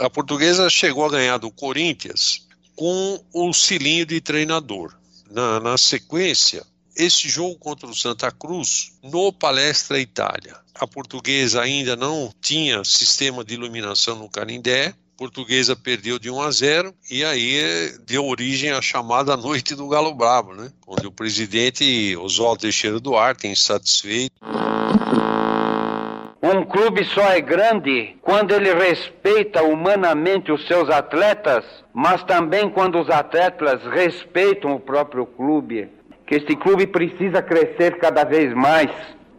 A 0.00 0.08
portuguesa 0.08 0.70
chegou 0.70 1.06
a 1.06 1.10
ganhar 1.10 1.38
do 1.38 1.50
Corinthians 1.50 2.46
com 2.76 3.20
o 3.32 3.52
cilinho 3.52 4.06
de 4.06 4.20
treinador. 4.20 4.94
Na, 5.30 5.58
na 5.58 5.76
sequência, 5.76 6.64
esse 6.96 7.28
jogo 7.28 7.56
contra 7.58 7.88
o 7.88 7.94
Santa 7.94 8.30
Cruz 8.30 8.92
no 9.02 9.32
Palestra 9.32 9.98
Itália. 9.98 10.56
A 10.74 10.86
portuguesa 10.86 11.62
ainda 11.62 11.96
não 11.96 12.32
tinha 12.40 12.84
sistema 12.84 13.44
de 13.44 13.54
iluminação 13.54 14.16
no 14.16 14.28
Canindé, 14.28 14.94
portuguesa 15.16 15.76
perdeu 15.76 16.18
de 16.18 16.30
1 16.30 16.42
a 16.42 16.50
0 16.50 16.94
e 17.10 17.24
aí 17.24 17.92
deu 18.06 18.26
origem 18.26 18.72
à 18.72 18.82
chamada 18.82 19.36
Noite 19.36 19.74
do 19.74 19.88
Galo 19.88 20.14
Bravo, 20.14 20.54
né? 20.54 20.70
Onde 20.86 21.06
o 21.06 21.12
presidente 21.12 22.16
Oswaldo 22.16 22.62
Teixeira 22.62 23.00
Duarte, 23.00 23.46
insatisfeito. 23.46 24.34
Um 26.42 26.64
clube 26.64 27.04
só 27.06 27.22
é 27.30 27.40
grande 27.40 28.16
quando 28.20 28.52
ele 28.52 28.72
respeita 28.74 29.62
humanamente 29.62 30.52
os 30.52 30.66
seus 30.66 30.90
atletas, 30.90 31.64
mas 31.92 32.22
também 32.24 32.68
quando 32.68 33.00
os 33.00 33.08
atletas 33.08 33.82
respeitam 33.84 34.74
o 34.74 34.80
próprio 34.80 35.24
clube 35.24 35.88
que 36.26 36.34
este 36.34 36.56
clube 36.56 36.86
precisa 36.86 37.42
crescer 37.42 37.98
cada 37.98 38.24
vez 38.24 38.52
mais 38.54 38.90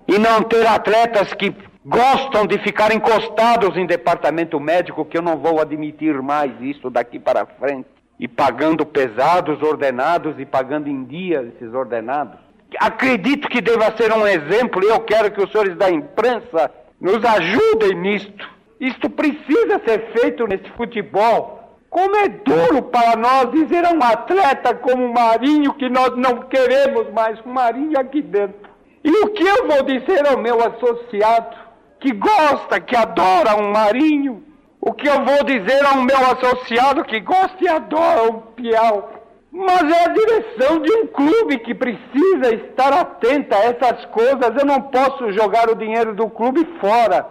e 0.07 0.19
não 0.19 0.41
ter 0.43 0.65
atletas 0.67 1.33
que 1.33 1.53
gostam 1.85 2.45
de 2.45 2.57
ficar 2.59 2.93
encostados 2.93 3.77
em 3.77 3.85
departamento 3.85 4.59
médico, 4.59 5.05
que 5.05 5.17
eu 5.17 5.21
não 5.21 5.37
vou 5.37 5.59
admitir 5.59 6.21
mais 6.21 6.51
isso 6.61 6.89
daqui 6.89 7.19
para 7.19 7.45
frente, 7.45 7.87
e 8.19 8.27
pagando 8.27 8.85
pesados 8.85 9.61
ordenados 9.61 10.39
e 10.39 10.45
pagando 10.45 10.87
em 10.87 11.03
dia 11.03 11.41
esses 11.53 11.73
ordenados. 11.73 12.39
Acredito 12.79 13.47
que 13.47 13.61
deva 13.61 13.95
ser 13.95 14.11
um 14.13 14.25
exemplo 14.25 14.83
e 14.83 14.89
eu 14.89 14.99
quero 15.01 15.31
que 15.31 15.41
os 15.41 15.51
senhores 15.51 15.77
da 15.77 15.89
imprensa 15.89 16.71
nos 16.99 17.23
ajudem 17.23 17.95
nisto. 17.99 18.49
Isto 18.79 19.09
precisa 19.09 19.81
ser 19.85 20.11
feito 20.17 20.47
nesse 20.47 20.69
futebol. 20.71 21.64
Como 21.95 22.13
é 22.13 22.27
duro 22.27 22.81
para 22.81 23.15
nós 23.15 23.49
dizer 23.51 23.85
a 23.85 23.93
um 23.93 24.03
atleta 24.03 24.75
como 24.75 25.05
o 25.05 25.13
Marinho 25.13 25.73
que 25.75 25.87
nós 25.87 26.09
não 26.17 26.41
queremos 26.41 27.09
mais 27.13 27.39
um 27.45 27.53
Marinho 27.53 27.97
aqui 27.97 28.21
dentro. 28.21 28.69
E 29.01 29.09
o 29.09 29.29
que 29.29 29.41
eu 29.41 29.65
vou 29.65 29.81
dizer 29.83 30.27
ao 30.27 30.37
meu 30.37 30.59
associado 30.59 31.55
que 32.01 32.11
gosta, 32.11 32.81
que 32.81 32.97
adora 32.97 33.55
um 33.55 33.71
Marinho? 33.71 34.43
O 34.81 34.91
que 34.91 35.07
eu 35.07 35.23
vou 35.23 35.41
dizer 35.45 35.85
ao 35.85 36.01
meu 36.01 36.17
associado 36.17 37.05
que 37.05 37.21
gosta 37.21 37.55
e 37.61 37.67
adora 37.69 38.23
um 38.29 38.41
Piau? 38.41 39.13
Mas 39.49 39.89
é 39.89 40.03
a 40.03 40.09
direção 40.09 40.81
de 40.81 40.91
um 40.91 41.07
clube 41.07 41.59
que 41.59 41.73
precisa 41.73 42.53
estar 42.55 42.91
atenta 42.91 43.55
a 43.55 43.63
essas 43.63 44.03
coisas. 44.07 44.53
Eu 44.59 44.65
não 44.65 44.81
posso 44.81 45.31
jogar 45.31 45.69
o 45.69 45.75
dinheiro 45.75 46.13
do 46.13 46.29
clube 46.29 46.67
fora. 46.81 47.25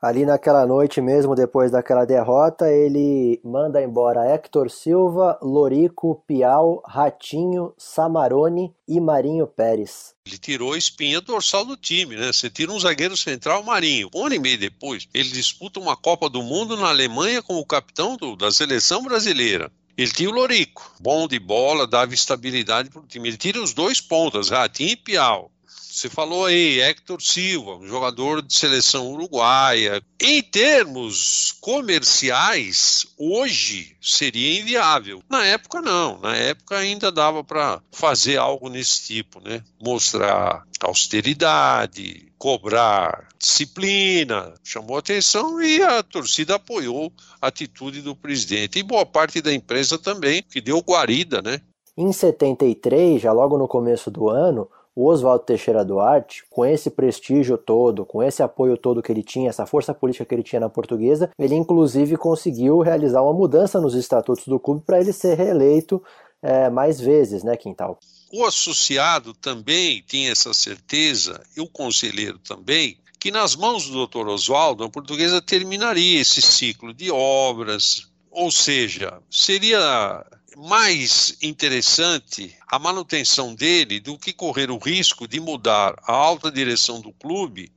Ali 0.00 0.24
naquela 0.24 0.64
noite 0.64 1.00
mesmo, 1.00 1.34
depois 1.34 1.72
daquela 1.72 2.04
derrota, 2.04 2.70
ele 2.70 3.40
manda 3.44 3.82
embora 3.82 4.32
Hector 4.32 4.70
Silva, 4.70 5.36
Lorico, 5.42 6.22
Piau, 6.24 6.80
Ratinho, 6.86 7.74
Samarone 7.76 8.72
e 8.86 9.00
Marinho 9.00 9.44
Pérez. 9.48 10.14
Ele 10.24 10.38
tirou 10.38 10.74
a 10.74 10.78
espinha 10.78 11.20
dorsal 11.20 11.64
do 11.64 11.76
time, 11.76 12.14
né? 12.14 12.32
Você 12.32 12.48
tira 12.48 12.70
um 12.70 12.78
zagueiro 12.78 13.16
central, 13.16 13.64
Marinho. 13.64 14.08
Um 14.14 14.26
ano 14.26 14.36
e 14.36 14.38
meio 14.38 14.58
depois, 14.58 15.08
ele 15.12 15.30
disputa 15.30 15.80
uma 15.80 15.96
Copa 15.96 16.30
do 16.30 16.44
Mundo 16.44 16.76
na 16.76 16.90
Alemanha 16.90 17.42
como 17.42 17.66
capitão 17.66 18.16
do, 18.16 18.36
da 18.36 18.52
seleção 18.52 19.02
brasileira. 19.02 19.68
Ele 19.96 20.12
tinha 20.12 20.30
o 20.30 20.32
Lorico, 20.32 20.94
bom 21.00 21.26
de 21.26 21.40
bola, 21.40 21.84
dava 21.84 22.14
estabilidade 22.14 22.88
para 22.88 23.02
o 23.02 23.06
time. 23.06 23.30
Ele 23.30 23.36
tira 23.36 23.60
os 23.60 23.74
dois 23.74 24.00
pontas, 24.00 24.48
Ratinho 24.48 24.90
e 24.90 24.96
Piau. 24.96 25.50
Você 25.98 26.08
falou 26.08 26.44
aí, 26.44 26.80
Hector 26.80 27.20
Silva, 27.20 27.74
um 27.74 27.84
jogador 27.84 28.40
de 28.40 28.54
seleção 28.54 29.10
uruguaia. 29.10 30.00
Em 30.22 30.40
termos 30.40 31.56
comerciais, 31.60 33.04
hoje 33.18 33.96
seria 34.00 34.60
inviável. 34.60 35.20
Na 35.28 35.44
época, 35.44 35.82
não. 35.82 36.16
Na 36.20 36.36
época 36.36 36.78
ainda 36.78 37.10
dava 37.10 37.42
para 37.42 37.82
fazer 37.90 38.36
algo 38.36 38.68
nesse 38.68 39.08
tipo, 39.08 39.40
né? 39.40 39.60
Mostrar 39.82 40.62
austeridade, 40.80 42.30
cobrar 42.38 43.26
disciplina, 43.36 44.54
chamou 44.62 44.98
atenção 44.98 45.60
e 45.60 45.82
a 45.82 46.00
torcida 46.04 46.54
apoiou 46.54 47.12
a 47.42 47.48
atitude 47.48 48.02
do 48.02 48.14
presidente. 48.14 48.78
E 48.78 48.84
boa 48.84 49.04
parte 49.04 49.42
da 49.42 49.52
imprensa 49.52 49.98
também, 49.98 50.44
que 50.48 50.60
deu 50.60 50.78
guarida, 50.78 51.42
né? 51.42 51.60
Em 51.96 52.12
73, 52.12 53.20
já 53.20 53.32
logo 53.32 53.58
no 53.58 53.66
começo 53.66 54.08
do 54.08 54.28
ano, 54.28 54.68
o 54.98 55.06
Oswaldo 55.06 55.44
Teixeira 55.44 55.84
Duarte, 55.84 56.42
com 56.50 56.66
esse 56.66 56.90
prestígio 56.90 57.56
todo, 57.56 58.04
com 58.04 58.20
esse 58.20 58.42
apoio 58.42 58.76
todo 58.76 59.00
que 59.00 59.12
ele 59.12 59.22
tinha, 59.22 59.48
essa 59.48 59.64
força 59.64 59.94
política 59.94 60.24
que 60.24 60.34
ele 60.34 60.42
tinha 60.42 60.58
na 60.58 60.68
portuguesa, 60.68 61.30
ele 61.38 61.54
inclusive 61.54 62.16
conseguiu 62.16 62.80
realizar 62.80 63.22
uma 63.22 63.32
mudança 63.32 63.80
nos 63.80 63.94
estatutos 63.94 64.48
do 64.48 64.58
clube 64.58 64.82
para 64.84 65.00
ele 65.00 65.12
ser 65.12 65.36
reeleito 65.36 66.02
é, 66.42 66.68
mais 66.68 67.00
vezes, 67.00 67.44
né, 67.44 67.56
Quintal? 67.56 67.96
O 68.32 68.44
associado 68.44 69.32
também 69.34 70.02
tinha 70.04 70.32
essa 70.32 70.52
certeza, 70.52 71.40
e 71.56 71.60
o 71.60 71.68
conselheiro 71.68 72.40
também, 72.40 72.98
que 73.20 73.30
nas 73.30 73.54
mãos 73.54 73.88
do 73.88 74.04
Dr. 74.04 74.26
Oswaldo, 74.26 74.82
a 74.82 74.90
portuguesa 74.90 75.40
terminaria 75.40 76.20
esse 76.20 76.42
ciclo 76.42 76.92
de 76.92 77.08
obras, 77.08 78.08
ou 78.32 78.50
seja, 78.50 79.22
seria 79.30 80.26
mais 80.58 81.36
interessante 81.40 82.52
a 82.66 82.80
manutenção 82.80 83.54
dele 83.54 84.00
do 84.00 84.18
que 84.18 84.32
correr 84.32 84.72
o 84.72 84.78
risco 84.78 85.28
de 85.28 85.38
mudar 85.38 85.94
a 86.02 86.12
alta 86.12 86.50
direção 86.50 87.00
do 87.00 87.12
clube 87.12 87.70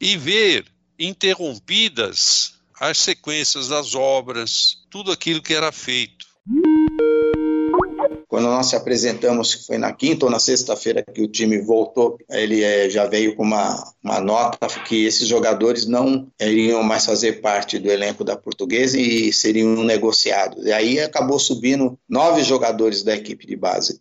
e 0.00 0.16
ver 0.16 0.66
interrompidas 0.98 2.54
as 2.80 2.98
sequências 2.98 3.68
das 3.68 3.94
obras, 3.94 4.78
tudo 4.90 5.12
aquilo 5.12 5.40
que 5.40 5.54
era 5.54 5.70
feito. 5.70 6.26
Quando 8.36 8.48
nós 8.48 8.66
se 8.66 8.76
apresentamos, 8.76 9.64
foi 9.66 9.78
na 9.78 9.94
quinta 9.94 10.26
ou 10.26 10.30
na 10.30 10.38
sexta-feira 10.38 11.02
que 11.02 11.22
o 11.22 11.26
time 11.26 11.58
voltou, 11.58 12.18
ele 12.28 12.62
é, 12.62 12.90
já 12.90 13.06
veio 13.06 13.34
com 13.34 13.42
uma, 13.42 13.82
uma 14.04 14.20
nota 14.20 14.66
que 14.84 15.06
esses 15.06 15.26
jogadores 15.26 15.86
não 15.86 16.28
iriam 16.38 16.82
mais 16.82 17.06
fazer 17.06 17.40
parte 17.40 17.78
do 17.78 17.90
elenco 17.90 18.22
da 18.22 18.36
portuguesa 18.36 19.00
e 19.00 19.32
seriam 19.32 19.82
negociados. 19.82 20.66
E 20.66 20.70
aí 20.70 21.00
acabou 21.00 21.38
subindo 21.38 21.98
nove 22.06 22.42
jogadores 22.42 23.02
da 23.02 23.14
equipe 23.14 23.46
de 23.46 23.56
base 23.56 23.98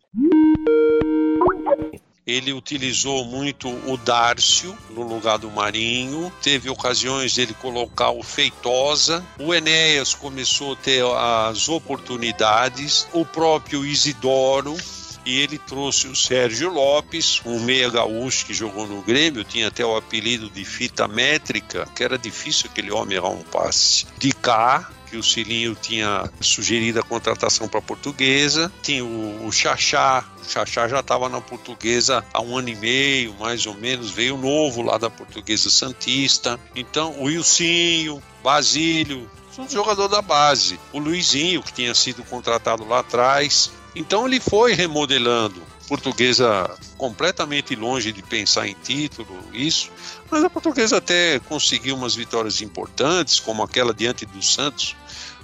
ele 2.26 2.54
utilizou 2.54 3.24
muito 3.24 3.70
o 3.70 3.98
Dárcio 3.98 4.76
no 4.90 5.04
lugar 5.04 5.38
do 5.38 5.52
Marinho, 5.52 6.32
teve 6.42 6.70
ocasiões 6.70 7.36
dele 7.36 7.54
colocar 7.62 8.10
o 8.10 8.24
Feitosa, 8.24 9.24
o 9.40 9.54
Enéas 9.54 10.16
começou 10.16 10.74
a 10.74 10.76
ter 10.76 11.06
as 11.06 11.70
oportunidades, 11.70 13.08
o 13.14 13.24
próprio 13.24 13.86
Isidoro, 13.86 14.76
e 15.24 15.40
ele 15.40 15.58
trouxe 15.58 16.08
o 16.08 16.16
Sérgio 16.16 16.70
Lopes, 16.70 17.42
um 17.46 17.60
meia 17.60 17.90
gaúcho 17.90 18.46
que 18.46 18.54
jogou 18.54 18.88
no 18.88 19.02
Grêmio, 19.02 19.44
tinha 19.44 19.68
até 19.68 19.84
o 19.84 19.96
apelido 19.96 20.50
de 20.50 20.64
fita 20.64 21.08
métrica, 21.08 21.88
que 21.96 22.04
era 22.04 22.18
difícil 22.18 22.70
aquele 22.70 22.92
homem 22.92 23.18
errar 23.18 23.30
um 23.30 23.42
passe. 23.42 24.06
De 24.20 24.32
cá, 24.32 24.88
que 25.10 25.18
o 25.18 25.24
Cilinho 25.24 25.76
tinha 25.80 26.30
sugerido 26.40 27.00
a 27.00 27.04
contratação 27.04 27.68
para 27.68 27.80
a 27.80 27.84
portuguesa, 27.84 28.72
tinha 28.84 29.04
o, 29.04 29.48
o 29.48 29.52
Xaxá, 29.52 30.24
Xaxá 30.48 30.88
já 30.88 31.00
estava 31.00 31.30
na 31.30 31.42
portuguesa 31.42 32.24
há 32.34 32.42
um 32.42 32.58
ano 32.58 32.70
e 32.70 32.76
meio, 32.76 33.36
mais 33.40 33.66
ou 33.66 33.74
menos, 33.76 34.12
veio 34.12 34.38
novo 34.38 34.82
lá 34.82 34.98
da 34.98 35.10
portuguesa 35.10 35.70
Santista, 35.70 36.60
então 36.76 37.12
o 37.20 37.26
Wilsinho, 37.26 38.22
Basílio, 38.44 39.30
um 39.58 39.70
jogador 39.70 40.08
da 40.08 40.22
base, 40.22 40.80
o 40.92 41.00
Luizinho, 41.00 41.64
que 41.64 41.74
tinha 41.74 41.96
sido 41.96 42.24
contratado 42.24 42.86
lá 42.86 43.00
atrás, 43.00 43.72
então 43.96 44.28
ele 44.28 44.40
foi 44.40 44.74
remodelando. 44.74 45.62
Portuguesa 45.88 46.70
completamente 46.98 47.76
longe 47.76 48.12
de 48.12 48.24
pensar 48.24 48.68
em 48.68 48.74
título, 48.74 49.38
isso, 49.54 49.92
mas 50.32 50.44
a 50.44 50.50
portuguesa 50.50 50.98
até 50.98 51.40
conseguiu 51.40 51.96
umas 51.96 52.16
vitórias 52.16 52.60
importantes, 52.62 53.40
como 53.40 53.62
aquela 53.62 53.94
diante 53.94 54.26
do 54.26 54.42
Santos, 54.42 54.96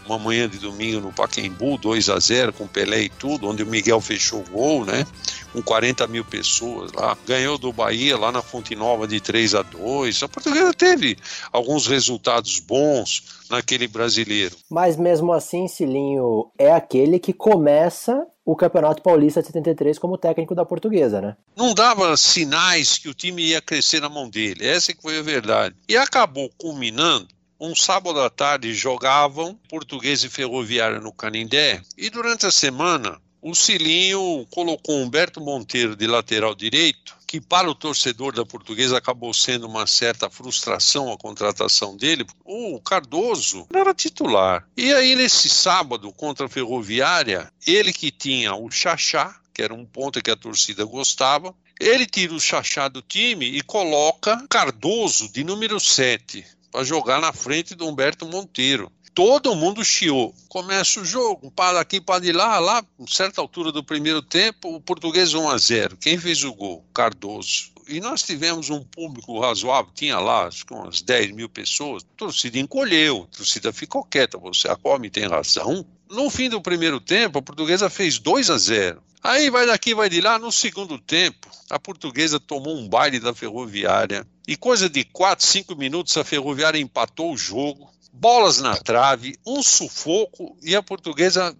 uma 0.06 0.18
manhã 0.18 0.50
de 0.50 0.58
domingo 0.58 1.00
no 1.00 1.12
Paquembu, 1.14 1.78
2 1.78 2.10
a 2.10 2.20
0 2.20 2.54
com 2.54 2.68
Pelé 2.68 3.04
e 3.04 3.10
tudo, 3.10 3.48
onde 3.48 3.64
o 3.64 3.68
Miguel 3.68 4.02
fechou 4.02 4.40
o 4.40 4.50
gol, 4.50 4.86
né? 4.86 5.06
Com 5.54 5.62
40 5.62 6.08
mil 6.08 6.24
pessoas 6.26 6.92
lá. 6.94 7.18
Ganhou 7.26 7.58
do 7.58 7.72
Bahia 7.72 8.18
lá 8.18 8.32
na 8.32 8.42
Fonte 8.42 8.76
Nova 8.76 9.08
de 9.08 9.20
3 9.20 9.56
a 9.56 9.62
2 9.62 10.24
A 10.24 10.28
portuguesa 10.28 10.74
teve 10.74 11.18
alguns 11.52 11.88
resultados 11.88 12.60
bons 12.60 13.42
naquele 13.50 13.88
brasileiro. 13.88 14.56
Mas 14.70 14.96
mesmo 14.96 15.34
assim, 15.34 15.68
Cilinho 15.68 16.52
é 16.58 16.72
aquele 16.72 17.20
que 17.20 17.34
começa 17.34 18.26
o 18.44 18.56
Campeonato 18.56 19.04
Paulista 19.04 19.42
de 19.42 19.48
73 19.48 20.00
como 20.00 20.18
técnico 20.18 20.56
da 20.56 20.66
portuguesa, 20.66 21.22
né? 21.22 21.36
Não 21.56 21.74
dava 21.74 22.18
sinais 22.18 22.98
que 22.98 23.08
o 23.08 23.14
time 23.14 23.44
ia 23.44 23.62
crescer 23.62 24.00
na 24.00 24.10
mão 24.10 24.30
dele, 24.30 24.66
essa 24.66 24.94
que 24.94 25.02
foi 25.02 25.20
a 25.20 25.22
verdade. 25.22 25.76
E 25.88 25.96
acabou 25.96 26.50
culminando 26.58 27.28
um 27.62 27.76
sábado 27.76 28.20
à 28.20 28.28
tarde 28.28 28.74
jogavam 28.74 29.54
Português 29.70 30.24
e 30.24 30.30
Ferroviária 30.30 31.00
no 31.00 31.14
Canindé 31.14 31.80
e 31.96 32.10
durante 32.10 32.48
a 32.48 32.52
semana 32.52 33.22
o 33.40 33.54
Cilinho 33.54 34.48
colocou 34.50 34.98
Humberto 34.98 35.40
Monteiro 35.40 35.96
de 35.96 36.08
lateral 36.08 36.56
direito, 36.56 37.16
que 37.28 37.40
para 37.40 37.70
o 37.70 37.76
torcedor 37.76 38.34
da 38.34 38.44
Portuguesa 38.44 38.98
acabou 38.98 39.32
sendo 39.32 39.68
uma 39.68 39.86
certa 39.86 40.28
frustração 40.28 41.12
a 41.12 41.18
contratação 41.18 41.96
dele. 41.96 42.26
O 42.44 42.80
Cardoso 42.82 43.68
era 43.74 43.94
titular. 43.94 44.68
E 44.76 44.92
aí 44.92 45.16
nesse 45.16 45.48
sábado 45.48 46.12
contra 46.12 46.48
a 46.48 46.50
Ferroviária, 46.50 47.52
ele 47.66 47.94
que 47.94 48.10
tinha 48.10 48.56
o 48.56 48.72
Xaxá, 48.72 49.40
que 49.54 49.62
era 49.62 49.74
um 49.74 49.86
ponto 49.86 50.22
que 50.22 50.32
a 50.32 50.36
torcida 50.36 50.84
gostava, 50.84 51.54
ele 51.80 52.08
tira 52.08 52.34
o 52.34 52.40
Xaxá 52.40 52.88
do 52.88 53.04
time 53.04 53.46
e 53.46 53.62
coloca 53.62 54.46
Cardoso 54.50 55.32
de 55.32 55.44
número 55.44 55.80
7 55.80 56.44
para 56.72 56.84
jogar 56.84 57.20
na 57.20 57.34
frente 57.34 57.76
do 57.76 57.88
Humberto 57.88 58.26
Monteiro. 58.26 58.92
Todo 59.14 59.56
mundo 59.56 59.84
chiou. 59.84 60.34
Começa 60.48 61.02
o 61.02 61.06
jogo, 61.06 61.52
para 61.52 61.82
aqui, 61.82 62.00
para 62.00 62.22
de 62.22 62.32
lá, 62.32 62.58
lá, 62.60 62.82
certa 63.08 63.42
altura 63.42 63.72
do 63.72 63.84
primeiro 63.84 64.22
tempo, 64.22 64.74
o 64.74 64.80
português 64.80 65.34
1 65.34 65.50
a 65.50 65.58
0. 65.58 65.98
Quem 65.98 66.18
fez 66.18 66.44
o 66.46 66.54
gol? 66.54 66.86
Cardoso. 66.94 67.72
E 67.90 68.00
nós 68.00 68.24
tivemos 68.24 68.70
um 68.70 68.82
público 68.82 69.38
razoável, 69.38 69.92
tinha 69.94 70.18
lá 70.18 70.48
acho 70.48 70.66
que 70.66 70.74
umas 70.74 71.02
10 71.02 71.32
mil 71.32 71.50
pessoas. 71.50 72.04
A 72.04 72.18
torcida 72.18 72.58
encolheu, 72.58 73.28
a 73.30 73.36
torcida 73.36 73.74
ficou 73.74 74.06
quieta. 74.06 74.38
Você, 74.38 74.70
a 74.70 74.78
tem 75.12 75.28
razão. 75.28 75.86
No 76.10 76.30
fim 76.30 76.50
do 76.50 76.62
primeiro 76.62 77.02
tempo, 77.02 77.40
a 77.40 77.42
portuguesa 77.42 77.90
fez 77.90 78.18
2 78.18 78.50
a 78.50 78.58
0. 78.58 79.04
Aí 79.22 79.50
vai 79.50 79.66
daqui, 79.66 79.94
vai 79.94 80.10
de 80.10 80.22
lá. 80.22 80.40
No 80.40 80.52
segundo 80.54 80.98
tempo, 80.98 81.50
a 81.70 81.78
portuguesa 81.78 82.40
tomou 82.40 82.78
um 82.78 82.88
baile 82.88 83.20
da 83.20 83.34
ferroviária 83.34 84.26
e 84.48 84.56
coisa 84.56 84.90
de 84.90 85.04
4, 85.04 85.46
5 85.46 85.76
minutos 85.76 86.18
a 86.18 86.24
Ferroviária 86.24 86.80
empatou 86.80 87.32
o 87.32 87.38
jogo, 87.38 87.90
bolas 88.12 88.60
na 88.60 88.76
trave, 88.76 89.38
um 89.46 89.62
sufoco 89.62 90.58
e 90.62 90.76
a 90.76 90.84
portuguesa 90.84 91.56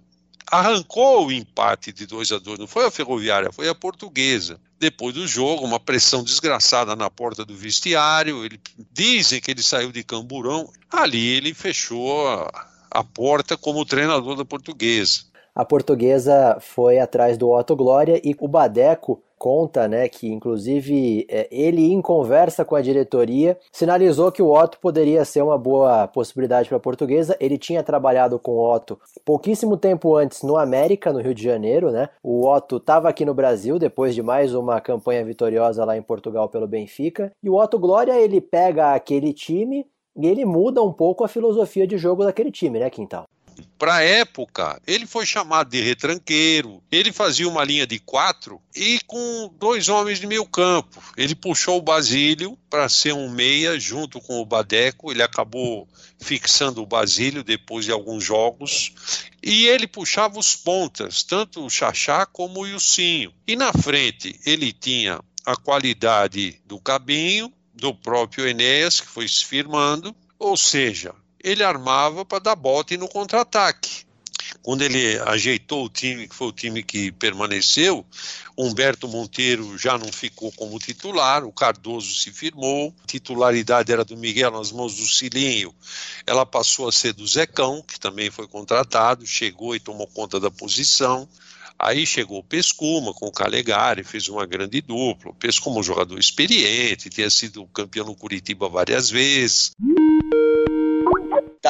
arrancou 0.52 1.28
o 1.28 1.32
empate 1.32 1.94
de 1.94 2.06
2 2.06 2.34
a 2.34 2.40
2. 2.40 2.60
Não 2.60 2.68
foi 2.68 2.86
a 2.86 2.92
Ferroviária, 2.92 3.52
foi 3.54 3.70
a 3.70 3.76
portuguesa. 3.76 4.60
Depois 4.78 5.14
do 5.14 5.26
jogo, 5.26 5.64
uma 5.64 5.80
pressão 5.80 6.24
desgraçada 6.24 6.96
na 6.96 7.10
porta 7.10 7.46
do 7.46 7.56
vestiário. 7.56 8.44
Ele, 8.44 8.60
dizem 8.92 9.40
que 9.40 9.52
ele 9.52 9.64
saiu 9.64 9.92
de 9.92 10.04
camburão. 10.04 10.70
Ali 10.92 11.26
ele 11.38 11.54
fechou 11.54 12.28
a, 12.28 12.68
a 12.92 13.04
porta 13.04 13.56
como 13.56 13.86
treinador 13.86 14.36
da 14.36 14.44
portuguesa. 14.44 15.22
A 15.56 15.64
portuguesa 15.64 16.58
foi 16.60 17.00
atrás 17.00 17.38
do 17.38 17.50
Otto 17.50 17.76
Glória 17.76 18.20
e 18.24 18.36
o 18.38 18.48
Badeco 18.48 19.24
conta, 19.42 19.88
né, 19.88 20.08
que 20.08 20.32
inclusive 20.32 21.26
é, 21.28 21.48
ele 21.52 21.92
em 21.92 22.00
conversa 22.00 22.64
com 22.64 22.76
a 22.76 22.82
diretoria 22.82 23.58
sinalizou 23.72 24.32
que 24.32 24.40
o 24.40 24.54
Otto 24.54 24.78
poderia 24.80 25.26
ser 25.26 25.42
uma 25.42 25.58
boa 25.58 26.08
possibilidade 26.08 26.70
para 26.70 26.78
a 26.78 26.80
portuguesa. 26.80 27.36
Ele 27.40 27.58
tinha 27.58 27.82
trabalhado 27.82 28.38
com 28.38 28.52
o 28.52 28.72
Otto 28.72 29.00
pouquíssimo 29.26 29.78
tempo 29.78 30.16
antes 30.16 30.44
no 30.44 30.58
América, 30.58 31.12
no 31.12 31.20
Rio 31.20 31.34
de 31.34 31.42
Janeiro, 31.42 31.90
né? 31.90 32.10
O 32.22 32.48
Otto 32.48 32.78
estava 32.78 33.10
aqui 33.10 33.26
no 33.26 33.34
Brasil 33.34 33.80
depois 33.80 34.14
de 34.14 34.22
mais 34.22 34.54
uma 34.54 34.80
campanha 34.80 35.26
vitoriosa 35.26 35.84
lá 35.84 35.98
em 35.98 36.04
Portugal 36.04 36.48
pelo 36.48 36.68
Benfica. 36.68 37.32
E 37.42 37.50
o 37.50 37.56
Otto 37.56 37.80
Glória, 37.80 38.22
ele 38.22 38.40
pega 38.40 38.94
aquele 38.94 39.34
time 39.34 39.88
e 40.16 40.28
ele 40.28 40.46
muda 40.46 40.84
um 40.84 40.94
pouco 40.94 41.24
a 41.24 41.28
filosofia 41.28 41.88
de 41.88 41.98
jogo 41.98 42.24
daquele 42.24 42.52
time, 42.52 42.78
né, 42.78 42.92
Quintal? 42.92 43.26
Para 43.78 43.96
a 43.96 44.04
época, 44.04 44.80
ele 44.86 45.08
foi 45.08 45.26
chamado 45.26 45.70
de 45.70 45.82
retranqueiro. 45.82 46.84
Ele 46.92 47.12
fazia 47.12 47.48
uma 47.48 47.64
linha 47.64 47.88
de 47.88 47.98
quatro 48.00 48.62
e 48.76 49.00
com 49.08 49.52
dois 49.58 49.90
homens 49.90 50.20
de 50.20 50.28
meio 50.28 50.46
campo. 50.46 51.02
Ele 51.18 51.34
puxou 51.34 51.80
o 51.80 51.82
Basílio 51.82 52.58
para 52.70 52.88
ser 52.88 53.14
um 53.14 53.30
meia 53.30 53.80
junto 53.80 54.22
com 54.22 54.40
o 54.40 54.46
Badeco. 54.46 55.12
Ele 55.12 55.24
acabou 55.24 55.88
fixando 56.20 56.82
o 56.82 56.86
Basílio 56.86 57.44
depois 57.44 57.86
de 57.86 57.92
alguns 57.92 58.24
jogos. 58.24 58.94
E 59.42 59.66
ele 59.66 59.88
puxava 59.88 60.38
os 60.38 60.56
pontas, 60.56 61.24
tanto 61.24 61.66
o 61.66 61.70
Xaxá 61.70 62.26
como 62.28 62.62
o 62.62 62.68
Ilcinho. 62.68 63.34
E 63.48 63.56
na 63.56 63.74
frente 63.74 64.40
ele 64.46 64.72
tinha 64.72 65.20
a 65.44 65.56
qualidade 65.56 66.62
do 66.66 66.80
Cabinho, 66.80 67.52
do 67.74 67.96
próprio 67.96 68.48
Enéas, 68.48 69.02
que 69.02 69.08
foi 69.08 69.28
se 69.28 69.44
firmando, 69.44 70.16
ou 70.38 70.56
seja, 70.56 71.16
ele 71.44 71.64
armava 71.64 72.26
para 72.26 72.40
dar 72.40 72.56
bote 72.56 72.98
no 72.98 73.08
contra-ataque. 73.08 74.06
Quando 74.62 74.84
ele 74.84 75.18
ajeitou 75.20 75.86
o 75.86 75.90
time, 75.90 76.28
que 76.28 76.36
foi 76.36 76.48
o 76.48 76.52
time 76.52 76.84
que 76.84 77.12
permaneceu, 77.12 78.06
Humberto 78.58 79.08
Monteiro 79.08 79.78
já 79.78 79.98
não 79.98 80.12
ficou 80.12 80.52
como 80.52 80.78
titular, 80.78 81.44
o 81.44 81.52
Cardoso 81.52 82.14
se 82.14 82.32
firmou, 82.32 82.94
a 83.04 83.08
titularidade 83.08 83.92
era 83.92 84.06
do 84.06 84.18
Miguel 84.18 84.52
nas 84.52 84.72
mãos 84.72 84.96
do 84.96 85.08
Cilinho, 85.08 85.74
ela 86.28 86.46
passou 86.46 86.88
a 86.88 86.92
ser 86.92 87.14
do 87.14 87.26
Zecão, 87.26 87.84
que 87.88 88.00
também 88.00 88.30
foi 88.30 88.48
contratado, 88.48 89.26
chegou 89.26 89.76
e 89.76 89.80
tomou 89.80 90.08
conta 90.08 90.40
da 90.40 90.52
posição. 90.52 91.28
Aí 91.80 92.06
chegou 92.06 92.38
o 92.38 92.44
Pescuma 92.44 93.12
com 93.12 93.26
o 93.26 93.32
Calegari, 93.32 94.04
fez 94.04 94.30
uma 94.30 94.46
grande 94.46 94.82
dupla. 94.82 95.32
O 95.32 95.34
Pescuma 95.34 95.80
um 95.80 95.84
jogador 95.84 96.20
experiente, 96.20 97.10
tinha 97.10 97.28
sido 97.32 97.66
campeão 97.74 98.06
no 98.06 98.16
Curitiba 98.16 98.70
várias 98.70 99.10
vezes 99.10 99.72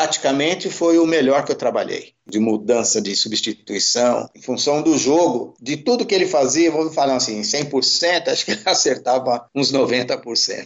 taticamente 0.02 0.68
foi 0.68 0.98
o 0.98 1.06
melhor 1.06 1.46
que 1.46 1.52
eu 1.52 1.56
trabalhei, 1.56 2.14
de 2.26 2.40
mudança, 2.40 3.00
de 3.00 3.16
substituição, 3.16 4.28
em 4.36 4.42
função 4.42 4.82
do 4.82 4.98
jogo, 4.98 5.54
de 5.62 5.78
tudo 5.78 6.08
que 6.08 6.16
ele 6.16 6.26
fazia, 6.26 6.72
vou 6.72 6.92
falar 6.92 7.18
assim, 7.18 7.42
100%, 7.42 8.30
acho 8.30 8.44
que 8.44 8.52
ele 8.52 8.62
acertava 8.66 9.48
uns 9.54 9.72
90%. 9.72 10.66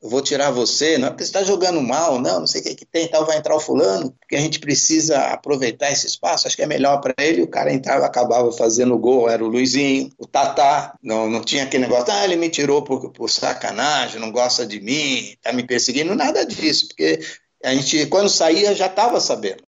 eu 0.00 0.08
vou 0.08 0.22
tirar 0.22 0.52
você, 0.52 0.96
não 0.96 1.08
é 1.08 1.10
porque 1.10 1.24
você 1.24 1.28
está 1.28 1.42
jogando 1.42 1.82
mal, 1.82 2.20
não, 2.20 2.40
não 2.40 2.46
sei 2.46 2.60
o 2.60 2.64
que, 2.64 2.76
que 2.76 2.86
tem, 2.86 3.08
tal, 3.08 3.26
vai 3.26 3.36
entrar 3.36 3.56
o 3.56 3.60
fulano, 3.60 4.14
porque 4.20 4.36
a 4.36 4.40
gente 4.40 4.60
precisa 4.60 5.18
aproveitar 5.32 5.90
esse 5.90 6.06
espaço, 6.06 6.46
acho 6.46 6.54
que 6.54 6.62
é 6.62 6.68
melhor 6.68 7.00
para 7.00 7.14
ele, 7.18 7.42
o 7.42 7.48
cara 7.48 7.72
entrava, 7.72 8.06
acabava 8.06 8.52
fazendo 8.52 8.96
gol, 8.96 9.28
era 9.28 9.44
o 9.44 9.48
Luizinho, 9.48 10.12
o 10.18 10.26
Tatá, 10.26 10.94
não, 11.02 11.28
não 11.28 11.40
tinha 11.40 11.64
aquele 11.64 11.82
negócio, 11.82 12.12
ah, 12.12 12.24
ele 12.24 12.36
me 12.36 12.48
tirou 12.48 12.84
por, 12.84 13.10
por 13.10 13.28
sacanagem, 13.28 14.20
não 14.20 14.30
gosta 14.30 14.64
de 14.64 14.80
mim, 14.80 15.34
tá 15.42 15.52
me 15.52 15.64
perseguindo, 15.64 16.14
nada 16.14 16.46
disso, 16.46 16.86
porque 16.86 17.18
a 17.62 17.74
gente, 17.74 18.06
quando 18.06 18.28
saía, 18.28 18.74
já 18.74 18.86
estava 18.86 19.20
sabendo. 19.20 19.62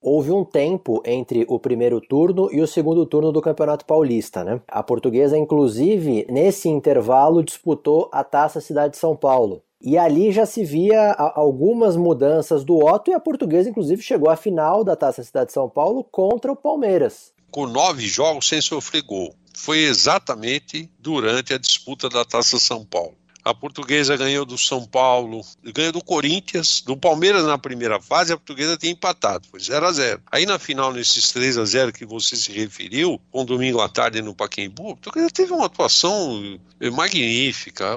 Houve 0.00 0.30
um 0.30 0.44
tempo 0.44 1.02
entre 1.04 1.44
o 1.48 1.58
primeiro 1.58 2.00
turno 2.00 2.48
e 2.52 2.60
o 2.60 2.66
segundo 2.66 3.04
turno 3.04 3.32
do 3.32 3.42
Campeonato 3.42 3.84
Paulista, 3.84 4.44
né? 4.44 4.60
A 4.68 4.82
portuguesa, 4.82 5.36
inclusive, 5.36 6.26
nesse 6.30 6.68
intervalo, 6.68 7.42
disputou 7.42 8.08
a 8.12 8.22
Taça 8.22 8.60
Cidade 8.60 8.92
de 8.92 8.98
São 8.98 9.16
Paulo. 9.16 9.62
E 9.80 9.96
ali 9.96 10.32
já 10.32 10.46
se 10.46 10.64
via 10.64 11.12
algumas 11.12 11.96
mudanças 11.96 12.64
do 12.64 12.76
Otto 12.76 13.10
e 13.10 13.14
a 13.14 13.20
portuguesa, 13.20 13.68
inclusive, 13.68 14.02
chegou 14.02 14.30
à 14.30 14.36
final 14.36 14.82
da 14.82 14.96
Taça 14.96 15.22
Cidade 15.22 15.48
de 15.48 15.52
São 15.52 15.68
Paulo 15.68 16.04
contra 16.04 16.52
o 16.52 16.56
Palmeiras. 16.56 17.32
Com 17.50 17.66
nove 17.66 18.06
jogos 18.06 18.48
sem 18.48 18.60
sofrer 18.60 19.02
gol. 19.02 19.34
Foi 19.54 19.78
exatamente 19.78 20.90
durante 20.98 21.52
a 21.52 21.58
disputa 21.58 22.08
da 22.08 22.24
Taça 22.24 22.58
São 22.58 22.84
Paulo. 22.84 23.17
A 23.48 23.54
portuguesa 23.54 24.14
ganhou 24.14 24.44
do 24.44 24.58
São 24.58 24.84
Paulo, 24.84 25.40
ganhou 25.64 25.90
do 25.90 26.04
Corinthians, 26.04 26.82
do 26.82 26.94
Palmeiras 26.94 27.44
na 27.44 27.56
primeira 27.56 27.98
fase, 27.98 28.30
a 28.30 28.36
portuguesa 28.36 28.76
tinha 28.76 28.92
empatado, 28.92 29.48
foi 29.50 29.58
0 29.58 29.86
a 29.86 29.90
0 29.92 30.22
Aí 30.30 30.44
na 30.44 30.58
final, 30.58 30.92
nesses 30.92 31.32
3 31.32 31.56
a 31.56 31.64
0 31.64 31.90
que 31.90 32.04
você 32.04 32.36
se 32.36 32.52
referiu, 32.52 33.18
com 33.30 33.46
domingo 33.46 33.80
à 33.80 33.88
tarde 33.88 34.20
no 34.20 34.34
Paquembu, 34.34 34.90
a 34.90 34.96
portuguesa 34.96 35.30
teve 35.30 35.54
uma 35.54 35.64
atuação 35.64 36.60
magnífica. 36.92 37.96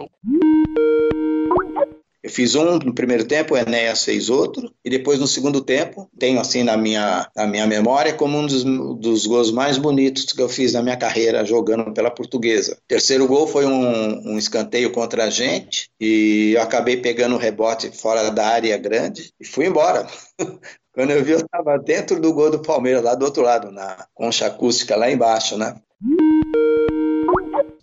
Eu 2.23 2.29
fiz 2.29 2.53
um 2.53 2.77
no 2.77 2.93
primeiro 2.93 3.25
tempo, 3.25 3.55
o 3.55 3.57
Enéas 3.57 4.05
fez 4.05 4.29
outro, 4.29 4.71
e 4.86 4.89
depois 4.89 5.19
no 5.19 5.27
segundo 5.27 5.60
tempo, 5.62 6.07
tenho 6.19 6.39
assim 6.39 6.63
na 6.63 6.77
minha, 6.77 7.27
na 7.36 7.47
minha 7.47 7.65
memória 7.65 8.13
como 8.13 8.38
um 8.38 8.45
dos, 8.45 8.63
dos 8.63 9.25
gols 9.25 9.51
mais 9.51 9.77
bonitos 9.77 10.25
que 10.25 10.41
eu 10.41 10.47
fiz 10.47 10.73
na 10.73 10.84
minha 10.84 10.97
carreira 10.97 11.43
jogando 11.43 11.91
pela 11.93 12.12
portuguesa. 12.12 12.73
O 12.73 12.88
terceiro 12.88 13.27
gol 13.27 13.47
foi 13.47 13.65
um, 13.65 14.34
um 14.34 14.38
escanteio 14.38 14.91
contra 14.91 15.25
a 15.25 15.29
gente, 15.31 15.89
e 15.99 16.53
eu 16.55 16.62
acabei 16.62 16.97
pegando 16.97 17.34
o 17.34 17.36
um 17.38 17.41
rebote 17.41 17.91
fora 17.91 18.29
da 18.29 18.45
área 18.47 18.77
grande 18.77 19.34
e 19.39 19.45
fui 19.45 19.65
embora. 19.65 20.05
Quando 20.93 21.12
eu 21.12 21.23
vi, 21.23 21.31
eu 21.31 21.39
estava 21.39 21.77
dentro 21.79 22.19
do 22.19 22.34
gol 22.34 22.51
do 22.51 22.62
Palmeiras, 22.62 23.01
lá 23.01 23.15
do 23.15 23.23
outro 23.23 23.41
lado, 23.41 23.71
na 23.71 24.05
concha 24.13 24.47
acústica 24.47 24.95
lá 24.95 25.10
embaixo, 25.10 25.57
né? 25.57 25.75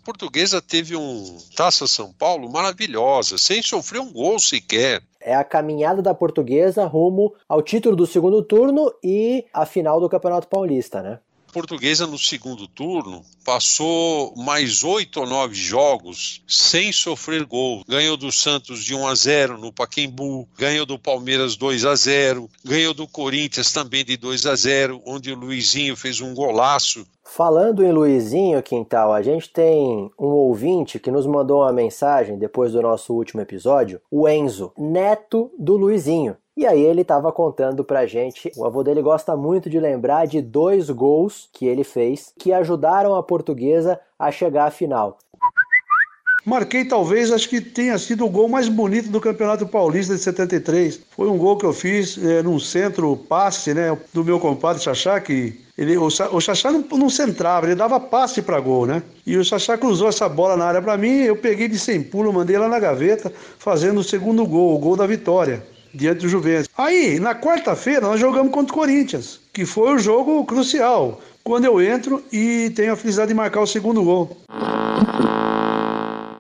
Portuguesa 0.09 0.63
teve 0.63 0.97
um 0.97 1.37
Taça 1.55 1.87
São 1.87 2.11
Paulo 2.15 2.51
maravilhosa, 2.51 3.37
sem 3.37 3.61
sofrer 3.61 4.01
um 4.01 4.11
gol 4.11 4.39
sequer. 4.39 5.03
é 5.21 5.35
a 5.35 5.45
caminhada 5.45 6.01
da 6.01 6.15
portuguesa 6.15 6.87
rumo 6.87 7.35
ao 7.47 7.61
título 7.61 7.95
do 7.95 8.07
segundo 8.07 8.43
turno 8.43 8.91
e 9.05 9.45
a 9.53 9.67
final 9.67 10.01
do 10.01 10.09
Campeonato 10.09 10.49
Paulista, 10.49 11.03
né? 11.03 11.19
Portuguesa 11.53 12.07
no 12.07 12.19
segundo 12.19 12.67
turno 12.69 13.23
passou 13.45 14.35
mais 14.37 14.83
oito 14.85 15.21
ou 15.21 15.27
nove 15.27 15.55
jogos 15.55 16.43
sem 16.47 16.93
sofrer 16.93 17.45
gol. 17.45 17.83
Ganhou 17.87 18.17
do 18.17 18.31
Santos 18.31 18.85
de 18.85 18.95
1 18.95 19.07
a 19.07 19.15
0 19.15 19.59
no 19.59 19.73
Paquembu, 19.73 20.49
ganhou 20.57 20.87
do 20.87 20.99
Palmeiras 20.99 21.57
2 21.57 21.85
a 21.85 21.95
0, 21.95 22.51
ganhou 22.65 22.95
do 22.95 23.07
Corinthians 23.07 23.73
também 23.73 24.05
de 24.05 24.17
2 24.17 24.47
a 24.47 24.55
0, 24.55 25.03
onde 25.07 25.33
o 25.33 25.37
Luizinho 25.37 25.97
fez 25.97 26.21
um 26.21 26.35
golaço 26.35 27.07
Falando 27.31 27.85
em 27.85 27.93
Luizinho 27.93 28.61
Quintal, 28.63 29.13
a 29.13 29.21
gente 29.21 29.53
tem 29.53 30.11
um 30.19 30.29
ouvinte 30.29 30.99
que 30.99 31.11
nos 31.11 31.27
mandou 31.27 31.61
uma 31.61 31.73
mensagem 31.73 32.39
depois 32.39 32.73
do 32.73 32.81
nosso 32.81 33.13
último 33.13 33.43
episódio, 33.43 34.01
o 34.11 34.27
Enzo, 34.27 34.73
neto 34.79 35.53
do 35.59 35.77
Luizinho. 35.77 36.39
E 36.57 36.67
aí 36.67 36.81
ele 36.81 37.03
estava 37.03 37.31
contando 37.31 37.85
pra 37.85 38.07
gente, 38.07 38.51
o 38.57 38.65
avô 38.65 38.83
dele 38.83 39.03
gosta 39.03 39.37
muito 39.37 39.69
de 39.69 39.79
lembrar 39.79 40.27
de 40.27 40.41
dois 40.41 40.89
gols 40.89 41.51
que 41.53 41.67
ele 41.67 41.85
fez 41.85 42.33
que 42.37 42.51
ajudaram 42.51 43.15
a 43.15 43.23
portuguesa 43.23 44.01
a 44.19 44.33
chegar 44.33 44.65
à 44.65 44.71
final. 44.71 45.19
Marquei 46.47 46.87
talvez, 46.87 47.31
acho 47.31 47.49
que 47.51 47.61
tenha 47.61 47.99
sido 47.99 48.25
o 48.25 48.31
gol 48.31 48.49
mais 48.49 48.71
bonito 48.71 49.11
do 49.11 49.21
Campeonato 49.21 49.69
Paulista 49.69 50.15
de 50.15 50.21
73. 50.23 50.99
Foi 51.11 51.29
um 51.29 51.37
gol 51.37 51.59
que 51.59 51.67
eu 51.67 51.75
fiz 51.75 52.17
é, 52.17 52.43
num 52.43 52.59
centro 52.59 53.15
passe, 53.17 53.75
né, 53.75 53.97
do 54.15 54.25
meu 54.25 54.41
compadre 54.41 54.83
Xaxá, 54.83 55.21
que 55.21 55.68
ele, 55.79 55.97
o, 55.97 56.11
Xaxá 56.11 56.73
não, 56.73 56.85
não 56.91 57.09
centrava, 57.09 57.67
ele 57.67 57.77
dava 57.77 58.01
passe 58.01 58.43
para 58.43 58.59
gol, 58.59 58.85
né? 58.85 59.01
E 59.25 59.37
o 59.37 59.45
Xaxá 59.45 59.79
cruzou 59.79 60.09
essa 60.09 60.29
bola 60.29 60.57
na 60.57 60.65
área 60.65 60.83
para 60.83 60.99
mim, 60.99 61.21
eu 61.21 61.37
peguei 61.37 61.69
de 61.69 61.79
sem 61.79 62.03
pulo, 62.03 62.33
mandei 62.33 62.59
lá 62.59 62.69
na 62.69 62.81
gaveta, 62.81 63.33
fazendo 63.61 64.01
o 64.01 64.05
segundo 64.05 64.45
gol, 64.45 64.75
o 64.75 64.79
gol 64.79 64.97
da 64.97 65.07
vitória 65.07 65.65
diante 65.95 66.23
do 66.23 66.29
Juventus. 66.29 66.69
Aí, 66.77 67.21
na 67.21 67.33
quarta-feira, 67.33 68.01
nós 68.01 68.19
jogamos 68.19 68.53
contra 68.53 68.75
o 68.75 68.77
Corinthians, 68.77 69.41
que 69.53 69.65
foi 69.65 69.95
o 69.95 69.99
jogo 69.99 70.45
crucial, 70.45 71.21
quando 71.45 71.67
eu 71.67 71.81
entro 71.81 72.25
e 72.33 72.73
tenho 72.75 72.93
a 72.93 72.97
felicidade 72.97 73.29
de 73.29 73.35
marcar 73.35 73.61
o 73.61 73.67
segundo 73.67 74.03
gol. 74.03 74.37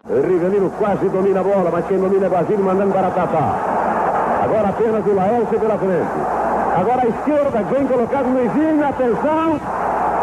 Rivelino 0.05 0.68
quase 0.78 1.09
domina 1.11 1.39
a 1.39 1.45
bola, 1.45 1.70
mas 1.70 1.86
quem 1.86 1.97
domina 1.97 2.26
é 2.26 2.28
Basílio 2.28 2.64
mandando 2.64 2.93
para 2.93 3.11
tapar. 3.12 4.41
Agora 4.43 4.68
apenas 4.70 5.07
o 5.07 5.14
Laércio 5.14 5.61
pela 5.61 5.78
frente. 5.78 6.48
Agora 6.79 7.03
a 7.03 7.09
esquerda, 7.09 7.62
vem 7.64 7.87
colocado 7.89 8.29
Luizinho, 8.29 8.87
atenção. 8.87 9.61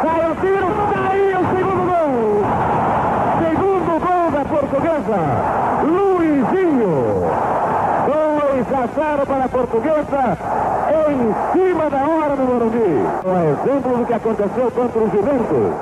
Sai 0.01 0.31
o 0.31 0.35
tiro, 0.35 0.67
sai 0.93 1.33
o 1.33 1.43
segundo 1.53 1.83
gol. 1.85 2.45
Segundo 3.43 3.99
gol 3.99 4.31
da 4.31 4.45
portuguesa, 4.45 5.19
Luizinho. 5.83 6.95
2 8.55 8.73
a 8.73 8.87
0 8.87 9.25
para 9.25 9.43
a 9.43 9.49
portuguesa, 9.49 10.37
em 11.09 11.33
cima 11.51 11.89
da 11.89 12.07
hora 12.07 12.35
do 12.37 12.43
Morumbi. 12.43 13.03
Um 13.25 13.37
exemplo 13.51 13.97
do 13.97 14.05
que 14.05 14.13
aconteceu 14.13 14.71
contra 14.71 14.99
o 15.01 15.09
Juventus. 15.09 15.73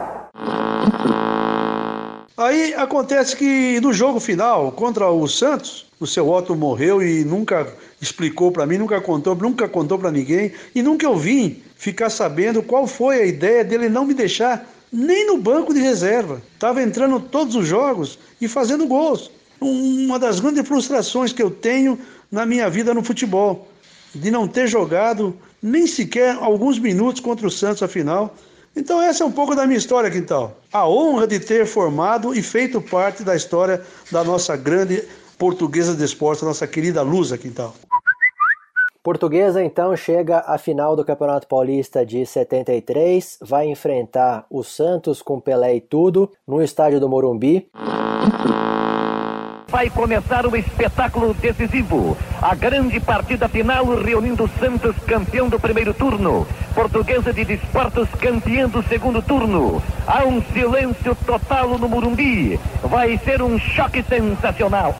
Aí 2.35 2.73
acontece 2.73 3.35
que 3.35 3.79
no 3.79 3.93
jogo 3.93 4.19
final 4.19 4.71
contra 4.71 5.07
o 5.07 5.27
Santos, 5.27 5.85
o 5.99 6.07
seu 6.07 6.27
Otto 6.27 6.55
morreu 6.55 6.99
e 7.03 7.23
nunca 7.23 7.67
explicou 8.03 8.51
para 8.51 8.65
mim, 8.65 8.77
nunca 8.77 8.99
contou, 9.01 9.35
nunca 9.35 9.67
contou 9.67 9.97
para 9.97 10.11
ninguém 10.11 10.51
e 10.75 10.81
nunca 10.81 11.05
eu 11.05 11.15
vim 11.15 11.61
ficar 11.75 12.09
sabendo 12.09 12.61
qual 12.61 12.85
foi 12.85 13.21
a 13.21 13.25
ideia 13.25 13.63
dele 13.63 13.89
não 13.89 14.05
me 14.05 14.13
deixar 14.13 14.69
nem 14.91 15.25
no 15.25 15.37
banco 15.37 15.73
de 15.73 15.79
reserva. 15.79 16.41
Tava 16.59 16.83
entrando 16.83 17.19
todos 17.19 17.55
os 17.55 17.65
jogos 17.65 18.19
e 18.39 18.47
fazendo 18.47 18.85
gols. 18.85 19.31
Uma 19.59 20.19
das 20.19 20.39
grandes 20.39 20.67
frustrações 20.67 21.33
que 21.33 21.41
eu 21.41 21.49
tenho 21.49 21.97
na 22.31 22.45
minha 22.45 22.69
vida 22.69 22.93
no 22.93 23.03
futebol, 23.03 23.67
de 24.13 24.29
não 24.29 24.47
ter 24.47 24.67
jogado 24.67 25.35
nem 25.61 25.87
sequer 25.87 26.35
alguns 26.35 26.77
minutos 26.77 27.21
contra 27.21 27.47
o 27.47 27.51
Santos 27.51 27.81
afinal. 27.81 28.35
Então 28.75 29.01
essa 29.01 29.23
é 29.23 29.27
um 29.27 29.31
pouco 29.31 29.55
da 29.55 29.65
minha 29.65 29.77
história, 29.77 30.11
Quintal. 30.11 30.59
A 30.71 30.87
honra 30.87 31.25
de 31.25 31.39
ter 31.39 31.65
formado 31.65 32.33
e 32.33 32.41
feito 32.41 32.81
parte 32.81 33.23
da 33.23 33.35
história 33.35 33.81
da 34.11 34.23
nossa 34.23 34.57
grande 34.57 35.03
portuguesa 35.37 35.95
de 35.95 36.03
esporte, 36.03 36.43
nossa 36.43 36.67
querida 36.67 37.01
Lusa, 37.01 37.37
Quintal. 37.37 37.75
Portuguesa 39.03 39.61
então 39.61 39.93
chega 39.97 40.39
à 40.47 40.57
final 40.57 40.95
do 40.95 41.03
Campeonato 41.03 41.45
Paulista 41.45 42.05
de 42.05 42.25
73, 42.25 43.37
vai 43.41 43.67
enfrentar 43.67 44.45
o 44.49 44.63
Santos 44.63 45.21
com 45.21 45.41
Pelé 45.41 45.75
e 45.75 45.81
tudo 45.81 46.31
no 46.47 46.63
estádio 46.63 47.01
do 47.01 47.09
Morumbi 47.09 47.69
vai 49.73 49.89
começar 49.89 50.45
um 50.45 50.55
espetáculo 50.55 51.33
decisivo. 51.33 52.15
A 52.39 52.53
grande 52.53 52.99
partida 52.99 53.49
final 53.49 53.83
reunindo 53.95 54.47
Santos, 54.59 54.95
campeão 55.07 55.49
do 55.49 55.59
primeiro 55.59 55.95
turno. 55.95 56.45
Portuguesa 56.75 57.33
de 57.33 57.43
Desportos, 57.43 58.07
campeão 58.21 58.69
do 58.69 58.83
segundo 58.83 59.19
turno. 59.19 59.81
Há 60.05 60.25
um 60.25 60.43
silêncio 60.53 61.15
total 61.25 61.77
no 61.79 61.89
Murumbi. 61.89 62.59
Vai 62.83 63.17
ser 63.17 63.41
um 63.41 63.57
choque 63.57 64.03
sensacional. 64.03 64.95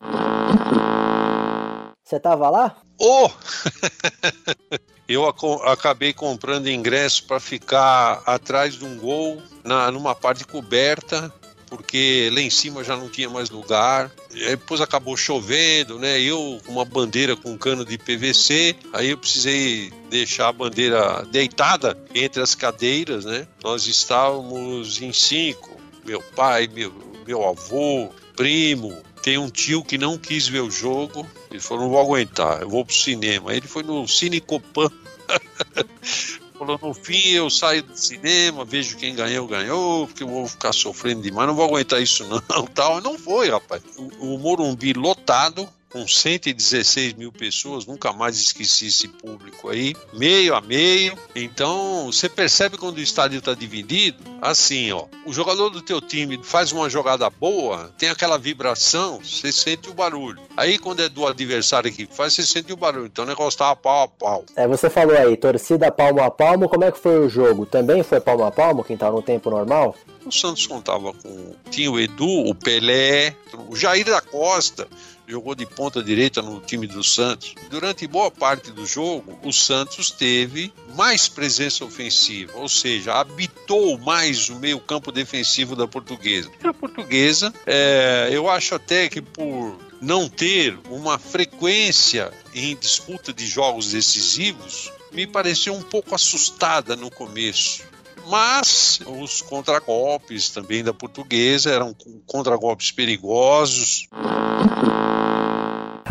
Você 2.04 2.20
tava 2.20 2.50
lá? 2.50 2.76
Oh! 3.00 3.30
Eu 5.08 5.26
acabei 5.66 6.14
comprando 6.14 6.70
ingresso 6.70 7.26
para 7.26 7.40
ficar 7.40 8.24
atrás 8.26 8.76
de 8.76 8.86
um 8.86 8.98
gol, 8.98 9.42
na, 9.64 9.92
numa 9.92 10.16
parte 10.16 10.46
coberta, 10.46 11.32
porque 11.68 12.30
lá 12.34 12.40
em 12.40 12.50
cima 12.50 12.84
já 12.84 12.96
não 12.96 13.10
tinha 13.10 13.30
mais 13.30 13.50
lugar. 13.50 14.12
Depois 14.32 14.80
acabou 14.80 15.18
chovendo, 15.18 16.00
né? 16.00 16.22
Eu 16.22 16.62
com 16.66 16.72
uma 16.72 16.86
bandeira 16.86 17.36
com 17.36 17.52
um 17.52 17.58
cano 17.58 17.84
de 17.84 17.98
PVC, 17.98 18.76
aí 18.94 19.10
eu 19.10 19.18
precisei 19.18 19.92
deixar 20.10 20.48
a 20.48 20.54
bandeira 20.54 21.26
deitada 21.32 21.98
entre 22.16 22.42
as 22.42 22.56
cadeiras, 22.56 23.26
né? 23.26 23.48
Nós 23.62 23.88
estávamos 23.88 25.02
em 25.02 25.12
cinco, 25.12 25.78
meu 26.06 26.22
pai, 26.36 26.70
meu, 26.72 26.94
meu 27.26 27.48
avô, 27.48 28.10
primo, 28.36 28.96
tem 29.24 29.38
um 29.38 29.50
tio 29.50 29.84
que 29.84 29.98
não 29.98 30.18
quis 30.18 30.48
ver 30.48 30.62
o 30.62 30.70
jogo. 30.70 31.28
Ele 31.54 31.62
falou: 31.62 31.84
não 31.84 31.92
vou 31.92 32.02
aguentar, 32.02 32.62
eu 32.62 32.70
vou 32.70 32.84
pro 32.84 32.96
cinema. 32.96 33.54
Ele 33.56 33.68
foi 33.68 33.84
no 33.84 34.08
Cine 34.08 34.42
Copan. 34.42 34.90
falou: 36.58 36.80
no 36.82 36.94
fim 36.94 37.30
eu 37.30 37.50
saio 37.50 37.84
do 37.84 37.96
cinema, 37.96 38.66
vejo 38.66 38.98
quem 38.98 39.14
ganhou, 39.14 39.48
ganhou, 39.48 40.08
porque 40.08 40.24
eu 40.24 40.28
vou 40.28 40.48
ficar 40.48 40.74
sofrendo 40.74 41.22
demais, 41.22 41.48
não 41.48 41.56
vou 41.56 41.66
aguentar 41.66 42.02
isso 42.02 42.26
não. 42.26 42.42
Tal. 42.74 43.02
Não 43.02 43.18
foi, 43.18 43.50
rapaz. 43.50 43.84
O, 43.98 44.36
o 44.36 44.40
Morumbi 44.40 44.94
lotado, 44.94 45.68
com 45.94 46.08
116 46.08 47.14
mil 47.14 47.32
pessoas, 47.32 47.86
nunca 47.86 48.12
mais 48.12 48.36
esqueci 48.36 48.88
esse 48.88 49.08
público 49.08 49.70
aí, 49.70 49.96
meio 50.12 50.56
a 50.56 50.60
meio. 50.60 51.16
Então, 51.36 52.08
você 52.08 52.28
percebe 52.28 52.80
quando 52.80 52.98
o 52.98 53.02
estádio 53.02 53.38
está 53.38 53.54
dividido, 53.54 54.18
assim, 54.42 54.92
ó, 54.92 55.06
o 55.24 55.32
jogador 55.32 55.70
do 55.70 55.84
teu 55.84 56.02
time 56.02 56.40
faz 56.44 56.72
uma 56.72 56.90
jogada 56.90 57.30
boa, 57.30 57.94
tem 57.96 58.10
aquela 58.10 58.40
vibração, 58.40 59.20
você 59.24 59.52
sente 59.52 59.88
o 59.88 59.94
barulho. 59.94 60.42
Aí, 60.58 60.80
quando 60.80 61.02
é 61.02 61.08
do 61.08 61.28
adversário 61.28 61.94
que 61.94 62.08
faz, 62.08 62.34
você 62.34 62.44
sente 62.44 62.74
o 62.74 62.78
barulho. 62.78 63.06
Então, 63.06 63.24
o 63.24 63.28
negócio 63.28 63.60
tá 63.60 63.76
pau 63.76 64.04
a 64.04 64.08
pau. 64.08 64.46
É, 64.56 64.68
você 64.68 64.90
falou 64.90 65.16
aí, 65.16 65.38
torcida 65.38 65.92
palmo 65.92 66.24
a 66.24 66.32
palmo, 66.32 66.68
como 66.68 66.86
é 66.86 66.92
que 66.92 66.98
foi 66.98 67.20
o 67.20 67.30
jogo? 67.30 67.68
Também 67.68 68.02
foi 68.02 68.20
palmo 68.20 68.44
a 68.44 68.52
palmo, 68.52 68.84
quem 68.84 68.98
tá 68.98 69.12
no 69.12 69.22
tempo 69.22 69.52
normal? 69.52 69.96
O 70.26 70.32
Santos 70.32 70.66
contava 70.66 71.14
com. 71.14 71.54
Tinha 71.70 71.92
o 71.92 72.00
Edu, 72.00 72.26
o 72.26 72.56
Pelé, 72.56 73.36
o 73.70 73.76
Jair 73.76 74.06
da 74.06 74.22
Costa, 74.22 74.88
jogou 75.28 75.56
de 75.56 75.66
ponta 75.66 76.04
direita 76.04 76.42
no 76.42 76.60
time 76.60 76.88
do 76.88 77.04
Santos. 77.04 77.56
Durante 77.70 78.08
boa 78.08 78.30
parte 78.30 78.72
do 78.72 78.86
jogo, 78.86 79.38
o 79.44 79.52
Santos 79.52 80.12
teve 80.12 80.74
mais 80.96 81.28
presença 81.28 81.86
ofensiva, 81.86 82.58
ou 82.58 82.70
seja, 82.70 83.14
habitou 83.14 83.98
mais 83.98 84.50
o 84.50 84.56
meio-campo 84.56 85.12
defensivo 85.12 85.76
da 85.76 85.88
portuguesa. 85.88 86.52
A 86.64 86.74
portuguesa, 86.74 87.54
é, 87.66 88.30
eu 88.32 88.50
acho 88.50 88.76
até 88.76 89.10
que 89.10 89.22
por 89.22 89.78
não 90.02 90.28
ter 90.28 90.78
uma 90.90 91.18
frequência 91.18 92.32
em 92.54 92.76
disputa 92.76 93.34
de 93.34 93.48
jogos 93.48 93.92
decisivos, 93.92 94.92
me 95.12 95.26
pareceu 95.26 95.74
um 95.74 95.82
pouco 95.82 96.14
assustada 96.14 96.96
no 96.96 97.10
começo 97.10 97.94
mas 98.26 99.02
os 99.06 99.42
contragolpes 99.42 100.50
também 100.50 100.82
da 100.82 100.94
portuguesa 100.94 101.72
eram 101.72 101.94
contragolpes 102.26 102.90
perigosos 102.90 104.08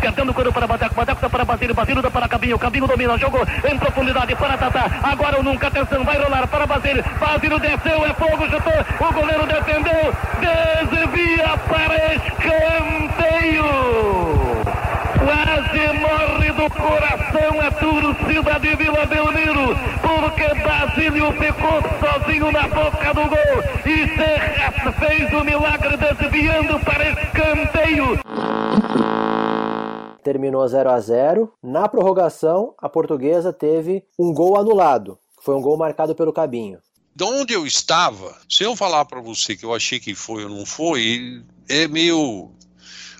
tentando 0.03 0.31
o 0.31 0.53
para 0.53 0.67
Bateco, 0.67 0.95
Bateco 0.95 1.21
dá 1.21 1.29
para 1.29 1.45
Basílio, 1.45 1.73
Basílio 1.73 2.01
dá 2.01 2.11
para 2.11 2.27
Cabinho, 2.27 2.59
Cabinho 2.59 2.85
domina, 2.85 3.17
jogou 3.17 3.41
em 3.63 3.77
profundidade 3.77 4.35
para 4.35 4.57
Tatá, 4.57 4.91
agora 5.01 5.37
ou 5.37 5.43
nunca, 5.43 5.67
atenção, 5.67 6.03
vai 6.03 6.21
rolar 6.21 6.45
para 6.45 6.67
Basílio, 6.67 7.01
Basílio 7.17 7.57
desceu, 7.57 8.05
é 8.05 8.13
fogo, 8.13 8.45
chutou, 8.49 8.85
o 8.99 9.13
goleiro 9.13 9.45
defendeu, 9.45 10.13
desvia 10.91 11.57
para 11.69 12.15
escanteio, 12.15 13.63
quase 15.23 15.87
morre 15.99 16.51
do 16.51 16.69
coração 16.69 17.61
a 17.65 17.71
torcida 17.71 18.59
de 18.59 18.75
Vila 18.75 19.05
Belmiro, 19.05 19.77
porque 20.01 20.53
Basílio 20.63 21.31
ficou 21.31 21.81
sozinho 22.01 22.51
na 22.51 22.67
boca 22.67 23.13
do 23.13 23.29
gol. 23.29 23.63
E 23.85 24.07
Serra 24.17 24.91
fez 24.99 25.33
o 25.33 25.45
milagre 25.45 25.95
desviando 25.95 26.77
para 26.79 27.09
escanteio. 27.09 28.19
Terminou 30.23 30.67
0 30.67 30.89
a 30.89 30.99
0 30.99 31.53
Na 31.61 31.87
prorrogação, 31.87 32.73
a 32.77 32.89
portuguesa 32.89 33.51
teve 33.51 34.03
um 34.17 34.33
gol 34.33 34.57
anulado. 34.57 35.19
Foi 35.41 35.55
um 35.55 35.61
gol 35.61 35.77
marcado 35.77 36.15
pelo 36.15 36.33
Cabinho. 36.33 36.79
De 37.15 37.23
onde 37.23 37.53
eu 37.53 37.67
estava, 37.67 38.35
se 38.49 38.63
eu 38.63 38.75
falar 38.75 39.05
para 39.05 39.21
você 39.21 39.55
que 39.55 39.65
eu 39.65 39.73
achei 39.73 39.99
que 39.99 40.15
foi 40.15 40.43
ou 40.45 40.49
não 40.49 40.65
foi, 40.65 41.43
é 41.69 41.87
meio 41.87 42.49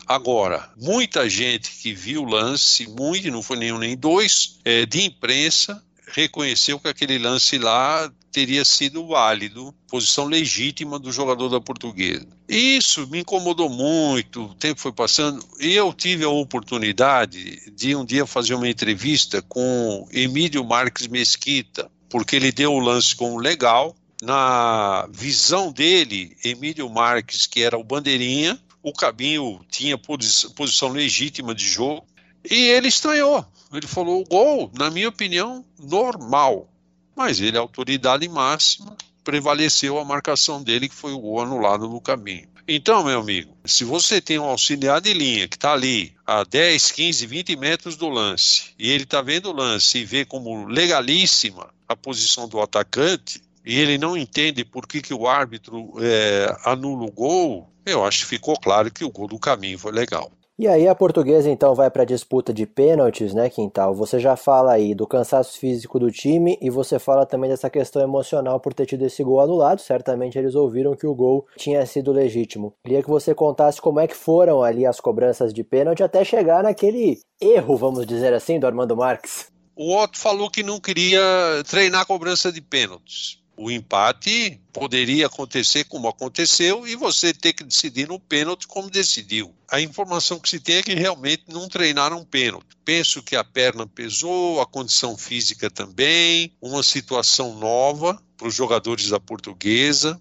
Agora, 0.05 0.69
muita 0.77 1.29
gente 1.29 1.71
que 1.71 1.93
viu 1.93 2.23
o 2.23 2.29
lance, 2.29 2.87
muito, 2.87 3.31
não 3.31 3.41
foi 3.41 3.57
nenhum 3.57 3.77
nem 3.77 3.95
dois, 3.95 4.59
é, 4.65 4.85
de 4.85 5.05
imprensa, 5.05 5.81
reconheceu 6.13 6.79
que 6.79 6.87
aquele 6.87 7.17
lance 7.17 7.57
lá 7.57 8.09
teria 8.31 8.63
sido 8.63 9.07
válido, 9.07 9.73
posição 9.87 10.25
legítima 10.25 10.97
do 10.97 11.11
jogador 11.11 11.49
da 11.49 11.59
portuguesa. 11.59 12.27
Isso 12.47 13.07
me 13.07 13.19
incomodou 13.19 13.69
muito, 13.69 14.45
o 14.45 14.55
tempo 14.55 14.79
foi 14.79 14.91
passando, 14.91 15.43
e 15.59 15.73
eu 15.73 15.91
tive 15.93 16.23
a 16.23 16.29
oportunidade 16.29 17.71
de 17.75 17.95
um 17.95 18.05
dia 18.05 18.25
fazer 18.25 18.53
uma 18.55 18.69
entrevista 18.69 19.41
com 19.41 20.07
Emílio 20.11 20.63
Marques 20.63 21.07
Mesquita, 21.07 21.91
porque 22.09 22.35
ele 22.35 22.51
deu 22.51 22.73
o 22.73 22.79
lance 22.79 23.15
como 23.15 23.37
legal. 23.37 23.95
Na 24.21 25.07
visão 25.11 25.71
dele, 25.71 26.37
Emílio 26.43 26.89
Marques, 26.89 27.45
que 27.45 27.61
era 27.61 27.77
o 27.77 27.83
bandeirinha, 27.83 28.57
o 28.81 28.93
Cabinho 28.93 29.59
tinha 29.69 29.97
posição 29.97 30.89
legítima 30.89 31.53
de 31.53 31.67
jogo, 31.67 32.05
e 32.49 32.55
ele 32.55 32.87
estranhou. 32.87 33.45
Ele 33.73 33.87
falou: 33.87 34.23
gol, 34.25 34.71
na 34.77 34.89
minha 34.89 35.09
opinião, 35.09 35.65
normal. 35.79 36.69
Mas 37.15 37.39
ele, 37.39 37.57
autoridade 37.57 38.27
máxima, 38.27 38.95
prevaleceu 39.23 39.97
a 39.99 40.05
marcação 40.05 40.61
dele, 40.61 40.89
que 40.89 40.95
foi 40.95 41.13
o 41.13 41.19
gol 41.19 41.41
anulado 41.41 41.87
no 41.87 42.01
caminho. 42.01 42.47
Então, 42.67 43.03
meu 43.03 43.19
amigo, 43.19 43.57
se 43.65 43.83
você 43.83 44.21
tem 44.21 44.39
um 44.39 44.45
auxiliar 44.45 45.01
de 45.01 45.13
linha 45.13 45.47
que 45.49 45.57
está 45.57 45.73
ali 45.73 46.13
a 46.25 46.45
10, 46.45 46.91
15, 46.91 47.25
20 47.27 47.55
metros 47.57 47.97
do 47.97 48.07
lance, 48.07 48.73
e 48.79 48.89
ele 48.89 49.03
está 49.03 49.21
vendo 49.21 49.49
o 49.49 49.53
lance 49.53 49.97
e 49.97 50.05
vê 50.05 50.23
como 50.23 50.65
legalíssima 50.65 51.69
a 51.87 51.95
posição 51.95 52.47
do 52.47 52.61
atacante, 52.61 53.41
e 53.65 53.77
ele 53.77 53.97
não 53.97 54.15
entende 54.15 54.63
por 54.63 54.87
que, 54.87 55.01
que 55.01 55.13
o 55.13 55.27
árbitro 55.27 55.93
é, 55.99 56.55
anula 56.63 57.05
o 57.05 57.11
gol, 57.11 57.69
eu 57.85 58.05
acho 58.05 58.19
que 58.19 58.27
ficou 58.27 58.57
claro 58.57 58.89
que 58.89 59.03
o 59.03 59.11
gol 59.11 59.27
do 59.27 59.39
caminho 59.39 59.77
foi 59.77 59.91
legal. 59.91 60.31
E 60.57 60.67
aí 60.67 60.87
a 60.87 60.93
portuguesa 60.93 61.49
então 61.49 61.73
vai 61.73 61.89
para 61.89 62.03
a 62.03 62.05
disputa 62.05 62.53
de 62.53 62.67
pênaltis, 62.67 63.33
né, 63.33 63.49
Quintal? 63.49 63.95
Você 63.95 64.19
já 64.19 64.35
fala 64.35 64.73
aí 64.73 64.93
do 64.93 65.07
cansaço 65.07 65.57
físico 65.57 65.97
do 65.97 66.11
time 66.11 66.59
e 66.61 66.69
você 66.69 66.99
fala 66.99 67.25
também 67.25 67.49
dessa 67.49 67.71
questão 67.71 68.03
emocional 68.03 68.59
por 68.59 68.71
ter 68.71 68.85
tido 68.85 69.03
esse 69.03 69.23
gol 69.23 69.41
anulado. 69.41 69.81
Certamente 69.81 70.37
eles 70.37 70.53
ouviram 70.53 70.95
que 70.95 71.07
o 71.07 71.15
gol 71.15 71.47
tinha 71.57 71.83
sido 71.87 72.11
legítimo. 72.11 72.71
Queria 72.85 73.01
que 73.01 73.09
você 73.09 73.33
contasse 73.33 73.81
como 73.81 73.99
é 73.99 74.07
que 74.07 74.15
foram 74.15 74.61
ali 74.61 74.85
as 74.85 74.99
cobranças 74.99 75.51
de 75.51 75.63
pênalti 75.63 76.03
até 76.03 76.23
chegar 76.23 76.61
naquele 76.61 77.17
erro, 77.41 77.75
vamos 77.75 78.05
dizer 78.05 78.31
assim, 78.31 78.59
do 78.59 78.67
Armando 78.67 78.95
Marques. 78.95 79.47
O 79.75 79.97
Otto 79.97 80.19
falou 80.19 80.51
que 80.51 80.61
não 80.61 80.79
queria 80.79 81.19
treinar 81.67 82.05
cobrança 82.05 82.51
de 82.51 82.61
pênaltis 82.61 83.42
o 83.55 83.69
empate 83.69 84.59
poderia 84.71 85.27
acontecer 85.27 85.83
como 85.85 86.07
aconteceu 86.07 86.87
e 86.87 86.95
você 86.95 87.33
ter 87.33 87.53
que 87.53 87.63
decidir 87.63 88.07
no 88.07 88.19
pênalti 88.19 88.67
como 88.67 88.89
decidiu. 88.89 89.53
A 89.69 89.79
informação 89.79 90.39
que 90.39 90.49
se 90.49 90.59
tem 90.59 90.77
é 90.77 90.83
que 90.83 90.93
realmente 90.93 91.43
não 91.47 91.67
treinaram 91.67 92.25
pênalti. 92.25 92.75
Penso 92.83 93.21
que 93.21 93.35
a 93.35 93.43
perna 93.43 93.85
pesou, 93.85 94.59
a 94.59 94.65
condição 94.65 95.17
física 95.17 95.69
também, 95.69 96.51
uma 96.61 96.83
situação 96.83 97.55
nova 97.57 98.19
para 98.37 98.47
os 98.47 98.55
jogadores 98.55 99.09
da 99.09 99.19
portuguesa. 99.19 100.19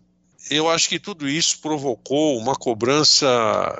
Eu 0.50 0.68
acho 0.68 0.88
que 0.88 0.98
tudo 0.98 1.28
isso 1.28 1.60
provocou 1.60 2.36
uma 2.36 2.54
cobrança, 2.54 3.26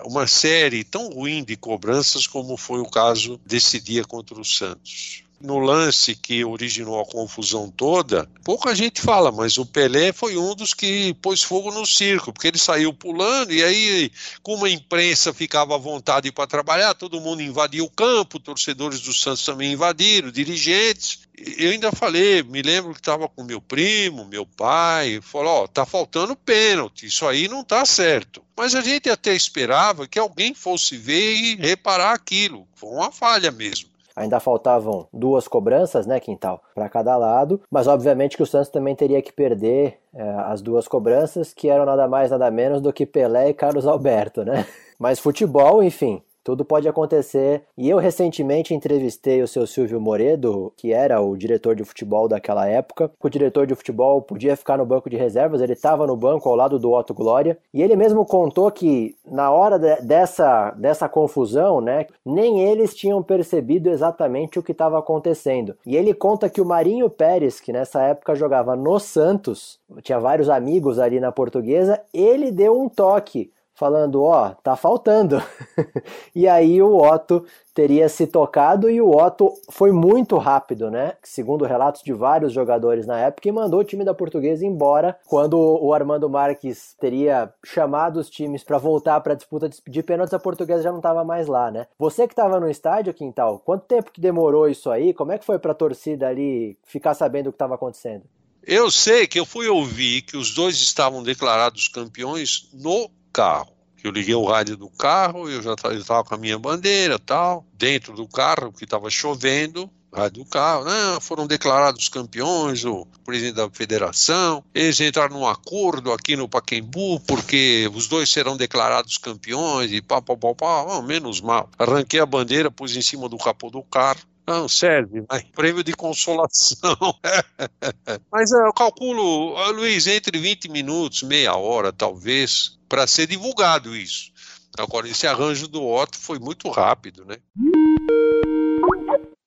uma 0.05 0.27
série 0.27 0.85
tão 0.85 1.11
ruim 1.11 1.45
de 1.45 1.57
cobranças 1.57 2.27
como 2.27 2.57
foi 2.57 2.81
o 2.81 2.89
caso 2.89 3.39
desse 3.45 3.81
dia 3.81 4.05
contra 4.05 4.41
o 4.41 4.45
Santos 4.45 5.25
no 5.43 5.59
lance 5.59 6.15
que 6.15 6.45
originou 6.45 7.01
a 7.01 7.05
confusão 7.05 7.69
toda, 7.69 8.29
pouca 8.45 8.75
gente 8.75 9.01
fala, 9.01 9.33
mas 9.33 9.59
o 9.59 9.67
Pelé 9.67 10.13
foi 10.13 10.37
um 10.37 10.55
dos 10.55 10.73
que 10.73 11.15
pôs 11.15 11.43
fogo 11.43 11.73
no 11.73 11.85
circo, 11.85 12.33
porque 12.33 12.49
ele 12.49 12.59
saiu 12.59 12.95
pulando 12.95 13.53
e 13.53 13.63
aí, 13.63 14.13
como 14.43 14.65
a 14.65 14.71
imprensa 14.71 15.33
ficava 15.33 15.75
à 15.75 15.79
vontade 15.79 16.31
para 16.31 16.47
trabalhar, 16.47 16.95
todo 16.95 17.21
mundo 17.21 17.43
invadiu 17.43 17.85
o 17.85 17.91
campo, 17.91 18.39
torcedores 18.39 19.01
do 19.01 19.13
Santos 19.13 19.45
também 19.45 19.73
invadiram, 19.73 20.31
dirigentes. 20.31 21.21
Eu 21.35 21.71
ainda 21.71 21.91
falei, 21.91 22.43
me 22.43 22.63
lembro 22.63 22.93
que 22.93 23.01
estava 23.01 23.29
com 23.29 23.43
meu 23.43 23.61
primo, 23.61 24.25
meu 24.25 24.47
pai, 24.47 25.21
falou: 25.23 25.65
Ó, 25.65 25.67
tá 25.67 25.85
faltando 25.85 26.37
pênalti, 26.37 27.07
isso 27.07 27.27
aí 27.27 27.49
não 27.49 27.65
tá 27.65 27.85
certo. 27.85 28.45
Mas 28.57 28.75
a 28.75 28.81
gente 28.81 29.11
até 29.11 29.35
esperava 29.35 30.07
que 30.07 30.19
alguém 30.19 30.55
fosse 30.55 30.97
ver 30.97 31.35
e 31.35 31.57
reparar 31.57 32.13
aquilo. 32.13 32.69
Foi 32.75 32.91
uma 32.91 33.11
falha 33.11 33.51
mesmo. 33.51 33.92
Ainda 34.15 34.41
faltavam 34.41 35.07
duas 35.13 35.49
cobranças, 35.49 36.07
né, 36.07 36.21
Quintal, 36.21 36.63
para 36.75 36.89
cada 36.89 37.17
lado, 37.17 37.61
mas 37.71 37.87
obviamente 37.87 38.37
que 38.37 38.43
o 38.43 38.47
Santos 38.47 38.69
também 38.69 38.95
teria 38.95 39.23
que 39.23 39.33
perder 39.33 39.99
é, 40.15 40.23
as 40.47 40.61
duas 40.61 40.87
cobranças, 40.87 41.55
que 41.55 41.69
eram 41.69 41.87
nada 41.87 42.07
mais 42.07 42.31
nada 42.31 42.51
menos 42.51 42.81
do 42.81 42.93
que 42.93 43.07
Pelé 43.07 43.51
e 43.51 43.55
Carlos 43.55 43.87
Alberto, 43.87 44.45
né? 44.45 44.67
Mas 44.99 45.19
futebol, 45.19 45.83
enfim, 45.83 46.23
tudo 46.45 46.65
pode 46.65 46.89
acontecer. 46.89 47.63
E 47.77 47.89
eu 47.89 47.99
recentemente 47.99 48.75
entrevistei 48.75 49.43
o 49.43 49.49
seu 49.49 49.67
Silvio 49.67 50.01
Moredo, 50.01 50.73
que 50.77 50.93
era 50.93 51.21
o 51.21 51.37
diretor 51.37 51.75
de 51.75 51.85
futebol 51.85 52.29
daquela 52.29 52.67
época. 52.67 53.11
O 53.23 53.29
diretor 53.29 53.67
de 53.67 53.75
futebol 53.75 54.21
podia 54.23 54.57
ficar 54.57 54.79
no 54.79 54.87
banco 54.87 55.09
de 55.09 55.17
reservas, 55.17 55.61
ele 55.61 55.73
estava 55.73 56.07
no 56.07 56.17
banco 56.17 56.49
ao 56.49 56.57
lado 56.57 56.79
do 56.79 56.93
Otto 56.93 57.15
Glória. 57.15 57.59
E 57.73 57.83
ele 57.83 57.97
mesmo 57.97 58.25
contou 58.25 58.71
que 58.71 59.15
na 59.27 59.51
hora 59.51 59.79
de, 59.79 60.03
dessa, 60.03 60.71
dessa 60.73 61.09
confusão, 61.09 61.81
né, 61.81 62.07
nem 62.25 62.61
eles 62.61 62.95
tinham 62.95 63.23
percebido 63.23 63.89
exatamente 63.89 64.59
o 64.59 64.63
que 64.63 64.73
estava 64.73 64.99
acontecendo. 64.99 65.77
E 65.87 65.97
ele 65.97 66.15
conta 66.15 66.51
que 66.51 66.61
o 66.61 66.67
Marinho 66.67 67.09
Pérez, 67.09 67.61
que 67.61 67.73
nessa 67.73 68.03
época 68.03 68.35
jogava 68.35 68.77
no 68.77 68.99
Santos, 68.99 69.79
tinha 70.03 70.19
vários 70.19 70.49
amigos 70.49 70.99
ali 70.99 71.21
na 71.21 71.33
portuguesa, 71.33 72.01
ele 72.13 72.51
deu 72.51 72.81
um 72.81 72.89
toque 72.89 73.51
falando, 73.75 74.23
ó, 74.23 74.49
oh, 74.49 74.55
tá 74.63 74.77
faltando. 74.77 75.43
e 76.35 76.47
aí 76.47 76.81
o 76.83 76.97
Otto 76.97 77.45
teria 77.75 78.09
se 78.09 78.27
tocado 78.27 78.91
e 78.91 79.01
o 79.01 79.11
Otto 79.11 79.53
foi 79.71 79.93
muito 79.93 80.37
rápido, 80.37 80.91
né? 80.91 81.15
Segundo 81.23 81.65
relatos 81.65 82.03
de 82.03 82.13
vários 82.13 82.53
jogadores 82.53 83.07
na 83.07 83.19
época, 83.19 83.49
e 83.49 83.53
mandou 83.53 83.81
o 83.81 83.85
time 83.85 84.05
da 84.05 84.15
Portuguesa 84.15 84.67
embora 84.67 85.17
quando 85.27 85.59
o 85.59 85.93
Armando 85.93 86.29
Marques 86.29 86.95
teria 87.01 87.53
chamado 87.65 88.21
os 88.21 88.29
times 88.29 88.63
para 88.63 88.79
voltar 88.79 89.21
para 89.21 89.33
a 89.33 89.37
disputa 89.37 89.71
de 89.89 90.03
pênaltis, 90.03 90.35
a 90.35 90.39
Portuguesa 90.39 90.83
já 90.83 90.91
não 90.91 90.99
estava 90.99 91.25
mais 91.25 91.47
lá, 91.47 91.71
né? 91.71 91.87
Você 91.99 92.27
que 92.27 92.33
estava 92.33 92.61
no 92.61 92.69
estádio, 92.69 93.15
Quintal, 93.15 93.59
quanto 93.59 93.87
tempo 93.87 94.13
que 94.13 94.21
demorou 94.21 94.69
isso 94.69 94.91
aí? 94.91 95.15
Como 95.15 95.33
é 95.33 95.39
que 95.39 95.47
foi 95.47 95.59
para 95.59 95.73
a 95.73 95.75
torcida 95.75 96.29
ali 96.29 96.77
ficar 96.85 97.15
sabendo 97.15 97.49
o 97.49 97.53
que 97.53 97.57
estava 97.57 97.75
acontecendo? 97.75 98.25
Eu 98.65 98.91
sei 98.91 99.27
que 99.27 99.41
eu 99.41 99.45
fui 99.45 99.69
ouvir 99.69 100.23
que 100.23 100.37
os 100.37 100.55
dois 100.55 100.77
estavam 100.77 101.23
declarados 101.23 101.89
campeões 101.89 102.69
no 102.73 103.11
carro. 103.33 103.73
Eu 104.03 104.11
liguei 104.11 104.35
o 104.35 104.45
rádio 104.45 104.77
do 104.77 104.91
carro, 104.91 105.49
eu 105.49 105.63
já 105.63 105.75
estava 105.75 106.25
com 106.25 106.35
a 106.35 106.39
minha 106.39 106.59
bandeira 106.59 107.19
tal, 107.19 107.65
dentro 107.75 108.15
do 108.15 108.27
carro, 108.27 108.73
que 108.73 108.83
estava 108.83 109.09
chovendo, 109.09 109.89
rádio 110.13 110.43
do 110.43 110.51
carro, 110.51 110.85
não, 110.85 111.21
foram 111.21 111.47
declarados 111.47 112.09
campeões, 112.09 112.85
o 112.85 113.07
presidente 113.25 113.55
da 113.55 113.71
federação, 113.71 114.63
eles 114.75 115.01
entraram 115.01 115.37
num 115.37 115.47
acordo 115.47 116.13
aqui 116.13 116.37
no 116.37 116.49
Paquembu, 116.49 117.21
porque 117.21 117.89
os 117.95 118.09
dois 118.09 118.29
serão 118.29 118.57
declarados 118.57 119.17
campeões, 119.19 119.93
e 119.93 120.03
pá, 120.03 120.21
pá, 120.21 120.37
pá, 120.37 120.55
pá, 120.55 121.03
menos 121.03 121.41
mal. 121.41 121.71
Arranquei 121.79 122.21
a 122.21 122.27
bandeira, 122.27 122.71
pus 122.71 122.97
em 122.97 123.03
cima 123.03 123.29
do 123.29 123.39
capô 123.39 123.71
do 123.71 123.83
carro, 123.83 124.21
não, 124.47 124.69
serve, 124.69 125.25
mas 125.29 125.43
prêmio 125.55 125.85
de 125.85 125.93
consolação. 125.93 126.97
mas 128.31 128.51
eu 128.51 128.73
calculo, 128.73 129.55
Luiz, 129.73 130.07
entre 130.07 130.39
20 130.39 130.69
minutos, 130.69 131.23
meia 131.23 131.55
hora, 131.55 131.93
talvez, 131.93 132.79
para 132.89 133.07
ser 133.07 133.27
divulgado 133.27 133.97
isso. 133.97 134.33
Agora, 134.79 135.09
esse 135.09 135.27
arranjo 135.27 135.69
do 135.69 135.87
Otto 135.87 136.19
foi 136.19 136.39
muito 136.39 136.69
rápido, 136.71 137.25
né? 137.25 137.37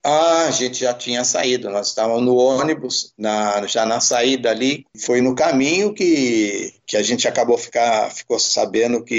Ah, 0.07 0.45
a 0.45 0.51
gente 0.51 0.81
já 0.81 0.93
tinha 0.93 1.23
saído, 1.23 1.67
nós 1.71 1.87
estávamos 1.87 2.23
no 2.23 2.35
ônibus, 2.35 3.11
na, 3.17 3.65
já 3.65 3.87
na 3.87 3.99
saída 3.99 4.51
ali. 4.51 4.85
Foi 4.99 5.19
no 5.19 5.33
caminho 5.33 5.95
que, 5.95 6.75
que 6.85 6.95
a 6.95 7.01
gente 7.01 7.27
acabou 7.27 7.57
ficar, 7.57 8.11
ficou 8.11 8.37
sabendo 8.37 9.03
que 9.03 9.15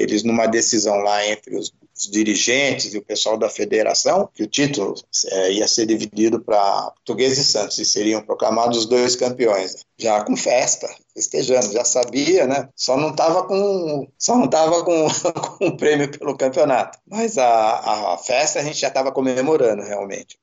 eles, 0.00 0.24
numa 0.24 0.48
decisão 0.48 0.96
lá 0.96 1.24
entre 1.24 1.56
os 1.56 1.72
os 1.96 2.10
dirigentes 2.10 2.92
e 2.92 2.98
o 2.98 3.02
pessoal 3.02 3.36
da 3.36 3.48
federação, 3.48 4.28
que 4.34 4.42
o 4.42 4.46
título 4.46 4.94
é, 5.26 5.52
ia 5.52 5.68
ser 5.68 5.86
dividido 5.86 6.40
para 6.40 6.90
Português 6.92 7.38
e 7.38 7.44
Santos 7.44 7.78
e 7.78 7.84
seriam 7.84 8.22
proclamados 8.22 8.78
os 8.78 8.86
dois 8.86 9.16
campeões. 9.16 9.84
Já 9.96 10.22
com 10.24 10.36
festa, 10.36 10.88
festejando, 11.14 11.72
já 11.72 11.84
sabia, 11.84 12.46
né? 12.46 12.68
Só 12.74 12.96
não 12.96 13.10
estava 13.10 13.44
com, 13.44 14.08
só 14.18 14.36
não 14.36 14.48
tava 14.48 14.82
com, 14.84 15.06
com 15.58 15.66
o 15.66 15.76
prêmio 15.76 16.10
pelo 16.10 16.36
campeonato. 16.36 16.98
Mas 17.08 17.38
a, 17.38 18.14
a 18.14 18.18
festa 18.18 18.58
a 18.58 18.62
gente 18.62 18.78
já 18.80 18.88
estava 18.88 19.12
comemorando 19.12 19.82
realmente. 19.82 20.38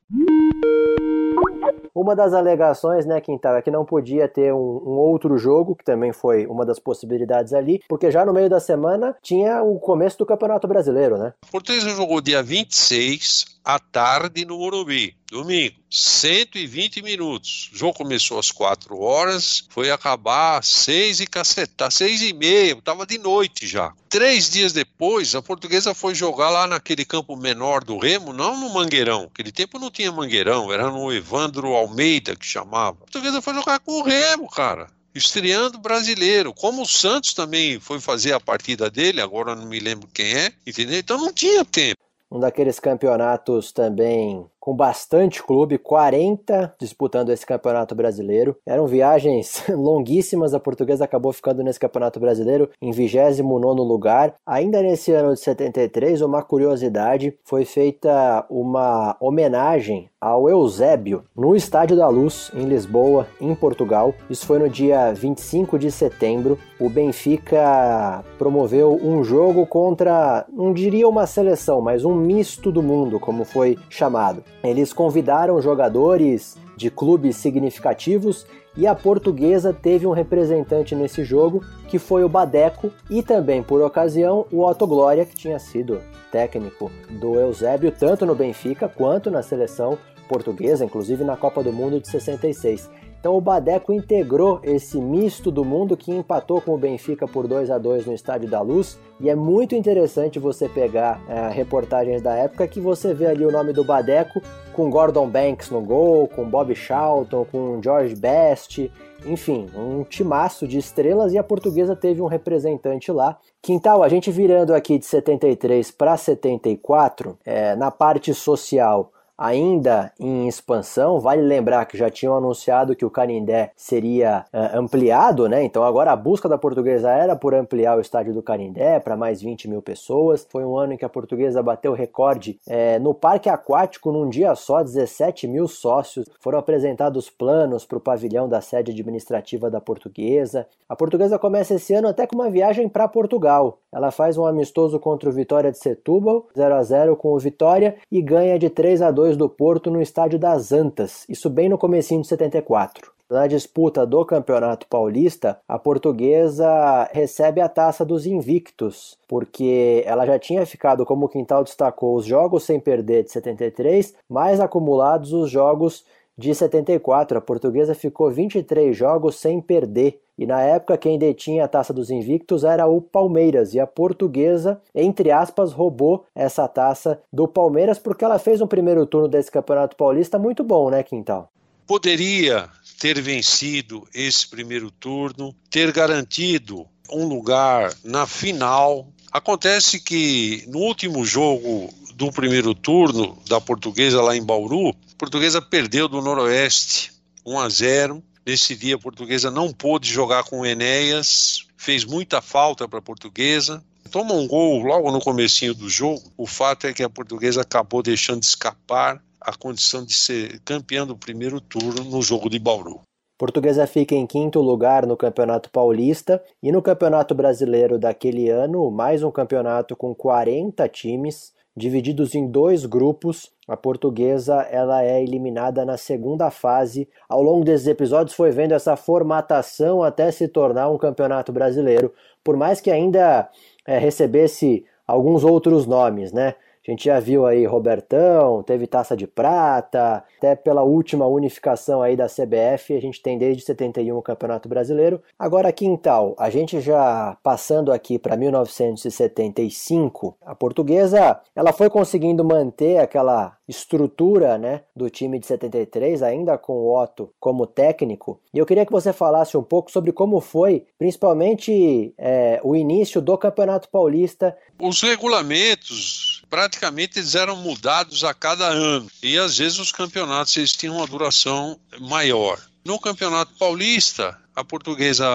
Uma 1.93 2.15
das 2.15 2.33
alegações, 2.33 3.05
né, 3.05 3.21
Quintal, 3.21 3.55
é 3.55 3.61
que 3.61 3.71
não 3.71 3.85
podia 3.85 4.27
ter 4.27 4.53
um, 4.53 4.57
um, 4.57 4.97
outro 4.97 5.37
jogo, 5.37 5.75
que 5.75 5.83
também 5.83 6.11
foi 6.11 6.45
uma 6.47 6.65
das 6.65 6.79
possibilidades 6.79 7.53
ali, 7.53 7.81
porque 7.87 8.11
já 8.11 8.25
no 8.25 8.33
meio 8.33 8.49
da 8.49 8.59
semana 8.59 9.15
tinha 9.21 9.61
o 9.61 9.79
começo 9.79 10.17
do 10.17 10.25
Campeonato 10.25 10.67
Brasileiro, 10.67 11.17
né? 11.17 11.33
A 11.47 11.51
Portuguesa 11.51 11.89
jogou 11.89 12.21
dia 12.21 12.41
26 12.41 13.45
à 13.63 13.79
tarde 13.79 14.45
no 14.45 14.57
Morumbi, 14.57 15.15
domingo, 15.31 15.77
120 15.89 17.01
minutos. 17.01 17.69
O 17.73 17.77
jogo 17.77 17.97
começou 17.97 18.37
às 18.37 18.51
4 18.51 18.99
horas, 18.99 19.63
foi 19.69 19.89
acabar 19.89 20.59
às 20.59 20.67
6 20.67 21.21
e 21.21 21.25
cacetar, 21.25 21.89
6 21.89 22.21
e 22.21 22.33
meia, 22.33 22.73
estava 22.73 23.05
de 23.05 23.17
noite 23.17 23.65
já. 23.65 23.93
Três 24.09 24.49
dias 24.49 24.73
depois, 24.73 25.33
a 25.33 25.41
portuguesa 25.41 25.93
foi 25.93 26.13
jogar 26.13 26.49
lá 26.49 26.67
naquele 26.67 27.05
campo 27.05 27.37
menor 27.37 27.81
do 27.81 27.97
Remo, 27.97 28.33
não 28.33 28.59
no 28.59 28.73
Mangueirão. 28.73 29.29
Aquele 29.33 29.53
tempo 29.53 29.79
não 29.79 29.89
tinha 29.89 30.11
Mangueirão, 30.11 30.71
era 30.71 30.91
no 30.91 31.11
Evandro 31.13 31.73
Almeida 31.73 32.35
que 32.35 32.45
chamava. 32.45 32.97
A 32.97 33.05
portuguesa 33.05 33.41
foi 33.41 33.53
jogar 33.53 33.79
com 33.79 34.01
o 34.01 34.03
Remo, 34.03 34.49
cara 34.49 34.87
estreando 35.13 35.77
brasileiro, 35.77 36.53
como 36.53 36.83
o 36.83 36.87
Santos 36.87 37.33
também 37.33 37.81
foi 37.81 37.99
fazer 37.99 38.31
a 38.31 38.39
partida 38.39 38.89
dele, 38.89 39.19
agora 39.19 39.53
não 39.53 39.65
me 39.65 39.77
lembro 39.77 40.07
quem 40.13 40.33
é, 40.33 40.53
entendeu? 40.65 40.97
Então 40.97 41.17
não 41.17 41.33
tinha 41.33 41.65
tempo 41.65 42.01
um 42.31 42.39
daqueles 42.39 42.79
campeonatos 42.79 43.73
também 43.73 44.49
com 44.61 44.75
bastante 44.75 45.41
clube, 45.41 45.79
40 45.79 46.75
disputando 46.79 47.31
esse 47.31 47.45
campeonato 47.45 47.95
brasileiro. 47.95 48.55
Eram 48.65 48.85
viagens 48.85 49.63
longuíssimas, 49.73 50.53
a 50.53 50.59
portuguesa 50.59 51.03
acabou 51.03 51.33
ficando 51.33 51.63
nesse 51.63 51.79
campeonato 51.79 52.19
brasileiro 52.19 52.69
em 52.79 52.91
29 52.91 53.81
lugar. 53.81 54.35
Ainda 54.45 54.81
nesse 54.81 55.11
ano 55.11 55.33
de 55.33 55.39
73, 55.39 56.21
uma 56.21 56.43
curiosidade, 56.43 57.35
foi 57.43 57.65
feita 57.65 58.45
uma 58.49 59.17
homenagem 59.19 60.09
ao 60.21 60.47
Eusébio 60.47 61.23
no 61.35 61.55
Estádio 61.55 61.97
da 61.97 62.07
Luz, 62.07 62.51
em 62.53 62.65
Lisboa, 62.65 63.27
em 63.39 63.55
Portugal. 63.55 64.13
Isso 64.29 64.45
foi 64.45 64.59
no 64.59 64.69
dia 64.69 65.11
25 65.11 65.79
de 65.79 65.91
setembro. 65.91 66.59
O 66.79 66.87
Benfica 66.87 68.23
promoveu 68.37 68.99
um 69.03 69.23
jogo 69.23 69.65
contra, 69.65 70.45
não 70.53 70.71
diria 70.71 71.07
uma 71.07 71.25
seleção, 71.25 71.81
mas 71.81 72.05
um 72.05 72.13
misto 72.13 72.71
do 72.71 72.83
mundo, 72.83 73.19
como 73.19 73.43
foi 73.43 73.79
chamado. 73.89 74.43
Eles 74.63 74.93
convidaram 74.93 75.61
jogadores 75.61 76.57
de 76.77 76.89
clubes 76.89 77.35
significativos 77.37 78.45
e 78.75 78.87
a 78.87 78.95
portuguesa 78.95 79.73
teve 79.73 80.07
um 80.07 80.11
representante 80.11 80.95
nesse 80.95 81.23
jogo, 81.23 81.63
que 81.87 81.99
foi 81.99 82.23
o 82.23 82.29
Badeco, 82.29 82.91
e 83.09 83.21
também, 83.21 83.61
por 83.61 83.81
ocasião, 83.81 84.45
o 84.51 84.63
Otto 84.63 84.87
Glória, 84.87 85.25
que 85.25 85.35
tinha 85.35 85.59
sido 85.59 85.99
técnico 86.31 86.89
do 87.09 87.39
Eusébio, 87.39 87.91
tanto 87.91 88.25
no 88.25 88.33
Benfica 88.33 88.87
quanto 88.87 89.29
na 89.29 89.43
seleção 89.43 89.97
portuguesa, 90.29 90.85
inclusive 90.85 91.23
na 91.25 91.35
Copa 91.35 91.61
do 91.61 91.73
Mundo 91.73 91.99
de 91.99 92.07
66. 92.07 92.89
Então 93.21 93.37
o 93.37 93.41
Badeco 93.41 93.93
integrou 93.93 94.59
esse 94.63 94.99
misto 94.99 95.51
do 95.51 95.63
mundo 95.63 95.95
que 95.95 96.11
empatou 96.11 96.59
com 96.59 96.73
o 96.73 96.77
Benfica 96.77 97.27
por 97.27 97.47
2 97.47 97.69
a 97.69 97.77
2 97.77 98.07
no 98.07 98.13
Estádio 98.13 98.49
da 98.49 98.61
Luz. 98.61 98.99
E 99.19 99.29
é 99.29 99.35
muito 99.35 99.75
interessante 99.75 100.39
você 100.39 100.67
pegar 100.67 101.21
é, 101.29 101.47
reportagens 101.49 102.19
da 102.19 102.33
época 102.33 102.67
que 102.67 102.81
você 102.81 103.13
vê 103.13 103.27
ali 103.27 103.45
o 103.45 103.51
nome 103.51 103.73
do 103.73 103.83
Badeco 103.83 104.41
com 104.73 104.89
Gordon 104.89 105.29
Banks 105.29 105.69
no 105.69 105.81
gol, 105.81 106.27
com 106.29 106.49
Bob 106.49 106.73
Charlton, 106.73 107.45
com 107.45 107.79
George 107.83 108.15
Best, 108.15 108.91
enfim, 109.23 109.69
um 109.75 110.03
timaço 110.03 110.67
de 110.67 110.79
estrelas 110.79 111.31
e 111.31 111.37
a 111.37 111.43
portuguesa 111.43 111.95
teve 111.95 112.23
um 112.23 112.27
representante 112.27 113.11
lá. 113.11 113.37
Quintal, 113.61 114.01
a 114.01 114.09
gente 114.09 114.31
virando 114.31 114.73
aqui 114.73 114.97
de 114.97 115.05
73 115.05 115.91
para 115.91 116.17
74, 116.17 117.37
é, 117.45 117.75
na 117.75 117.91
parte 117.91 118.33
social 118.33 119.11
ainda 119.41 120.13
em 120.19 120.47
expansão. 120.47 121.19
Vale 121.19 121.41
lembrar 121.41 121.85
que 121.85 121.97
já 121.97 122.11
tinham 122.11 122.35
anunciado 122.35 122.95
que 122.95 123.03
o 123.03 123.09
Canindé 123.09 123.71
seria 123.75 124.45
uh, 124.53 124.77
ampliado, 124.77 125.49
né? 125.49 125.63
Então 125.63 125.83
agora 125.83 126.11
a 126.11 126.15
busca 126.15 126.47
da 126.47 126.59
portuguesa 126.59 127.09
era 127.09 127.35
por 127.35 127.55
ampliar 127.55 127.97
o 127.97 128.01
estádio 128.01 128.35
do 128.35 128.43
Canindé 128.43 128.99
para 128.99 129.17
mais 129.17 129.41
20 129.41 129.67
mil 129.67 129.81
pessoas. 129.81 130.45
Foi 130.47 130.63
um 130.63 130.77
ano 130.77 130.93
em 130.93 130.97
que 130.97 131.05
a 131.05 131.09
portuguesa 131.09 131.63
bateu 131.63 131.93
recorde 131.93 132.59
é, 132.67 132.99
no 132.99 133.15
parque 133.15 133.49
aquático 133.49 134.11
num 134.11 134.29
dia 134.29 134.53
só, 134.53 134.83
17 134.83 135.47
mil 135.47 135.67
sócios. 135.67 136.29
Foram 136.39 136.59
apresentados 136.59 137.29
planos 137.29 137.83
para 137.83 137.97
o 137.97 138.01
pavilhão 138.01 138.47
da 138.47 138.61
sede 138.61 138.91
administrativa 138.91 139.71
da 139.71 139.81
portuguesa. 139.81 140.67
A 140.87 140.95
portuguesa 140.95 141.39
começa 141.39 141.73
esse 141.73 141.93
ano 141.93 142.07
até 142.07 142.27
com 142.27 142.35
uma 142.35 142.49
viagem 142.49 142.87
para 142.87 143.07
Portugal. 143.07 143.79
Ela 143.91 144.11
faz 144.11 144.37
um 144.37 144.45
amistoso 144.45 144.99
contra 144.99 145.29
o 145.29 145.33
Vitória 145.33 145.71
de 145.71 145.77
Setúbal, 145.77 146.47
0 146.55 146.75
a 146.75 146.83
0 146.83 147.15
com 147.15 147.33
o 147.33 147.39
Vitória 147.39 147.95
e 148.11 148.21
ganha 148.21 148.59
de 148.59 148.69
3 148.69 149.01
a 149.01 149.09
2 149.09 149.30
do 149.35 149.49
Porto 149.49 149.89
no 149.89 150.01
estádio 150.01 150.37
das 150.37 150.71
Antas, 150.71 151.25
isso 151.27 151.49
bem 151.49 151.69
no 151.69 151.77
comecinho 151.77 152.21
de 152.21 152.27
74. 152.27 153.11
Na 153.31 153.47
disputa 153.47 154.05
do 154.05 154.25
Campeonato 154.25 154.85
Paulista, 154.87 155.57
a 155.65 155.79
portuguesa 155.79 157.09
recebe 157.13 157.61
a 157.61 157.69
taça 157.69 158.03
dos 158.03 158.25
invictos, 158.25 159.17
porque 159.25 160.03
ela 160.05 160.25
já 160.25 160.37
tinha 160.37 160.65
ficado, 160.65 161.05
como 161.05 161.27
o 161.27 161.29
Quintal 161.29 161.63
destacou, 161.63 162.17
os 162.17 162.25
jogos 162.25 162.63
sem 162.63 162.77
perder 162.77 163.23
de 163.23 163.31
73, 163.31 164.13
mais 164.29 164.59
acumulados 164.59 165.31
os 165.31 165.49
jogos 165.49 166.03
de 166.41 166.53
74. 166.53 167.37
A 167.37 167.41
portuguesa 167.41 167.93
ficou 167.93 168.29
23 168.29 168.95
jogos 168.97 169.35
sem 169.35 169.61
perder. 169.61 170.19
E 170.37 170.45
na 170.45 170.61
época 170.61 170.97
quem 170.97 171.19
detinha 171.19 171.65
a 171.65 171.67
taça 171.67 171.93
dos 171.93 172.09
invictos 172.09 172.63
era 172.63 172.87
o 172.87 172.99
Palmeiras. 172.99 173.73
E 173.73 173.79
a 173.79 173.85
portuguesa, 173.85 174.81
entre 174.93 175.31
aspas, 175.31 175.71
roubou 175.71 176.25
essa 176.35 176.67
taça 176.67 177.21
do 177.31 177.47
Palmeiras 177.47 177.99
porque 177.99 178.25
ela 178.25 178.39
fez 178.39 178.59
um 178.59 178.67
primeiro 178.67 179.05
turno 179.05 179.27
desse 179.27 179.51
Campeonato 179.51 179.95
Paulista 179.95 180.39
muito 180.39 180.63
bom, 180.63 180.89
né, 180.89 181.03
Quintal? 181.03 181.49
Poderia 181.85 182.67
ter 182.99 183.21
vencido 183.21 184.07
esse 184.13 184.47
primeiro 184.47 184.89
turno, 184.89 185.53
ter 185.69 185.91
garantido 185.91 186.87
um 187.11 187.27
lugar 187.27 187.93
na 188.03 188.25
final. 188.25 189.07
Acontece 189.31 189.99
que 189.99 190.63
no 190.67 190.79
último 190.79 191.23
jogo 191.25 191.89
do 192.15 192.31
primeiro 192.31 192.73
turno 192.75 193.37
da 193.49 193.59
Portuguesa 193.59 194.21
lá 194.21 194.35
em 194.35 194.43
Bauru, 194.43 194.93
Portuguesa 195.21 195.61
perdeu 195.61 196.07
do 196.07 196.19
Noroeste 196.19 197.11
1 197.45 197.59
a 197.59 197.69
0. 197.69 198.23
Nesse 198.43 198.75
dia 198.75 198.95
a 198.95 198.99
Portuguesa 198.99 199.51
não 199.51 199.71
pôde 199.71 200.09
jogar 200.09 200.43
com 200.45 200.61
o 200.61 200.65
Enéas, 200.65 201.67
fez 201.77 202.03
muita 202.03 202.41
falta 202.41 202.87
para 202.87 202.97
a 202.97 203.03
Portuguesa. 203.03 203.83
Toma 204.09 204.33
um 204.33 204.47
gol 204.47 204.81
logo 204.81 205.11
no 205.11 205.21
comecinho 205.21 205.75
do 205.75 205.87
jogo. 205.87 206.23
O 206.35 206.47
fato 206.47 206.87
é 206.87 206.93
que 206.93 207.03
a 207.03 207.09
Portuguesa 207.09 207.61
acabou 207.61 208.01
deixando 208.01 208.41
escapar 208.41 209.23
a 209.39 209.55
condição 209.55 210.03
de 210.03 210.15
ser 210.15 210.59
campeã 210.65 211.05
do 211.05 211.15
primeiro 211.15 211.61
turno 211.61 212.03
no 212.03 212.23
jogo 212.23 212.49
de 212.49 212.57
Bauru. 212.57 213.01
Portuguesa 213.37 213.85
fica 213.85 214.15
em 214.15 214.25
quinto 214.25 214.59
lugar 214.59 215.05
no 215.05 215.15
Campeonato 215.15 215.69
Paulista 215.69 216.43
e 216.63 216.71
no 216.71 216.81
Campeonato 216.81 217.35
Brasileiro 217.35 217.99
daquele 217.99 218.49
ano, 218.49 218.89
mais 218.89 219.21
um 219.21 219.29
campeonato 219.29 219.95
com 219.95 220.15
40 220.15 220.89
times 220.89 221.51
divididos 221.75 222.35
em 222.35 222.49
dois 222.49 222.85
grupos. 222.85 223.51
A 223.67 223.77
portuguesa 223.77 224.61
ela 224.69 225.03
é 225.03 225.23
eliminada 225.23 225.85
na 225.85 225.97
segunda 225.97 226.51
fase. 226.51 227.07
Ao 227.29 227.41
longo 227.41 227.63
desses 227.63 227.87
episódios 227.87 228.35
foi 228.35 228.51
vendo 228.51 228.73
essa 228.73 228.95
formatação 228.95 230.03
até 230.03 230.31
se 230.31 230.47
tornar 230.47 230.89
um 230.89 230.97
campeonato 230.97 231.51
brasileiro, 231.51 232.13
por 232.43 232.57
mais 232.57 232.81
que 232.81 232.91
ainda 232.91 233.49
é, 233.85 233.97
recebesse 233.97 234.85
alguns 235.07 235.43
outros 235.43 235.85
nomes, 235.85 236.31
né? 236.31 236.55
A 236.87 236.91
gente 236.91 237.05
já 237.05 237.19
viu 237.19 237.45
aí 237.45 237.63
Robertão, 237.63 238.63
teve 238.63 238.87
Taça 238.87 239.15
de 239.15 239.27
Prata, 239.27 240.23
até 240.37 240.55
pela 240.55 240.81
última 240.81 241.27
unificação 241.27 242.01
aí 242.01 242.15
da 242.15 242.25
CBF, 242.25 242.95
a 242.95 242.99
gente 242.99 243.21
tem 243.21 243.37
desde 243.37 243.63
71 243.63 244.17
o 244.17 244.21
Campeonato 244.21 244.67
Brasileiro. 244.67 245.21
Agora, 245.37 245.71
Quintal, 245.71 246.35
a 246.39 246.49
gente 246.49 246.81
já 246.81 247.37
passando 247.43 247.91
aqui 247.91 248.17
para 248.17 248.35
1975, 248.35 250.35
a 250.43 250.55
portuguesa, 250.55 251.39
ela 251.55 251.71
foi 251.71 251.87
conseguindo 251.87 252.43
manter 252.43 252.97
aquela 252.97 253.55
estrutura, 253.67 254.57
né, 254.57 254.81
do 254.95 255.09
time 255.09 255.37
de 255.37 255.45
73, 255.45 256.23
ainda 256.23 256.57
com 256.57 256.73
o 256.73 256.99
Otto 256.99 257.31
como 257.39 257.67
técnico. 257.67 258.39
E 258.51 258.57
eu 258.57 258.65
queria 258.65 258.87
que 258.87 258.91
você 258.91 259.13
falasse 259.13 259.55
um 259.55 259.63
pouco 259.63 259.91
sobre 259.91 260.11
como 260.11 260.41
foi, 260.41 260.87
principalmente 260.97 262.11
é, 262.17 262.59
o 262.63 262.75
início 262.75 263.21
do 263.21 263.37
Campeonato 263.37 263.87
Paulista. 263.87 264.57
Os 264.81 265.01
regulamentos 265.01 266.30
praticamente 266.51 267.17
eles 267.17 267.33
eram 267.33 267.55
mudados 267.55 268.25
a 268.25 268.33
cada 268.33 268.67
ano. 268.67 269.09
E 269.23 269.37
às 269.37 269.57
vezes 269.57 269.79
os 269.79 269.91
campeonatos 269.91 270.55
eles 270.57 270.73
tinham 270.73 270.97
uma 270.97 271.07
duração 271.07 271.79
maior. 272.01 272.61
No 272.83 272.99
Campeonato 272.99 273.53
Paulista, 273.57 274.37
a 274.53 274.63
portuguesa 274.63 275.25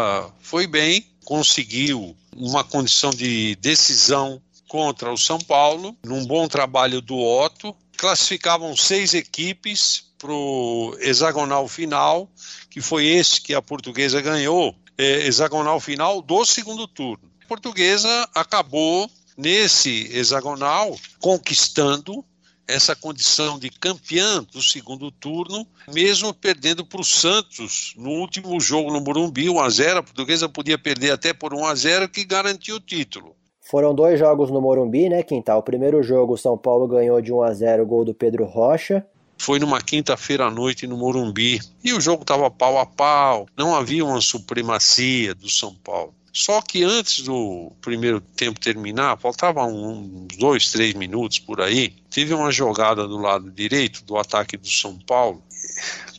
foi 0.41 0.67
bem, 0.67 1.07
conseguiu 1.25 2.15
uma 2.37 2.63
condição 2.63 3.11
de 3.11 3.57
decisão 3.57 4.43
contra 4.69 5.11
o 5.11 5.17
São 5.17 5.39
Paulo, 5.39 5.97
num 6.05 6.27
bom 6.27 6.47
trabalho 6.47 7.01
do 7.01 7.17
Otto. 7.17 7.75
Classificavam 7.97 8.77
seis 8.77 9.15
equipes 9.15 10.05
para 10.19 10.33
o 10.33 10.95
hexagonal 11.01 11.67
final, 11.67 12.31
que 12.69 12.83
foi 12.83 13.07
esse 13.07 13.41
que 13.41 13.55
a 13.55 13.63
portuguesa 13.63 14.21
ganhou, 14.21 14.77
é, 14.99 15.27
hexagonal 15.27 15.81
final 15.81 16.21
do 16.21 16.45
segundo 16.45 16.87
turno. 16.87 17.31
A 17.43 17.47
portuguesa 17.47 18.29
acabou 18.35 19.11
nesse 19.37 20.11
hexagonal, 20.13 20.97
conquistando 21.21 22.25
essa 22.69 22.97
condição 22.97 23.59
de 23.59 23.71
campeã 23.71 24.43
do 24.53 24.61
segundo 24.61 25.11
turno, 25.11 25.67
mesmo 25.93 26.35
perdendo 26.35 26.85
para 26.85 27.01
o 27.01 27.05
Santos 27.05 27.95
no 27.97 28.11
último 28.11 28.59
jogo 28.61 28.93
no 28.93 29.01
Morumbi, 29.01 29.49
1 29.49 29.61
a 29.61 29.71
0 29.71 29.99
A 29.99 30.03
portuguesa 30.03 30.49
podia 30.49 30.77
perder 30.77 31.13
até 31.13 31.33
por 31.33 31.55
1 31.55 31.65
a 31.65 31.75
0 31.75 32.09
que 32.09 32.25
garantiu 32.25 32.77
o 32.77 32.81
título. 32.81 33.37
Foram 33.61 33.95
dois 33.95 34.19
jogos 34.19 34.51
no 34.51 34.61
Morumbi, 34.61 35.09
né, 35.09 35.23
Quintal? 35.23 35.59
O 35.59 35.63
primeiro 35.63 36.03
jogo, 36.03 36.35
o 36.35 36.39
São 36.39 36.57
Paulo 36.57 36.87
ganhou 36.87 37.21
de 37.21 37.33
1 37.33 37.43
a 37.43 37.53
0 37.53 37.83
o 37.83 37.87
gol 37.87 38.05
do 38.05 38.15
Pedro 38.15 38.45
Rocha. 38.45 39.05
Foi 39.39 39.59
numa 39.59 39.81
quinta-feira 39.81 40.47
à 40.47 40.51
noite 40.51 40.87
no 40.87 40.97
Morumbi. 40.97 41.61
E 41.85 41.93
o 41.93 42.01
jogo 42.01 42.23
estava 42.23 42.51
pau 42.51 42.79
a 42.79 42.87
pau. 42.87 43.47
Não 43.57 43.75
havia 43.75 44.05
uma 44.05 44.21
supremacia 44.21 45.35
do 45.35 45.49
São 45.49 45.75
Paulo. 45.75 46.15
Só 46.37 46.61
que 46.61 46.85
antes 46.85 47.23
do 47.23 47.73
primeiro 47.81 48.21
tempo 48.21 48.61
terminar, 48.61 49.17
faltavam 49.17 49.73
uns 49.73 50.37
dois, 50.37 50.71
três 50.71 50.93
minutos 50.93 51.39
por 51.39 51.63
aí, 51.63 51.95
teve 52.11 52.35
uma 52.35 52.51
jogada 52.51 53.09
do 53.09 53.17
lado 53.17 53.51
direito 53.51 54.05
do 54.05 54.19
ataque 54.19 54.55
do 54.59 54.69
São 54.69 54.99
Paulo, 54.99 55.43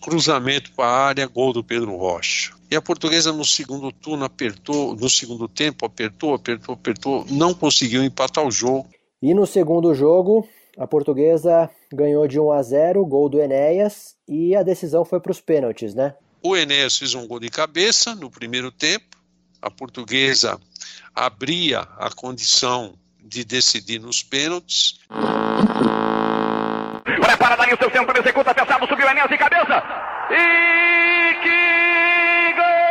cruzamento 0.02 0.72
para 0.72 0.86
a 0.88 1.06
área, 1.10 1.28
gol 1.28 1.54
do 1.54 1.64
Pedro 1.64 1.96
Rocha. 1.96 2.52
E 2.72 2.76
a 2.76 2.82
portuguesa 2.82 3.32
no 3.32 3.46
segundo 3.46 3.92
turno 3.92 4.26
apertou, 4.26 4.96
no 4.96 5.08
segundo 5.08 5.48
tempo 5.48 5.86
apertou, 5.86 6.34
apertou, 6.34 6.74
apertou, 6.74 7.26
não 7.30 7.54
conseguiu 7.54 8.04
empatar 8.04 8.44
o 8.44 8.50
jogo. 8.50 8.90
E 9.22 9.36
no 9.36 9.46
segundo 9.46 9.94
jogo, 9.94 10.50
a 10.80 10.88
portuguesa 10.88 11.70
ganhou 11.94 12.28
de 12.28 12.40
1 12.40 12.52
a 12.54 12.64
0, 12.64 13.06
gol 13.06 13.30
do 13.30 13.40
Enéas, 13.40 14.16
e 14.28 14.56
a 14.56 14.64
decisão 14.64 15.06
foi 15.06 15.20
para 15.20 15.32
os 15.32 15.40
pênaltis, 15.40 15.94
né? 15.94 16.16
O 16.42 16.58
Enéas 16.58 16.98
fez 16.98 17.14
um 17.14 17.28
gol 17.28 17.40
de 17.40 17.50
cabeça 17.50 18.16
no 18.16 18.32
primeiro 18.32 18.72
tempo, 18.72 19.17
a 19.62 19.70
portuguesa 19.70 20.60
abria 21.16 21.82
a 21.98 22.10
condição 22.10 22.94
de 23.20 23.44
decidir 23.44 24.00
nos 24.00 24.24
pênaltis. 24.24 25.00
Prepara 27.04 27.58
daí 27.58 27.74
o 27.74 27.78
seu 27.78 27.92
centro, 27.92 28.18
executa 28.18 28.54
fechado, 28.54 28.88
subiu 28.88 29.08
Enéas 29.08 29.30
de 29.30 29.38
cabeça. 29.38 29.84
E 30.32 31.34
que 31.44 32.54
gol! 32.54 32.87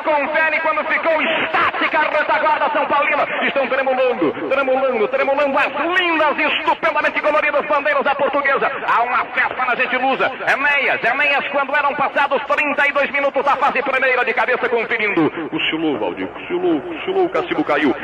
Confere 0.00 0.60
quando 0.60 0.84
ficou 0.86 1.22
estática 1.22 1.98
a 1.98 2.10
retaguarda 2.10 2.70
São 2.72 2.86
Paulina. 2.86 3.26
Estão 3.46 3.68
tremulando, 3.68 4.32
tremulando, 4.48 5.08
tremulando 5.08 5.58
as 5.58 6.00
lindas 6.00 6.38
e 6.38 6.58
estupendamente 6.58 7.20
coloridas 7.20 7.66
bandeiras 7.66 8.04
da 8.04 8.14
portuguesa. 8.14 8.70
Há 8.86 9.02
uma 9.02 9.24
festa 9.26 9.64
na 9.64 9.76
gentilusa. 9.76 10.30
Enéas, 10.52 11.02
Enéas 11.04 11.48
quando 11.52 11.74
eram 11.74 11.94
passados 11.94 12.42
32 12.46 13.10
minutos 13.10 13.44
da 13.44 13.56
fase 13.56 13.82
primeira 13.82 14.24
de 14.24 14.34
cabeça 14.34 14.68
conferindo. 14.68 15.30
Cochilou, 15.50 15.98
Valdir, 15.98 16.28
cochilou, 16.28 16.80
cochilou, 16.80 17.24
o 17.24 17.30
castigo 17.30 17.64
caiu. 17.64 17.94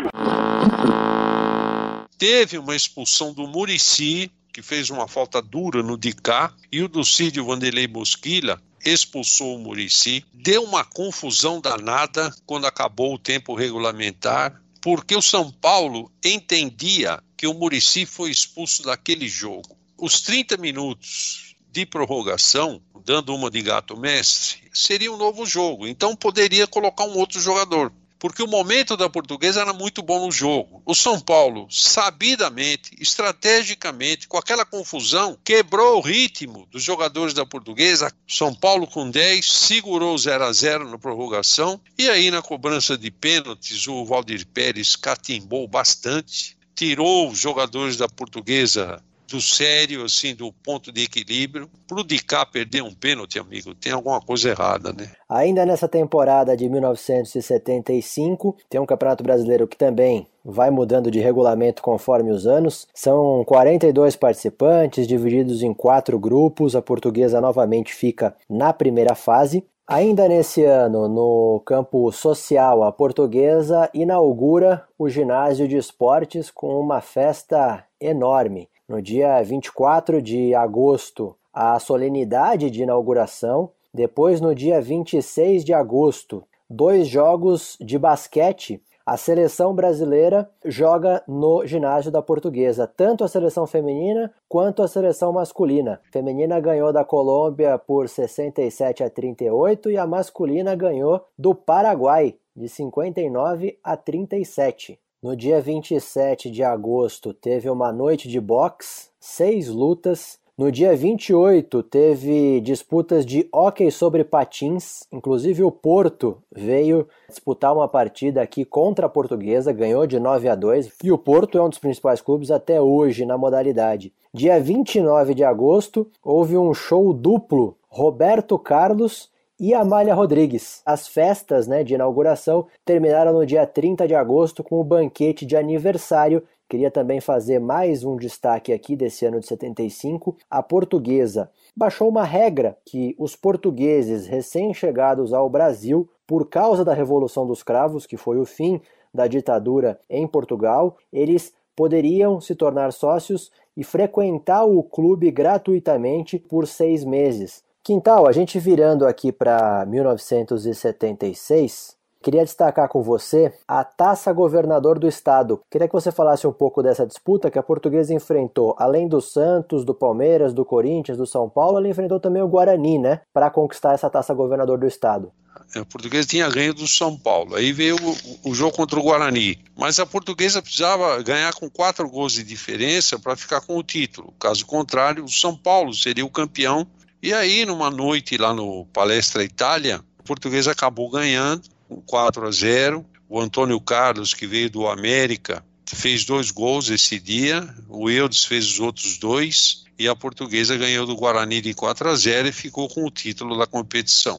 Teve 2.18 2.58
uma 2.58 2.74
expulsão 2.74 3.34
do 3.34 3.46
Murici, 3.46 4.30
que 4.52 4.62
fez 4.62 4.88
uma 4.88 5.06
falta 5.06 5.42
dura 5.42 5.82
no 5.82 5.98
Dicá, 5.98 6.50
e 6.72 6.82
o 6.82 6.88
do 6.88 7.04
Cídio 7.04 7.44
Vanderlei 7.44 7.86
Bosquilha 7.86 8.56
expulsou 8.90 9.56
o 9.56 9.58
Murici. 9.58 10.24
Deu 10.32 10.62
uma 10.62 10.84
confusão 10.84 11.60
danada 11.60 12.34
quando 12.44 12.66
acabou 12.66 13.14
o 13.14 13.18
tempo 13.18 13.54
regulamentar, 13.54 14.60
porque 14.80 15.16
o 15.16 15.22
São 15.22 15.50
Paulo 15.50 16.10
entendia 16.24 17.22
que 17.36 17.46
o 17.46 17.54
Murici 17.54 18.06
foi 18.06 18.30
expulso 18.30 18.82
daquele 18.82 19.28
jogo. 19.28 19.76
Os 19.98 20.20
30 20.20 20.56
minutos 20.56 21.56
de 21.70 21.84
prorrogação, 21.84 22.80
dando 23.04 23.34
uma 23.34 23.50
de 23.50 23.60
gato 23.62 23.96
mestre, 23.96 24.62
seria 24.72 25.12
um 25.12 25.16
novo 25.16 25.44
jogo. 25.44 25.86
Então 25.86 26.16
poderia 26.16 26.66
colocar 26.66 27.04
um 27.04 27.16
outro 27.16 27.40
jogador 27.40 27.92
porque 28.18 28.42
o 28.42 28.48
momento 28.48 28.96
da 28.96 29.08
portuguesa 29.08 29.60
era 29.60 29.72
muito 29.72 30.02
bom 30.02 30.26
no 30.26 30.32
jogo. 30.32 30.82
O 30.84 30.94
São 30.94 31.20
Paulo, 31.20 31.66
sabidamente, 31.70 32.90
estrategicamente, 32.98 34.26
com 34.28 34.36
aquela 34.36 34.64
confusão, 34.64 35.38
quebrou 35.44 35.98
o 35.98 36.00
ritmo 36.00 36.66
dos 36.70 36.82
jogadores 36.82 37.34
da 37.34 37.44
portuguesa. 37.44 38.12
São 38.26 38.54
Paulo 38.54 38.86
com 38.86 39.10
10, 39.10 39.44
segurou 39.44 40.16
0 40.16 40.44
a 40.44 40.52
0 40.52 40.90
na 40.90 40.98
prorrogação, 40.98 41.80
e 41.98 42.08
aí 42.08 42.30
na 42.30 42.42
cobrança 42.42 42.96
de 42.96 43.10
pênaltis, 43.10 43.86
o 43.86 44.04
Valdir 44.04 44.46
Pérez 44.46 44.96
catimbou 44.96 45.68
bastante, 45.68 46.56
tirou 46.74 47.30
os 47.30 47.38
jogadores 47.38 47.96
da 47.96 48.08
portuguesa 48.08 49.02
do 49.28 49.40
sério, 49.40 50.04
assim, 50.04 50.34
do 50.34 50.52
ponto 50.52 50.92
de 50.92 51.04
equilíbrio. 51.04 51.68
Pro 51.86 52.04
Dicá 52.04 52.44
perder 52.46 52.82
um 52.82 52.94
pênalti, 52.94 53.38
amigo, 53.38 53.74
tem 53.74 53.92
alguma 53.92 54.20
coisa 54.20 54.50
errada, 54.50 54.92
né? 54.92 55.10
Ainda 55.28 55.66
nessa 55.66 55.88
temporada 55.88 56.56
de 56.56 56.68
1975, 56.68 58.56
tem 58.68 58.80
um 58.80 58.86
Campeonato 58.86 59.24
Brasileiro 59.24 59.66
que 59.66 59.76
também 59.76 60.26
vai 60.44 60.70
mudando 60.70 61.10
de 61.10 61.18
regulamento 61.18 61.82
conforme 61.82 62.30
os 62.30 62.46
anos. 62.46 62.86
São 62.94 63.44
42 63.44 64.14
participantes, 64.14 65.06
divididos 65.06 65.62
em 65.62 65.74
quatro 65.74 66.18
grupos. 66.18 66.76
A 66.76 66.82
portuguesa 66.82 67.40
novamente 67.40 67.92
fica 67.92 68.36
na 68.48 68.72
primeira 68.72 69.14
fase. 69.14 69.64
Ainda 69.88 70.28
nesse 70.28 70.64
ano, 70.64 71.08
no 71.08 71.62
campo 71.64 72.10
social, 72.10 72.82
a 72.82 72.90
portuguesa 72.90 73.88
inaugura 73.94 74.84
o 74.98 75.08
ginásio 75.08 75.68
de 75.68 75.76
esportes 75.76 76.50
com 76.50 76.80
uma 76.80 77.00
festa 77.00 77.84
enorme. 78.00 78.68
No 78.88 79.02
dia 79.02 79.42
24 79.42 80.22
de 80.22 80.54
agosto, 80.54 81.34
a 81.52 81.76
solenidade 81.80 82.70
de 82.70 82.84
inauguração. 82.84 83.70
Depois, 83.92 84.40
no 84.40 84.54
dia 84.54 84.80
26 84.80 85.64
de 85.64 85.74
agosto, 85.74 86.44
dois 86.70 87.08
jogos 87.08 87.76
de 87.80 87.98
basquete. 87.98 88.80
A 89.04 89.16
seleção 89.16 89.74
brasileira 89.74 90.48
joga 90.64 91.20
no 91.26 91.66
ginásio 91.66 92.12
da 92.12 92.22
Portuguesa, 92.22 92.86
tanto 92.86 93.24
a 93.24 93.28
seleção 93.28 93.66
feminina 93.66 94.32
quanto 94.48 94.84
a 94.84 94.88
seleção 94.88 95.32
masculina. 95.32 96.00
A 96.08 96.12
feminina 96.12 96.60
ganhou 96.60 96.92
da 96.92 97.04
Colômbia 97.04 97.76
por 97.78 98.08
67 98.08 99.02
a 99.02 99.10
38 99.10 99.90
e 99.90 99.98
a 99.98 100.06
masculina 100.06 100.76
ganhou 100.76 101.24
do 101.36 101.56
Paraguai 101.56 102.36
de 102.54 102.68
59 102.68 103.78
a 103.82 103.96
37. 103.96 104.96
No 105.22 105.34
dia 105.34 105.62
27 105.62 106.50
de 106.50 106.62
agosto 106.62 107.32
teve 107.32 107.70
uma 107.70 107.90
noite 107.90 108.28
de 108.28 108.38
boxe, 108.38 109.08
seis 109.18 109.66
lutas. 109.66 110.38
No 110.58 110.70
dia 110.70 110.94
28 110.94 111.82
teve 111.84 112.60
disputas 112.60 113.24
de 113.24 113.48
hóquei 113.50 113.90
sobre 113.90 114.24
patins, 114.24 115.04
inclusive 115.10 115.62
o 115.62 115.70
Porto 115.70 116.36
veio 116.54 117.08
disputar 117.30 117.74
uma 117.74 117.88
partida 117.88 118.42
aqui 118.42 118.62
contra 118.62 119.06
a 119.06 119.08
Portuguesa, 119.08 119.72
ganhou 119.72 120.06
de 120.06 120.20
9 120.20 120.50
a 120.50 120.54
2, 120.54 120.92
e 121.02 121.10
o 121.10 121.16
Porto 121.16 121.56
é 121.56 121.62
um 121.62 121.70
dos 121.70 121.78
principais 121.78 122.20
clubes 122.20 122.50
até 122.50 122.78
hoje 122.78 123.24
na 123.24 123.38
modalidade. 123.38 124.12
Dia 124.34 124.60
29 124.60 125.34
de 125.34 125.44
agosto 125.44 126.06
houve 126.22 126.58
um 126.58 126.74
show 126.74 127.14
duplo, 127.14 127.78
Roberto 127.88 128.58
Carlos 128.58 129.30
e 129.58 129.72
Amália 129.72 130.14
Rodrigues. 130.14 130.82
As 130.84 131.08
festas 131.08 131.66
né, 131.66 131.82
de 131.82 131.94
inauguração 131.94 132.66
terminaram 132.84 133.32
no 133.32 133.46
dia 133.46 133.66
30 133.66 134.06
de 134.06 134.14
agosto 134.14 134.62
com 134.62 134.80
o 134.80 134.84
banquete 134.84 135.46
de 135.46 135.56
aniversário. 135.56 136.42
Queria 136.68 136.90
também 136.90 137.20
fazer 137.20 137.58
mais 137.58 138.04
um 138.04 138.16
destaque 138.16 138.72
aqui 138.72 138.94
desse 138.94 139.24
ano 139.24 139.40
de 139.40 139.46
75. 139.46 140.36
A 140.50 140.62
portuguesa 140.62 141.50
baixou 141.76 142.08
uma 142.08 142.24
regra 142.24 142.76
que 142.84 143.14
os 143.18 143.34
portugueses 143.34 144.26
recém-chegados 144.26 145.32
ao 145.32 145.48
Brasil, 145.48 146.08
por 146.26 146.48
causa 146.48 146.84
da 146.84 146.92
Revolução 146.92 147.46
dos 147.46 147.62
Cravos, 147.62 148.04
que 148.04 148.16
foi 148.16 148.38
o 148.38 148.44
fim 148.44 148.80
da 149.14 149.26
ditadura 149.26 149.98
em 150.10 150.26
Portugal, 150.26 150.98
eles 151.12 151.54
poderiam 151.74 152.40
se 152.40 152.54
tornar 152.54 152.92
sócios 152.92 153.50
e 153.76 153.84
frequentar 153.84 154.64
o 154.64 154.82
clube 154.82 155.30
gratuitamente 155.30 156.38
por 156.38 156.66
seis 156.66 157.04
meses. 157.04 157.65
Quintal, 157.86 158.26
a 158.26 158.32
gente 158.32 158.58
virando 158.58 159.06
aqui 159.06 159.30
para 159.30 159.86
1976, 159.86 161.94
queria 162.20 162.42
destacar 162.42 162.88
com 162.88 163.00
você 163.00 163.52
a 163.68 163.84
Taça 163.84 164.32
Governador 164.32 164.98
do 164.98 165.06
Estado. 165.06 165.60
Queria 165.70 165.86
que 165.86 165.94
você 165.94 166.10
falasse 166.10 166.48
um 166.48 166.52
pouco 166.52 166.82
dessa 166.82 167.06
disputa 167.06 167.48
que 167.48 167.60
a 167.60 167.62
portuguesa 167.62 168.12
enfrentou, 168.12 168.74
além 168.76 169.06
do 169.06 169.20
Santos, 169.20 169.84
do 169.84 169.94
Palmeiras, 169.94 170.52
do 170.52 170.64
Corinthians, 170.64 171.16
do 171.16 171.28
São 171.28 171.48
Paulo, 171.48 171.78
ela 171.78 171.86
enfrentou 171.86 172.18
também 172.18 172.42
o 172.42 172.48
Guarani, 172.48 172.98
né, 172.98 173.20
para 173.32 173.50
conquistar 173.50 173.94
essa 173.94 174.10
Taça 174.10 174.34
Governador 174.34 174.78
do 174.78 174.86
Estado. 174.88 175.30
A 175.76 175.84
portuguesa 175.84 176.26
tinha 176.26 176.50
ganho 176.50 176.74
do 176.74 176.88
São 176.88 177.16
Paulo. 177.16 177.54
Aí 177.54 177.72
veio 177.72 177.94
o, 177.94 178.50
o, 178.50 178.54
jogo 178.54 178.74
contra 178.74 178.98
o 178.98 179.02
Guarani. 179.02 179.60
Mas 179.76 180.00
a 180.00 180.06
portuguesa 180.06 180.60
precisava 180.60 181.22
ganhar 181.22 181.54
com 181.54 181.70
quatro 181.70 182.10
gols 182.10 182.32
de 182.32 182.42
diferença 182.42 183.16
para 183.16 183.36
ficar 183.36 183.60
com 183.60 183.76
o 183.76 183.82
título. 183.84 184.34
Caso 184.40 184.66
contrário, 184.66 185.24
o 185.24 185.30
São 185.30 185.56
Paulo 185.56 185.94
seria 185.94 186.26
o 186.26 186.30
campeão. 186.30 186.84
E 187.26 187.34
aí, 187.34 187.66
numa 187.66 187.90
noite 187.90 188.36
lá 188.36 188.54
no 188.54 188.86
Palestra 188.92 189.42
Itália, 189.42 190.00
Portuguesa 190.24 190.70
acabou 190.70 191.10
ganhando, 191.10 191.62
4 192.06 192.46
a 192.46 192.50
0. 192.52 193.04
O 193.28 193.40
Antônio 193.40 193.80
Carlos, 193.80 194.32
que 194.32 194.46
veio 194.46 194.70
do 194.70 194.86
América, 194.86 195.64
fez 195.92 196.24
dois 196.24 196.52
gols 196.52 196.88
esse 196.88 197.18
dia, 197.18 197.68
o 197.88 198.08
Eudes 198.08 198.44
fez 198.44 198.64
os 198.66 198.78
outros 198.78 199.18
dois, 199.18 199.84
e 199.98 200.06
a 200.06 200.14
portuguesa 200.14 200.76
ganhou 200.76 201.04
do 201.04 201.16
Guarani 201.16 201.60
de 201.60 201.74
4 201.74 202.10
a 202.10 202.14
0 202.14 202.46
e 202.46 202.52
ficou 202.52 202.88
com 202.88 203.04
o 203.04 203.10
título 203.10 203.58
da 203.58 203.66
competição. 203.66 204.38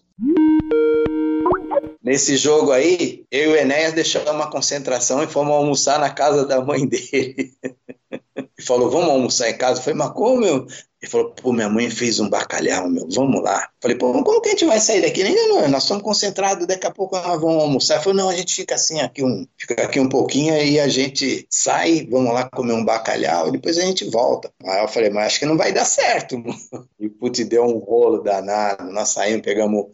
Nesse 2.01 2.37
jogo 2.37 2.71
aí, 2.71 3.25
eu 3.29 3.51
e 3.51 3.53
o 3.53 3.57
Enéas 3.57 3.91
deixamos 3.91 4.31
uma 4.31 4.49
concentração 4.49 5.21
e 5.21 5.27
fomos 5.27 5.55
almoçar 5.55 5.99
na 5.99 6.09
casa 6.09 6.45
da 6.45 6.63
mãe 6.63 6.87
dele. 6.87 7.51
e 8.57 8.63
falou, 8.63 8.89
vamos 8.89 9.09
almoçar 9.09 9.49
em 9.49 9.57
casa? 9.57 9.81
Eu 9.81 9.83
falei, 9.83 9.99
mas 9.99 10.13
como, 10.13 10.39
meu? 10.39 10.67
Ele 11.07 11.11
falou, 11.11 11.31
pô, 11.31 11.53
minha 11.53 11.69
mãe 11.69 11.89
fez 11.89 12.19
um 12.19 12.29
bacalhau, 12.29 12.89
meu, 12.89 13.07
vamos 13.09 13.41
lá. 13.41 13.69
Falei, 13.81 13.97
pô, 13.97 14.11
como 14.23 14.41
que 14.41 14.49
a 14.49 14.51
gente 14.51 14.65
vai 14.65 14.79
sair 14.79 15.01
daqui? 15.01 15.23
Ainda 15.23 15.47
não, 15.47 15.67
nós 15.69 15.83
estamos 15.83 16.03
concentrados, 16.03 16.67
daqui 16.67 16.85
a 16.85 16.91
pouco 16.91 17.15
nós 17.15 17.39
vamos 17.39 17.63
almoçar. 17.63 17.95
Ele 17.95 18.03
falou, 18.03 18.17
não, 18.17 18.29
a 18.29 18.35
gente 18.35 18.53
fica 18.53 18.75
assim 18.75 18.99
aqui 18.99 19.23
um, 19.23 19.47
fica 19.57 19.81
aqui 19.83 19.99
um 20.01 20.09
pouquinho 20.09 20.55
e 20.57 20.79
a 20.79 20.87
gente 20.89 21.47
sai, 21.49 22.05
vamos 22.11 22.33
lá 22.33 22.49
comer 22.49 22.73
um 22.73 22.83
bacalhau 22.83 23.47
e 23.47 23.51
depois 23.53 23.77
a 23.77 23.81
gente 23.81 24.03
volta. 24.09 24.51
Aí 24.65 24.81
eu 24.81 24.87
falei, 24.89 25.09
mas 25.09 25.27
acho 25.27 25.39
que 25.39 25.45
não 25.45 25.57
vai 25.57 25.71
dar 25.71 25.85
certo. 25.85 26.37
E 26.99 27.07
putz, 27.09 27.47
deu 27.47 27.63
um 27.63 27.77
rolo 27.77 28.23
danado. 28.23 28.91
Nós 28.91 29.09
saímos, 29.09 29.43
pegamos 29.43 29.85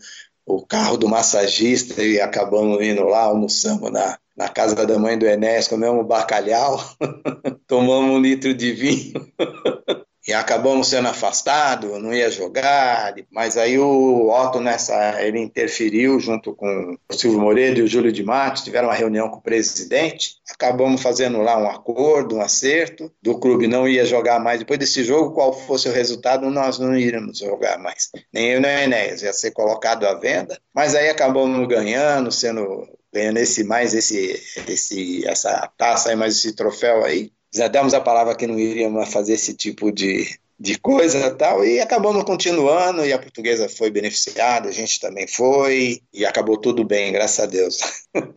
o 0.46 0.66
carro 0.66 0.98
do 0.98 1.08
massagista 1.08 2.02
e 2.02 2.20
acabamos 2.20 2.82
indo 2.82 3.04
lá, 3.04 3.24
almoçamos 3.24 3.92
na, 3.92 4.18
na 4.36 4.50
casa 4.50 4.76
da 4.76 4.98
mãe 4.98 5.18
do 5.18 5.26
Enéas, 5.26 5.68
comemos 5.68 6.06
bacalhau, 6.08 6.80
tomamos 7.68 8.16
um 8.16 8.20
litro 8.20 8.54
de 8.54 8.72
vinho 8.72 9.14
e 10.26 10.34
acabamos 10.34 10.88
sendo 10.88 11.10
afastados, 11.10 12.02
não 12.02 12.14
ia 12.14 12.32
jogar, 12.32 13.14
mas 13.30 13.58
aí 13.58 13.78
o 13.78 14.30
Otto 14.30 14.60
nessa, 14.60 15.22
ele 15.22 15.40
interferiu 15.40 16.20
junto 16.20 16.56
com 16.56 16.98
o 17.10 17.14
Silvio 17.14 17.40
Moreira 17.40 17.80
e 17.80 17.82
o 17.82 17.88
Júlio 17.88 18.12
de 18.12 18.24
Matos, 18.24 18.64
tiveram 18.64 18.88
uma 18.88 18.96
reunião 18.96 19.30
com 19.30 19.38
o 19.38 19.42
presidente, 19.42 20.38
acabamos 20.50 21.02
fazendo 21.02 21.42
lá 21.42 21.58
um 21.58 21.70
acordo, 21.70 22.38
um 22.38 22.42
acerto, 22.42 23.12
do 23.22 23.38
clube 23.38 23.68
não 23.68 23.88
ia 23.88 24.06
jogar 24.06 24.40
mais, 24.40 24.60
depois 24.60 24.80
desse 24.80 25.04
jogo, 25.04 25.34
qual 25.34 25.54
fosse 25.54 25.90
o 25.90 25.94
resultado, 25.94 26.50
nós 26.50 26.80
não 26.80 26.96
iríamos 26.96 27.40
jogar 27.40 27.78
mais, 27.78 28.10
nem 28.32 28.52
eu 28.52 28.62
nem 28.62 28.76
o 28.76 28.80
Enéas, 28.80 29.22
ia 29.22 29.34
ser 29.34 29.52
colocado 29.52 30.06
à 30.06 30.14
venda, 30.14 30.58
mas 30.74 30.96
aí 30.96 31.10
acabamos 31.10 31.68
ganhando, 31.68 32.32
sendo 32.32 32.88
ganhando 33.14 33.38
esse 33.38 33.64
mais 33.64 33.94
esse, 33.94 34.42
esse 34.68 35.28
essa 35.28 35.70
taça 35.78 36.10
aí, 36.10 36.16
mais 36.16 36.36
esse 36.36 36.54
troféu 36.54 37.06
aí, 37.06 37.32
já 37.54 37.68
demos 37.68 37.94
a 37.94 38.02
palavra 38.02 38.36
que 38.36 38.48
não 38.48 38.58
iríamos 38.58 39.12
fazer 39.14 39.34
esse 39.34 39.54
tipo 39.54 39.92
de, 39.92 40.26
de 40.60 40.80
coisa 40.80 41.30
tal, 41.36 41.64
e 41.64 41.80
acabamos 41.80 42.24
continuando, 42.24 43.06
e 43.06 43.14
a 43.14 43.20
portuguesa 43.20 43.70
foi 43.70 43.92
beneficiada, 43.92 44.70
a 44.70 44.72
gente 44.72 45.00
também 45.00 45.28
foi, 45.28 46.02
e 46.12 46.26
acabou 46.26 46.58
tudo 46.58 46.84
bem, 46.84 47.12
graças 47.12 47.40
a 47.40 47.48
Deus. 47.48 47.80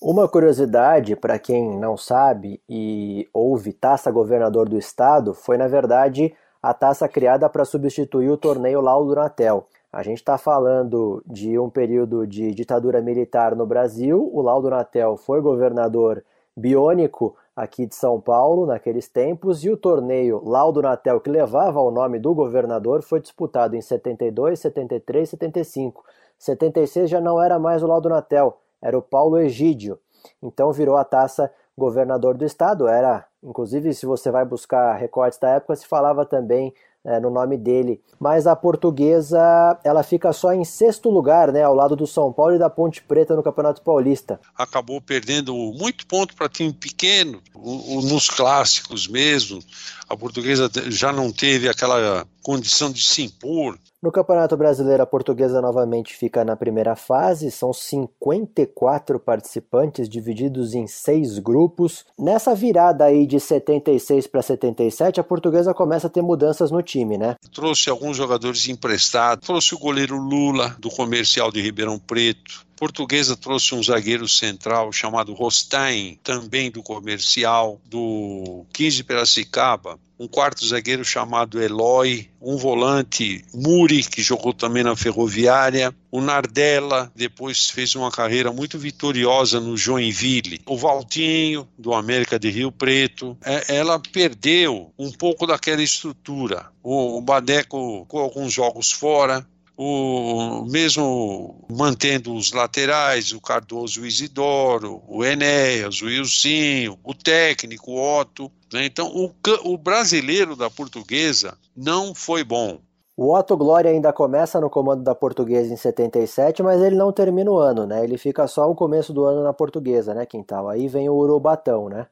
Uma 0.00 0.28
curiosidade 0.28 1.16
para 1.16 1.38
quem 1.38 1.78
não 1.78 1.96
sabe 1.96 2.60
e 2.68 3.28
ouve 3.32 3.72
Taça 3.72 4.10
Governador 4.10 4.68
do 4.68 4.78
Estado 4.78 5.34
foi, 5.34 5.56
na 5.56 5.66
verdade, 5.66 6.32
a 6.62 6.72
taça 6.72 7.08
criada 7.08 7.48
para 7.48 7.64
substituir 7.64 8.30
o 8.30 8.36
torneio 8.36 8.80
Laudo 8.80 9.14
Natel. 9.14 9.66
A 9.92 10.02
gente 10.02 10.18
está 10.18 10.38
falando 10.38 11.22
de 11.26 11.58
um 11.58 11.68
período 11.68 12.26
de 12.26 12.52
ditadura 12.52 13.00
militar 13.00 13.56
no 13.56 13.66
Brasil. 13.66 14.30
O 14.32 14.40
Laudo 14.42 14.70
Natel 14.70 15.16
foi 15.16 15.40
governador 15.40 16.22
biônico 16.56 17.36
aqui 17.54 17.86
de 17.86 17.94
São 17.94 18.20
Paulo 18.20 18.66
naqueles 18.66 19.08
tempos 19.08 19.64
e 19.64 19.70
o 19.70 19.76
torneio 19.76 20.42
Laudo 20.44 20.82
Natel, 20.82 21.20
que 21.20 21.30
levava 21.30 21.80
o 21.80 21.90
nome 21.90 22.18
do 22.18 22.34
governador, 22.34 23.02
foi 23.02 23.20
disputado 23.20 23.76
em 23.76 23.80
72, 23.80 24.58
73 24.60 25.28
75. 25.28 26.04
76 26.38 27.10
já 27.10 27.20
não 27.20 27.42
era 27.42 27.58
mais 27.58 27.82
o 27.82 27.86
Laudo 27.86 28.08
Natel, 28.08 28.58
era 28.80 28.96
o 28.96 29.02
Paulo 29.02 29.38
Egídio. 29.38 29.98
Então 30.42 30.72
virou 30.72 30.96
a 30.96 31.04
taça 31.04 31.50
governador 31.76 32.36
do 32.36 32.44
estado. 32.44 32.88
Era, 32.88 33.24
inclusive, 33.42 33.92
se 33.94 34.06
você 34.06 34.30
vai 34.30 34.44
buscar 34.44 34.94
recortes 34.94 35.38
da 35.38 35.50
época, 35.50 35.76
se 35.76 35.86
falava 35.86 36.24
também 36.24 36.74
é, 37.06 37.20
no 37.20 37.30
nome 37.30 37.56
dele. 37.56 38.00
Mas 38.18 38.46
a 38.46 38.56
portuguesa 38.56 39.38
ela 39.84 40.02
fica 40.02 40.32
só 40.32 40.52
em 40.52 40.64
sexto 40.64 41.08
lugar, 41.08 41.52
né, 41.52 41.62
ao 41.62 41.74
lado 41.74 41.94
do 41.94 42.06
São 42.06 42.32
Paulo 42.32 42.56
e 42.56 42.58
da 42.58 42.68
Ponte 42.68 43.00
Preta 43.02 43.36
no 43.36 43.42
Campeonato 43.42 43.80
Paulista. 43.82 44.40
Acabou 44.56 45.00
perdendo 45.00 45.54
muito 45.54 46.06
ponto 46.06 46.34
para 46.34 46.48
time 46.48 46.72
pequeno, 46.72 47.40
o, 47.54 47.98
o, 47.98 48.02
nos 48.02 48.28
clássicos 48.28 49.06
mesmo. 49.06 49.60
A 50.08 50.16
portuguesa 50.16 50.68
já 50.88 51.12
não 51.12 51.30
teve 51.30 51.68
aquela 51.68 52.26
condição 52.46 52.92
de 52.92 53.02
se 53.02 53.24
impor. 53.24 53.76
No 54.00 54.12
Campeonato 54.12 54.56
Brasileiro, 54.56 55.02
a 55.02 55.06
portuguesa 55.06 55.60
novamente 55.60 56.14
fica 56.14 56.44
na 56.44 56.54
primeira 56.54 56.94
fase, 56.94 57.50
são 57.50 57.72
54 57.72 59.18
participantes 59.18 60.08
divididos 60.08 60.72
em 60.72 60.86
seis 60.86 61.40
grupos. 61.40 62.04
Nessa 62.16 62.54
virada 62.54 63.06
aí 63.06 63.26
de 63.26 63.40
76 63.40 64.28
para 64.28 64.42
77, 64.42 65.18
a 65.18 65.24
portuguesa 65.24 65.74
começa 65.74 66.06
a 66.06 66.10
ter 66.10 66.22
mudanças 66.22 66.70
no 66.70 66.82
time, 66.82 67.18
né? 67.18 67.34
Trouxe 67.52 67.90
alguns 67.90 68.16
jogadores 68.16 68.68
emprestados, 68.68 69.44
trouxe 69.44 69.74
o 69.74 69.78
goleiro 69.78 70.16
Lula, 70.16 70.76
do 70.78 70.88
comercial 70.88 71.50
de 71.50 71.60
Ribeirão 71.60 71.98
Preto, 71.98 72.65
Portuguesa 72.76 73.36
trouxe 73.36 73.74
um 73.74 73.82
zagueiro 73.82 74.28
central 74.28 74.92
chamado 74.92 75.32
Rostain, 75.32 76.18
também 76.22 76.70
do 76.70 76.82
comercial, 76.82 77.80
do 77.86 78.66
15 78.72 79.02
Piracicaba. 79.02 79.98
Um 80.18 80.26
quarto 80.26 80.66
zagueiro 80.66 81.04
chamado 81.04 81.62
Eloy, 81.62 82.28
um 82.40 82.56
volante 82.56 83.44
Muri, 83.52 84.02
que 84.02 84.22
jogou 84.22 84.54
também 84.54 84.82
na 84.82 84.96
Ferroviária, 84.96 85.94
o 86.10 86.22
Nardella, 86.22 87.12
depois 87.14 87.68
fez 87.68 87.94
uma 87.94 88.10
carreira 88.10 88.50
muito 88.50 88.78
vitoriosa 88.78 89.60
no 89.60 89.76
Joinville, 89.76 90.62
o 90.64 90.76
Valtinho, 90.76 91.68
do 91.78 91.92
América 91.92 92.38
de 92.38 92.48
Rio 92.48 92.72
Preto. 92.72 93.36
É, 93.44 93.76
ela 93.76 94.00
perdeu 94.00 94.90
um 94.98 95.12
pouco 95.12 95.46
daquela 95.46 95.82
estrutura. 95.82 96.66
O, 96.82 97.18
o 97.18 97.20
Badeco 97.20 98.06
com 98.06 98.18
alguns 98.18 98.52
jogos 98.54 98.90
fora, 98.90 99.46
o 99.76 100.64
mesmo 100.64 101.66
mantendo 101.70 102.34
os 102.34 102.52
laterais, 102.52 103.32
o 103.32 103.40
Cardoso, 103.40 104.00
o 104.00 104.06
Isidoro, 104.06 105.02
o 105.06 105.24
Enéas, 105.24 106.00
o 106.00 106.08
Ilcinho, 106.08 106.98
o 107.04 107.12
técnico, 107.12 107.92
o 107.92 108.20
Otto. 108.20 108.50
Né? 108.72 108.86
Então, 108.86 109.08
o, 109.14 109.32
o 109.64 109.76
brasileiro 109.76 110.56
da 110.56 110.70
portuguesa 110.70 111.58
não 111.76 112.14
foi 112.14 112.42
bom. 112.42 112.80
O 113.16 113.34
Otto 113.34 113.56
Glória 113.56 113.90
ainda 113.90 114.12
começa 114.12 114.60
no 114.60 114.68
comando 114.68 115.02
da 115.02 115.14
portuguesa 115.14 115.72
em 115.72 115.76
77, 115.76 116.62
mas 116.62 116.82
ele 116.82 116.96
não 116.96 117.10
termina 117.10 117.50
o 117.50 117.56
ano, 117.56 117.86
né? 117.86 118.04
Ele 118.04 118.18
fica 118.18 118.46
só 118.46 118.70
o 118.70 118.74
começo 118.74 119.10
do 119.10 119.24
ano 119.24 119.42
na 119.42 119.54
portuguesa, 119.54 120.12
né, 120.12 120.26
Quintal? 120.26 120.68
Aí 120.68 120.86
vem 120.86 121.08
o 121.08 121.14
Urubatão, 121.14 121.88
né? 121.88 122.06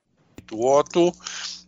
O 0.50 0.66
Otto 0.66 1.12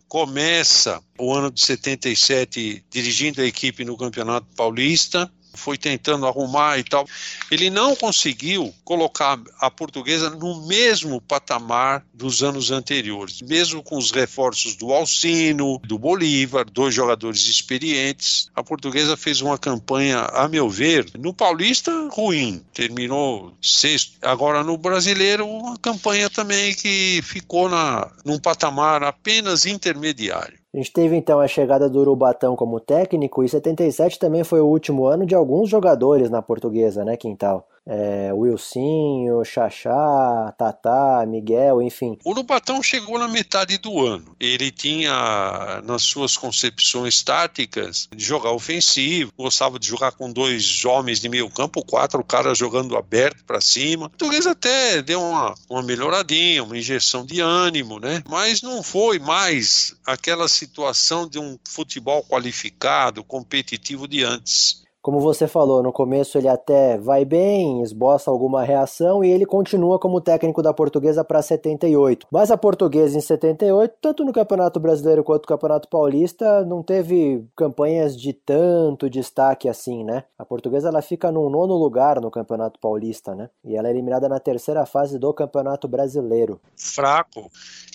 começa 0.07 0.99
o 1.19 1.33
ano 1.33 1.51
de 1.51 1.63
77 1.63 2.83
dirigindo 2.89 3.41
a 3.41 3.45
equipe 3.45 3.85
no 3.85 3.97
Campeonato 3.97 4.47
Paulista, 4.55 5.31
foi 5.57 5.77
tentando 5.77 6.25
arrumar 6.25 6.77
e 6.77 6.83
tal. 6.83 7.05
Ele 7.51 7.69
não 7.69 7.95
conseguiu 7.95 8.73
colocar 8.85 9.39
a 9.59 9.69
portuguesa 9.69 10.29
no 10.29 10.65
mesmo 10.67 11.19
patamar 11.19 12.05
dos 12.13 12.43
anos 12.43 12.71
anteriores, 12.71 13.41
mesmo 13.41 13.83
com 13.83 13.97
os 13.97 14.11
reforços 14.11 14.75
do 14.75 14.93
Alcino, 14.93 15.79
do 15.79 15.97
Bolívar, 15.97 16.65
dois 16.69 16.93
jogadores 16.93 17.47
experientes. 17.47 18.49
A 18.55 18.63
portuguesa 18.63 19.17
fez 19.17 19.41
uma 19.41 19.57
campanha, 19.57 20.19
a 20.19 20.47
meu 20.47 20.69
ver, 20.69 21.09
no 21.17 21.33
Paulista 21.33 21.91
ruim, 22.11 22.63
terminou 22.73 23.53
sexto. 23.61 24.13
Agora 24.21 24.63
no 24.63 24.77
Brasileiro, 24.77 25.47
uma 25.47 25.77
campanha 25.77 26.29
também 26.29 26.73
que 26.73 27.21
ficou 27.23 27.67
na, 27.69 28.09
num 28.23 28.39
patamar 28.39 29.03
apenas 29.03 29.65
intermediário. 29.65 30.57
A 30.77 30.79
gente 30.79 30.93
teve 30.93 31.15
então 31.15 31.39
a 31.39 31.47
chegada 31.47 31.89
do 31.89 31.99
Urubatão 32.01 32.55
como 32.55 32.79
técnico 32.79 33.43
e 33.43 33.49
77 33.49 34.19
também 34.19 34.43
foi 34.43 34.61
o 34.61 34.67
último 34.67 35.07
ano 35.07 35.25
de 35.25 35.33
alguns 35.33 35.67
jogadores 35.67 36.29
na 36.29 36.39
portuguesa, 36.39 37.03
né, 37.03 37.17
Quintal? 37.17 37.67
É, 37.87 38.33
Wilsinho, 38.33 39.43
Xaxá, 39.45 40.53
Tatá, 40.57 41.25
Miguel, 41.25 41.81
enfim. 41.81 42.17
O 42.25 42.31
Urubatão 42.31 42.83
chegou 42.83 43.17
na 43.17 43.27
metade 43.27 43.77
do 43.77 44.05
ano. 44.05 44.35
Ele 44.39 44.69
tinha, 44.69 45.81
nas 45.85 46.03
suas 46.03 46.35
concepções 46.35 47.23
táticas, 47.23 48.09
de 48.13 48.23
jogar 48.23 48.51
ofensivo, 48.51 49.31
gostava 49.37 49.79
de 49.79 49.87
jogar 49.87 50.11
com 50.11 50.31
dois 50.31 50.83
homens 50.83 51.21
de 51.21 51.29
meio 51.29 51.49
campo, 51.49 51.85
quatro 51.85 52.23
caras 52.23 52.57
jogando 52.57 52.97
aberto 52.97 53.45
para 53.45 53.61
cima. 53.61 54.07
O 54.07 54.09
português 54.09 54.45
até 54.45 55.01
deu 55.01 55.21
uma, 55.21 55.55
uma 55.69 55.81
melhoradinha, 55.81 56.63
uma 56.63 56.77
injeção 56.77 57.25
de 57.25 57.39
ânimo, 57.39 57.99
né? 57.99 58.21
Mas 58.27 58.61
não 58.61 58.83
foi 58.83 59.19
mais 59.19 59.95
aquela 60.05 60.49
situação 60.49 61.27
de 61.27 61.39
um 61.39 61.57
futebol 61.67 62.23
qualificado, 62.23 63.23
competitivo 63.23 64.07
de 64.07 64.23
antes. 64.23 64.86
Como 65.07 65.21
você 65.21 65.47
falou, 65.47 65.81
no 65.81 65.93
começo 65.93 66.37
ele 66.37 66.49
até 66.49 66.97
vai 66.97 67.23
bem, 67.23 67.81
esboça 67.81 68.29
alguma 68.29 68.61
reação 68.61 69.23
e 69.23 69.31
ele 69.31 69.45
continua 69.45 69.97
como 69.97 70.19
técnico 70.19 70.61
da 70.61 70.73
Portuguesa 70.73 71.23
para 71.23 71.41
78. 71.41 72.27
Mas 72.29 72.51
a 72.51 72.57
Portuguesa 72.57 73.17
em 73.17 73.21
78, 73.21 73.95
tanto 74.01 74.25
no 74.25 74.33
Campeonato 74.33 74.81
Brasileiro 74.81 75.23
quanto 75.23 75.43
no 75.43 75.47
Campeonato 75.47 75.87
Paulista, 75.87 76.65
não 76.65 76.83
teve 76.83 77.41
campanhas 77.55 78.19
de 78.19 78.33
tanto 78.33 79.09
destaque 79.09 79.69
assim, 79.69 80.03
né? 80.03 80.25
A 80.37 80.43
Portuguesa 80.43 80.89
ela 80.89 81.01
fica 81.01 81.31
no 81.31 81.49
nono 81.49 81.75
lugar 81.75 82.19
no 82.19 82.29
Campeonato 82.29 82.77
Paulista, 82.77 83.33
né? 83.33 83.49
E 83.63 83.77
ela 83.77 83.87
é 83.87 83.91
eliminada 83.91 84.27
na 84.27 84.41
terceira 84.41 84.85
fase 84.85 85.17
do 85.17 85.33
Campeonato 85.33 85.87
Brasileiro. 85.87 86.59
Fraco. 86.75 87.49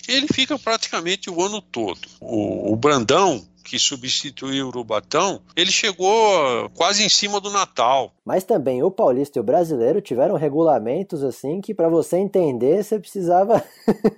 Ele 0.09 0.25
fica 0.27 0.57
praticamente 0.57 1.29
o 1.29 1.39
ano 1.43 1.61
todo. 1.61 2.01
O, 2.19 2.73
o 2.73 2.75
Brandão 2.75 3.39
que 3.63 3.79
substituiu 3.79 4.65
o 4.65 4.67
Urubatão, 4.69 5.41
ele 5.55 5.71
chegou 5.71 6.69
quase 6.75 7.03
em 7.03 7.09
cima 7.09 7.39
do 7.39 7.49
Natal. 7.49 8.11
Mas 8.25 8.43
também 8.43 8.83
o 8.83 8.91
paulista 8.91 9.39
e 9.39 9.41
o 9.41 9.43
brasileiro 9.43 10.01
tiveram 10.01 10.35
regulamentos 10.35 11.23
assim 11.23 11.61
que 11.61 11.73
para 11.73 11.89
você 11.89 12.17
entender 12.17 12.83
você 12.83 12.99
precisava 12.99 13.63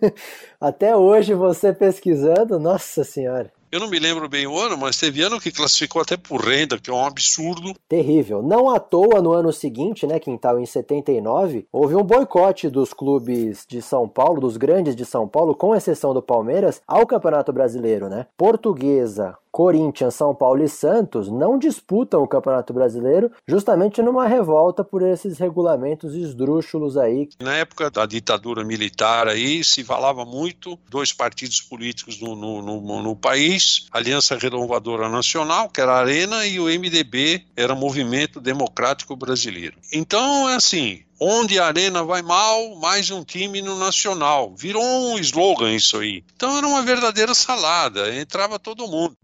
até 0.60 0.96
hoje 0.96 1.34
você 1.34 1.72
pesquisando, 1.72 2.60
nossa 2.60 3.04
senhora. 3.04 3.52
Eu 3.76 3.82
não 3.82 3.90
me 3.90 4.00
lembro 4.00 4.30
bem 4.30 4.48
o 4.48 4.58
ano, 4.58 4.78
mas 4.78 4.98
teve 4.98 5.22
ano 5.22 5.38
que 5.38 5.52
classificou 5.52 6.02
até 6.02 6.16
por 6.16 6.40
renda, 6.40 6.80
que 6.80 6.90
é 6.90 6.94
um 6.94 7.06
absurdo. 7.06 7.74
Terrível. 7.90 8.42
Não 8.42 8.70
à 8.70 8.80
toa, 8.80 9.22
no 9.22 9.34
ano 9.34 9.52
seguinte, 9.52 10.08
né, 10.08 10.18
Quintal, 10.18 10.58
em 10.58 10.66
79, 10.66 11.68
houve 11.74 11.94
um 11.94 12.02
boicote 12.02 12.70
dos 12.70 12.94
clubes 12.94 13.66
de 13.68 13.82
São 13.82 14.08
Paulo, 14.08 14.40
dos 14.40 14.56
grandes 14.56 14.96
de 14.96 15.04
São 15.04 15.28
Paulo, 15.28 15.54
com 15.54 15.76
exceção 15.76 16.14
do 16.14 16.22
Palmeiras, 16.22 16.82
ao 16.88 17.06
Campeonato 17.06 17.52
Brasileiro, 17.52 18.08
né? 18.08 18.28
Portuguesa, 18.38 19.38
Corinthians, 19.56 20.16
São 20.16 20.36
Paulo 20.36 20.62
e 20.66 20.68
Santos 20.68 21.32
não 21.32 21.58
disputam 21.58 22.22
o 22.22 22.28
Campeonato 22.28 22.74
Brasileiro 22.74 23.32
justamente 23.48 24.02
numa 24.02 24.28
revolta 24.28 24.84
por 24.84 25.02
esses 25.02 25.38
regulamentos 25.38 26.14
esdrúxulos 26.14 26.98
aí. 26.98 27.30
Na 27.40 27.56
época 27.56 27.90
da 27.90 28.06
ditadura 28.06 28.66
militar 28.66 29.30
aí 29.30 29.64
se 29.64 29.82
falava 29.82 30.26
muito 30.26 30.78
dois 30.90 31.14
partidos 31.14 31.62
políticos 31.62 32.20
no, 32.20 32.36
no, 32.36 32.62
no, 32.62 33.02
no 33.02 33.16
país, 33.16 33.86
Aliança 33.94 34.36
Renovadora 34.36 35.08
Nacional, 35.08 35.70
que 35.70 35.80
era 35.80 35.94
a 35.94 36.00
Arena, 36.00 36.46
e 36.46 36.60
o 36.60 36.66
MDB 36.66 37.46
era 37.56 37.74
Movimento 37.74 38.42
Democrático 38.42 39.16
Brasileiro. 39.16 39.78
Então, 39.94 40.50
é 40.50 40.56
assim, 40.56 41.06
Onde 41.18 41.58
a 41.58 41.68
arena 41.68 42.04
vai 42.04 42.22
mal, 42.22 42.76
mais 42.76 43.10
um 43.10 43.24
time 43.24 43.62
no 43.62 43.80
nacional. 43.80 44.54
Virou 44.54 44.84
um 44.84 45.18
slogan 45.18 45.74
isso 45.74 45.98
aí. 45.98 46.26
Então 46.36 46.58
era 46.58 46.68
uma 46.68 46.82
verdadeira 46.82 47.34
salada, 47.34 48.14
entrava 48.14 48.60
todo 48.60 48.86
mundo. 48.86 49.16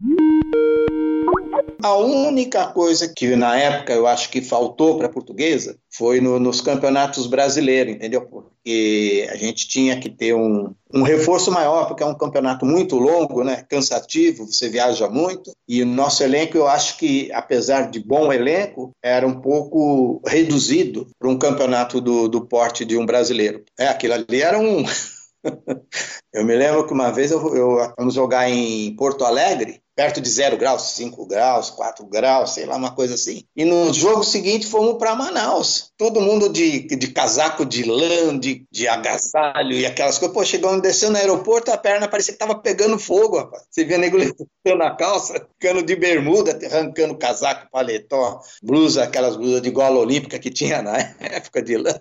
A 1.82 1.96
única 1.96 2.68
coisa 2.68 3.12
que 3.12 3.34
na 3.34 3.56
época 3.56 3.92
eu 3.92 4.06
acho 4.06 4.30
que 4.30 4.40
faltou 4.40 4.96
para 4.96 5.06
a 5.06 5.12
portuguesa 5.12 5.76
foi 5.90 6.20
no, 6.20 6.38
nos 6.38 6.60
campeonatos 6.60 7.26
brasileiros, 7.26 7.94
entendeu? 7.94 8.22
Porque 8.22 9.28
a 9.28 9.34
gente 9.34 9.66
tinha 9.66 9.98
que 9.98 10.08
ter 10.08 10.32
um, 10.32 10.72
um 10.94 11.02
reforço 11.02 11.50
maior, 11.50 11.88
porque 11.88 12.04
é 12.04 12.06
um 12.06 12.16
campeonato 12.16 12.64
muito 12.64 12.96
longo, 12.96 13.42
né? 13.42 13.64
cansativo, 13.68 14.46
você 14.46 14.68
viaja 14.68 15.08
muito. 15.08 15.50
E 15.68 15.82
o 15.82 15.86
nosso 15.86 16.22
elenco, 16.22 16.56
eu 16.56 16.68
acho 16.68 16.96
que, 16.98 17.32
apesar 17.32 17.90
de 17.90 17.98
bom 17.98 18.32
elenco, 18.32 18.92
era 19.02 19.26
um 19.26 19.40
pouco 19.40 20.22
reduzido 20.24 21.08
para 21.18 21.28
um 21.28 21.38
campeonato 21.38 22.00
do, 22.00 22.28
do 22.28 22.46
porte 22.46 22.84
de 22.84 22.96
um 22.96 23.04
brasileiro. 23.04 23.64
É, 23.76 23.88
aquilo 23.88 24.14
ali 24.14 24.40
era 24.40 24.56
um. 24.56 24.84
eu 26.32 26.44
me 26.44 26.54
lembro 26.54 26.86
que 26.86 26.92
uma 26.92 27.10
vez 27.10 27.32
eu, 27.32 27.56
eu 27.56 27.92
vamos 27.98 28.14
jogar 28.14 28.48
em 28.48 28.94
Porto 28.94 29.24
Alegre 29.24 29.81
perto 29.94 30.20
de 30.20 30.28
zero 30.28 30.56
graus, 30.56 30.82
5 30.94 31.26
graus, 31.26 31.70
4 31.70 32.06
graus, 32.06 32.52
sei 32.52 32.66
lá, 32.66 32.76
uma 32.76 32.94
coisa 32.94 33.14
assim. 33.14 33.44
E 33.54 33.64
no 33.64 33.92
jogo 33.92 34.24
seguinte 34.24 34.66
fomos 34.66 34.98
para 34.98 35.14
Manaus. 35.14 35.92
Todo 35.96 36.20
mundo 36.20 36.48
de, 36.48 36.80
de 36.86 37.08
casaco 37.08 37.64
de 37.64 37.84
lã, 37.84 38.38
de, 38.38 38.66
de 38.70 38.88
agasalho 38.88 39.72
e 39.72 39.86
aquelas 39.86 40.18
coisas. 40.18 40.34
Pô, 40.34 40.44
chegando, 40.44 40.80
desceu 40.80 41.10
no 41.10 41.16
aeroporto, 41.16 41.70
a 41.70 41.76
perna 41.76 42.08
parecia 42.08 42.32
que 42.32 42.38
tava 42.38 42.58
pegando 42.58 42.98
fogo, 42.98 43.38
rapaz. 43.38 43.64
Você 43.70 43.84
via 43.84 43.98
nego 43.98 44.16
na 44.76 44.94
calça, 44.96 45.46
ficando 45.60 45.82
de 45.82 45.94
bermuda, 45.96 46.58
arrancando 46.66 47.16
casaco, 47.16 47.68
paletó, 47.70 48.40
blusa, 48.62 49.04
aquelas 49.04 49.36
blusas 49.36 49.62
de 49.62 49.70
gola 49.70 49.98
olímpica 49.98 50.38
que 50.38 50.50
tinha 50.50 50.82
na 50.82 50.96
época 51.20 51.62
de 51.62 51.76
lã. 51.76 52.00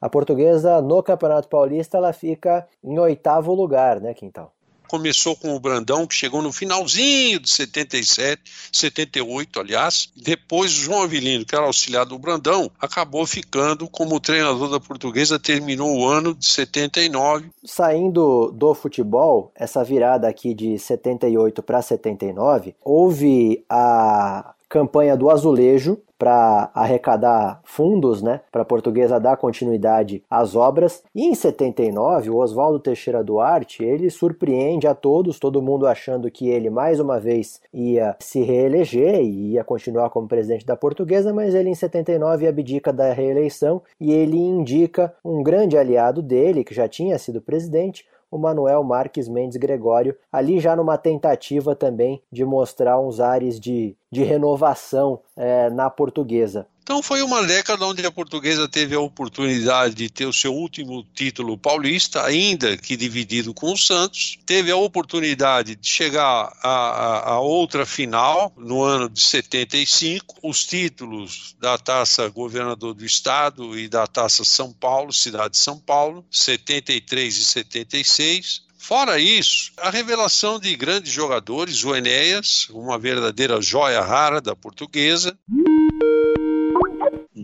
A 0.00 0.08
portuguesa 0.08 0.80
no 0.80 1.02
Campeonato 1.02 1.48
Paulista 1.48 1.96
ela 1.96 2.12
fica 2.12 2.68
em 2.84 2.98
oitavo 2.98 3.52
lugar, 3.52 4.00
né, 4.00 4.14
Quintal? 4.14 4.54
Começou 4.88 5.36
com 5.36 5.54
o 5.54 5.60
Brandão, 5.60 6.06
que 6.06 6.14
chegou 6.14 6.42
no 6.42 6.52
finalzinho 6.52 7.38
de 7.38 7.48
77, 7.48 8.42
78, 8.72 9.60
aliás. 9.60 10.08
Depois, 10.16 10.72
o 10.72 10.80
João 10.82 11.02
Avelino, 11.02 11.44
que 11.44 11.54
era 11.54 11.66
auxiliar 11.66 12.06
do 12.06 12.18
Brandão, 12.18 12.70
acabou 12.80 13.26
ficando 13.26 13.88
como 13.88 14.18
treinador 14.18 14.70
da 14.70 14.80
portuguesa, 14.80 15.38
terminou 15.38 15.96
o 15.96 16.06
ano 16.06 16.34
de 16.34 16.46
79. 16.46 17.50
Saindo 17.64 18.50
do 18.52 18.74
futebol, 18.74 19.52
essa 19.54 19.84
virada 19.84 20.26
aqui 20.26 20.54
de 20.54 20.78
78 20.78 21.62
para 21.62 21.82
79, 21.82 22.74
houve 22.82 23.64
a 23.68 24.54
campanha 24.68 25.16
do 25.16 25.30
azulejo 25.30 25.98
para 26.18 26.70
arrecadar 26.74 27.60
fundos, 27.62 28.20
né, 28.20 28.40
para 28.50 28.62
a 28.62 28.64
portuguesa 28.64 29.20
dar 29.20 29.36
continuidade 29.36 30.22
às 30.28 30.56
obras. 30.56 31.02
E 31.14 31.24
em 31.24 31.34
79, 31.34 32.30
o 32.30 32.38
Oswaldo 32.38 32.80
Teixeira 32.80 33.22
Duarte, 33.22 33.84
ele 33.84 34.10
surpreende 34.10 34.88
a 34.88 34.94
todos, 34.94 35.38
todo 35.38 35.62
mundo 35.62 35.86
achando 35.86 36.30
que 36.30 36.48
ele 36.48 36.68
mais 36.70 36.98
uma 36.98 37.20
vez 37.20 37.60
ia 37.72 38.16
se 38.18 38.42
reeleger 38.42 39.20
e 39.20 39.52
ia 39.52 39.62
continuar 39.62 40.10
como 40.10 40.26
presidente 40.26 40.66
da 40.66 40.76
portuguesa, 40.76 41.32
mas 41.32 41.54
ele 41.54 41.70
em 41.70 41.74
79 41.74 42.48
abdica 42.48 42.92
da 42.92 43.12
reeleição 43.12 43.80
e 44.00 44.12
ele 44.12 44.36
indica 44.36 45.14
um 45.24 45.42
grande 45.42 45.78
aliado 45.78 46.20
dele, 46.20 46.64
que 46.64 46.74
já 46.74 46.88
tinha 46.88 47.16
sido 47.18 47.40
presidente, 47.40 48.04
o 48.30 48.38
Manuel 48.38 48.82
Marques 48.82 49.28
Mendes 49.28 49.56
Gregório, 49.56 50.16
ali 50.32 50.60
já 50.60 50.76
numa 50.76 50.98
tentativa 50.98 51.74
também 51.74 52.22
de 52.30 52.44
mostrar 52.44 52.98
uns 52.98 53.20
ares 53.20 53.58
de, 53.58 53.96
de 54.10 54.22
renovação 54.22 55.20
é, 55.36 55.70
na 55.70 55.88
portuguesa. 55.90 56.66
Então 56.88 57.02
foi 57.02 57.20
uma 57.20 57.46
década 57.46 57.84
onde 57.84 58.06
a 58.06 58.10
portuguesa 58.10 58.66
teve 58.66 58.94
a 58.94 59.00
oportunidade 59.00 59.94
de 59.94 60.08
ter 60.08 60.24
o 60.24 60.32
seu 60.32 60.54
último 60.54 61.04
título 61.14 61.58
paulista, 61.58 62.24
ainda 62.24 62.78
que 62.78 62.96
dividido 62.96 63.52
com 63.52 63.74
o 63.74 63.76
Santos. 63.76 64.38
Teve 64.46 64.70
a 64.70 64.76
oportunidade 64.76 65.76
de 65.76 65.86
chegar 65.86 66.50
a, 66.62 67.32
a, 67.32 67.40
outra 67.40 67.84
final 67.84 68.50
no 68.56 68.82
ano 68.82 69.06
de 69.06 69.20
75. 69.20 70.36
Os 70.42 70.64
títulos 70.64 71.54
da 71.60 71.76
Taça 71.76 72.26
Governador 72.30 72.94
do 72.94 73.04
Estado 73.04 73.78
e 73.78 73.86
da 73.86 74.06
Taça 74.06 74.42
São 74.42 74.72
Paulo, 74.72 75.12
Cidade 75.12 75.50
de 75.50 75.58
São 75.58 75.78
Paulo, 75.78 76.24
73 76.30 77.36
e 77.36 77.44
76. 77.44 78.62
Fora 78.78 79.18
isso, 79.18 79.72
a 79.76 79.90
revelação 79.90 80.58
de 80.58 80.74
grandes 80.74 81.12
jogadores, 81.12 81.84
o 81.84 81.94
Enéas, 81.94 82.68
uma 82.70 82.96
verdadeira 82.96 83.60
joia 83.60 84.00
rara 84.00 84.40
da 84.40 84.56
portuguesa. 84.56 85.38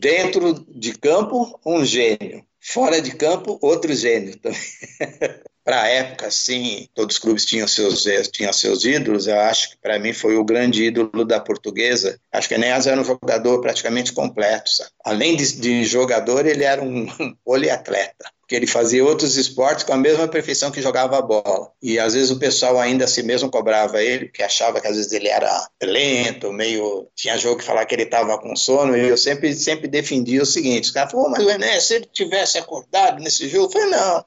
Dentro 0.04 0.52
de 0.68 0.92
campo, 0.98 1.58
um 1.64 1.82
gênio. 1.82 2.44
Fora 2.60 3.00
de 3.00 3.16
campo, 3.16 3.58
outro 3.62 3.94
gênio 3.94 4.38
também. 4.38 4.60
para 5.64 5.82
a 5.82 5.88
época, 5.88 6.30
sim, 6.30 6.88
todos 6.94 7.16
os 7.16 7.22
clubes 7.22 7.44
tinham 7.44 7.66
seus, 7.66 8.04
tinham 8.30 8.52
seus 8.52 8.84
ídolos. 8.84 9.26
Eu 9.26 9.40
acho 9.40 9.70
que 9.70 9.76
para 9.78 9.98
mim 9.98 10.12
foi 10.12 10.36
o 10.36 10.44
grande 10.44 10.84
ídolo 10.84 11.24
da 11.24 11.40
portuguesa. 11.40 12.20
Acho 12.30 12.48
que 12.48 12.54
Enéas 12.54 12.86
era 12.86 13.00
um 13.00 13.04
jogador 13.04 13.60
praticamente 13.60 14.12
completo. 14.12 14.68
Sabe? 14.70 14.90
Além 15.02 15.36
de, 15.36 15.58
de, 15.58 15.84
jogador, 15.84 16.44
ele 16.44 16.64
era 16.64 16.82
um 16.82 17.06
poliatleta 17.44 18.34
porque 18.44 18.56
ele 18.56 18.66
fazia 18.66 19.02
outros 19.02 19.38
esportes 19.38 19.84
com 19.84 19.94
a 19.94 19.96
mesma 19.96 20.28
perfeição 20.28 20.70
que 20.70 20.82
jogava 20.82 21.16
a 21.16 21.22
bola. 21.22 21.72
E 21.82 21.98
às 21.98 22.12
vezes 22.12 22.30
o 22.30 22.38
pessoal 22.38 22.78
ainda 22.78 23.06
assim 23.06 23.22
mesmo 23.22 23.50
cobrava 23.50 24.02
ele, 24.02 24.26
porque 24.26 24.42
achava 24.42 24.82
que 24.82 24.86
às 24.86 24.96
vezes 24.96 25.12
ele 25.12 25.28
era 25.28 25.66
lento, 25.82 26.52
meio. 26.52 27.08
Tinha 27.16 27.38
jogo 27.38 27.56
que 27.58 27.64
falava 27.64 27.86
que 27.86 27.94
ele 27.94 28.02
estava 28.02 28.36
com 28.38 28.54
sono, 28.54 28.94
e 28.94 29.08
eu 29.08 29.16
sempre, 29.16 29.54
sempre 29.54 29.88
defendia 29.88 30.42
o 30.42 30.46
seguinte: 30.46 30.84
os 30.84 30.90
caras 30.90 31.10
falaram, 31.10 31.30
mas 31.30 31.44
o 31.44 31.50
Enéas, 31.50 31.84
se 31.84 31.94
ele 31.94 32.08
tivesse 32.12 32.58
acordado 32.58 33.22
nesse 33.22 33.48
jogo, 33.48 33.64
eu 33.64 33.70
falei, 33.70 33.88
não. 33.88 34.24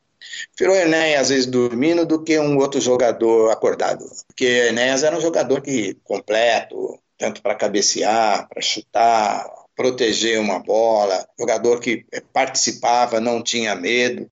Prefiro 0.56 0.74
o 0.74 0.76
Enéas, 0.76 1.22
às 1.22 1.30
vezes, 1.30 1.46
dormindo 1.46 2.06
do 2.06 2.24
que 2.24 2.40
um 2.40 2.58
outro 2.58 2.80
jogador 2.82 3.52
acordado. 3.52 4.06
Porque 4.28 4.46
o 4.46 4.68
Enéas 4.68 5.04
era 5.04 5.18
um 5.18 5.22
jogador 5.22 5.62
que 5.62 5.96
completo, 6.04 7.00
tanto 7.18 7.42
para 7.42 7.56
cabecear, 7.56 8.48
para 8.48 8.62
chutar, 8.62 9.46
proteger 9.76 10.40
uma 10.40 10.60
bola, 10.60 11.28
jogador 11.40 11.80
que 11.80 12.06
participava, 12.34 13.20
não 13.20 13.44
tinha 13.44 13.76
medo. 13.76 14.30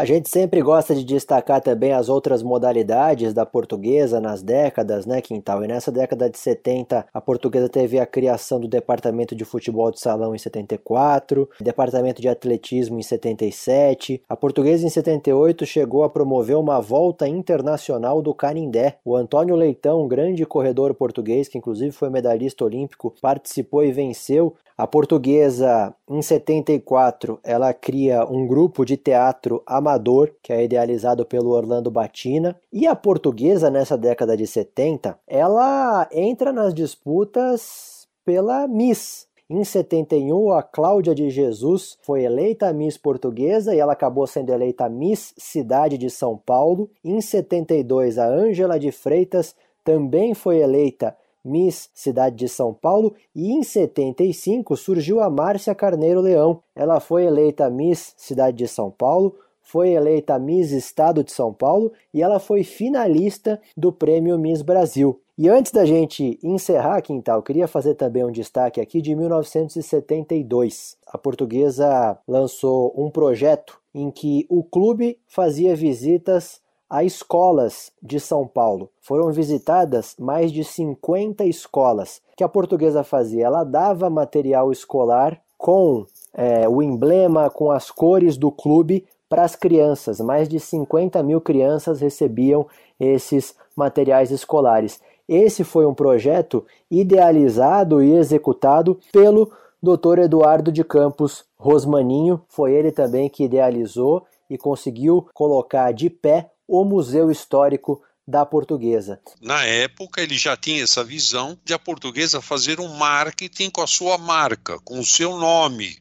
A 0.00 0.04
gente 0.06 0.30
sempre 0.30 0.62
gosta 0.62 0.94
de 0.94 1.04
destacar 1.04 1.60
também 1.60 1.92
as 1.92 2.08
outras 2.08 2.42
modalidades 2.42 3.34
da 3.34 3.44
portuguesa 3.44 4.18
nas 4.18 4.42
décadas, 4.42 5.04
né, 5.04 5.20
Quintal? 5.20 5.62
E 5.62 5.68
nessa 5.68 5.92
década 5.92 6.30
de 6.30 6.38
70, 6.38 7.06
a 7.12 7.20
portuguesa 7.20 7.68
teve 7.68 7.98
a 7.98 8.06
criação 8.06 8.58
do 8.58 8.66
departamento 8.66 9.36
de 9.36 9.44
futebol 9.44 9.90
de 9.90 10.00
salão 10.00 10.34
em 10.34 10.38
74, 10.38 11.46
departamento 11.60 12.22
de 12.22 12.30
atletismo 12.30 12.98
em 12.98 13.02
77. 13.02 14.22
A 14.26 14.34
portuguesa 14.34 14.86
em 14.86 14.88
78 14.88 15.66
chegou 15.66 16.02
a 16.02 16.08
promover 16.08 16.56
uma 16.56 16.80
volta 16.80 17.28
internacional 17.28 18.22
do 18.22 18.32
Canindé. 18.32 18.96
O 19.04 19.14
Antônio 19.14 19.54
Leitão, 19.54 20.08
grande 20.08 20.46
corredor 20.46 20.94
português, 20.94 21.46
que 21.46 21.58
inclusive 21.58 21.92
foi 21.92 22.08
medalhista 22.08 22.64
olímpico, 22.64 23.14
participou 23.20 23.84
e 23.84 23.92
venceu 23.92 24.56
a 24.80 24.86
portuguesa, 24.86 25.94
em 26.08 26.22
74, 26.22 27.38
ela 27.44 27.70
cria 27.74 28.24
um 28.24 28.46
grupo 28.46 28.82
de 28.82 28.96
teatro 28.96 29.62
amador, 29.66 30.32
que 30.42 30.54
é 30.54 30.64
idealizado 30.64 31.26
pelo 31.26 31.50
Orlando 31.50 31.90
Batina. 31.90 32.58
E 32.72 32.86
a 32.86 32.96
portuguesa, 32.96 33.68
nessa 33.68 33.98
década 33.98 34.34
de 34.34 34.46
70, 34.46 35.18
ela 35.26 36.08
entra 36.10 36.50
nas 36.50 36.72
disputas 36.72 38.08
pela 38.24 38.66
Miss. 38.66 39.26
Em 39.50 39.62
71, 39.62 40.50
a 40.52 40.62
Cláudia 40.62 41.14
de 41.14 41.28
Jesus 41.28 41.98
foi 42.00 42.22
eleita 42.22 42.72
Miss 42.72 42.96
Portuguesa 42.96 43.74
e 43.74 43.78
ela 43.78 43.92
acabou 43.92 44.26
sendo 44.26 44.50
eleita 44.50 44.88
Miss 44.88 45.34
Cidade 45.36 45.98
de 45.98 46.08
São 46.08 46.38
Paulo. 46.38 46.88
Em 47.04 47.20
72, 47.20 48.16
a 48.16 48.26
Ângela 48.26 48.80
de 48.80 48.90
Freitas 48.90 49.54
também 49.84 50.32
foi 50.32 50.60
eleita 50.60 51.14
Miss 51.44 51.88
Cidade 51.94 52.36
de 52.36 52.48
São 52.48 52.72
Paulo 52.72 53.14
e 53.34 53.52
em 53.52 53.62
75 53.62 54.76
surgiu 54.76 55.20
a 55.20 55.30
Márcia 55.30 55.74
Carneiro 55.74 56.20
Leão. 56.20 56.62
Ela 56.74 57.00
foi 57.00 57.24
eleita 57.24 57.70
Miss 57.70 58.14
Cidade 58.16 58.56
de 58.56 58.68
São 58.68 58.90
Paulo, 58.90 59.36
foi 59.62 59.90
eleita 59.90 60.38
Miss 60.38 60.72
Estado 60.72 61.22
de 61.22 61.32
São 61.32 61.52
Paulo 61.52 61.92
e 62.12 62.22
ela 62.22 62.38
foi 62.38 62.64
finalista 62.64 63.60
do 63.76 63.92
prêmio 63.92 64.38
Miss 64.38 64.62
Brasil. 64.62 65.20
E 65.38 65.48
antes 65.48 65.72
da 65.72 65.86
gente 65.86 66.38
encerrar, 66.42 67.00
Quintal, 67.00 67.42
queria 67.42 67.66
fazer 67.66 67.94
também 67.94 68.22
um 68.24 68.30
destaque 68.30 68.78
aqui 68.78 69.00
de 69.00 69.14
1972. 69.14 70.98
A 71.06 71.16
portuguesa 71.16 72.18
lançou 72.28 72.92
um 72.94 73.10
projeto 73.10 73.80
em 73.94 74.10
que 74.10 74.44
o 74.50 74.62
clube 74.62 75.18
fazia 75.26 75.74
visitas 75.74 76.60
a 76.90 77.04
escolas 77.04 77.92
de 78.02 78.18
São 78.18 78.44
Paulo. 78.46 78.90
Foram 79.00 79.30
visitadas 79.30 80.16
mais 80.18 80.50
de 80.50 80.64
50 80.64 81.44
escolas. 81.44 82.20
Que 82.36 82.42
a 82.42 82.48
portuguesa 82.48 83.04
fazia? 83.04 83.46
Ela 83.46 83.62
dava 83.62 84.10
material 84.10 84.72
escolar 84.72 85.40
com 85.56 86.04
é, 86.34 86.68
o 86.68 86.82
emblema, 86.82 87.48
com 87.48 87.70
as 87.70 87.90
cores 87.90 88.36
do 88.36 88.50
clube 88.50 89.06
para 89.28 89.44
as 89.44 89.54
crianças. 89.54 90.20
Mais 90.20 90.48
de 90.48 90.58
50 90.58 91.22
mil 91.22 91.40
crianças 91.40 92.00
recebiam 92.00 92.66
esses 92.98 93.54
materiais 93.76 94.32
escolares. 94.32 95.00
Esse 95.28 95.62
foi 95.62 95.86
um 95.86 95.94
projeto 95.94 96.66
idealizado 96.90 98.02
e 98.02 98.12
executado 98.14 98.98
pelo 99.12 99.52
Dr. 99.80 100.18
Eduardo 100.18 100.72
de 100.72 100.82
Campos 100.82 101.44
Rosmaninho. 101.56 102.42
Foi 102.48 102.72
ele 102.72 102.90
também 102.90 103.28
que 103.28 103.44
idealizou 103.44 104.24
e 104.50 104.58
conseguiu 104.58 105.28
colocar 105.32 105.92
de 105.92 106.10
pé 106.10 106.50
o 106.70 106.84
Museu 106.84 107.32
Histórico 107.32 108.00
da 108.26 108.46
Portuguesa. 108.46 109.18
Na 109.42 109.64
época, 109.64 110.22
ele 110.22 110.38
já 110.38 110.56
tinha 110.56 110.84
essa 110.84 111.02
visão 111.02 111.58
de 111.64 111.74
a 111.74 111.78
Portuguesa 111.80 112.40
fazer 112.40 112.78
um 112.78 112.94
marketing 112.94 113.70
com 113.70 113.82
a 113.82 113.88
sua 113.88 114.16
marca, 114.16 114.78
com 114.84 115.00
o 115.00 115.04
seu 115.04 115.36
nome, 115.36 115.98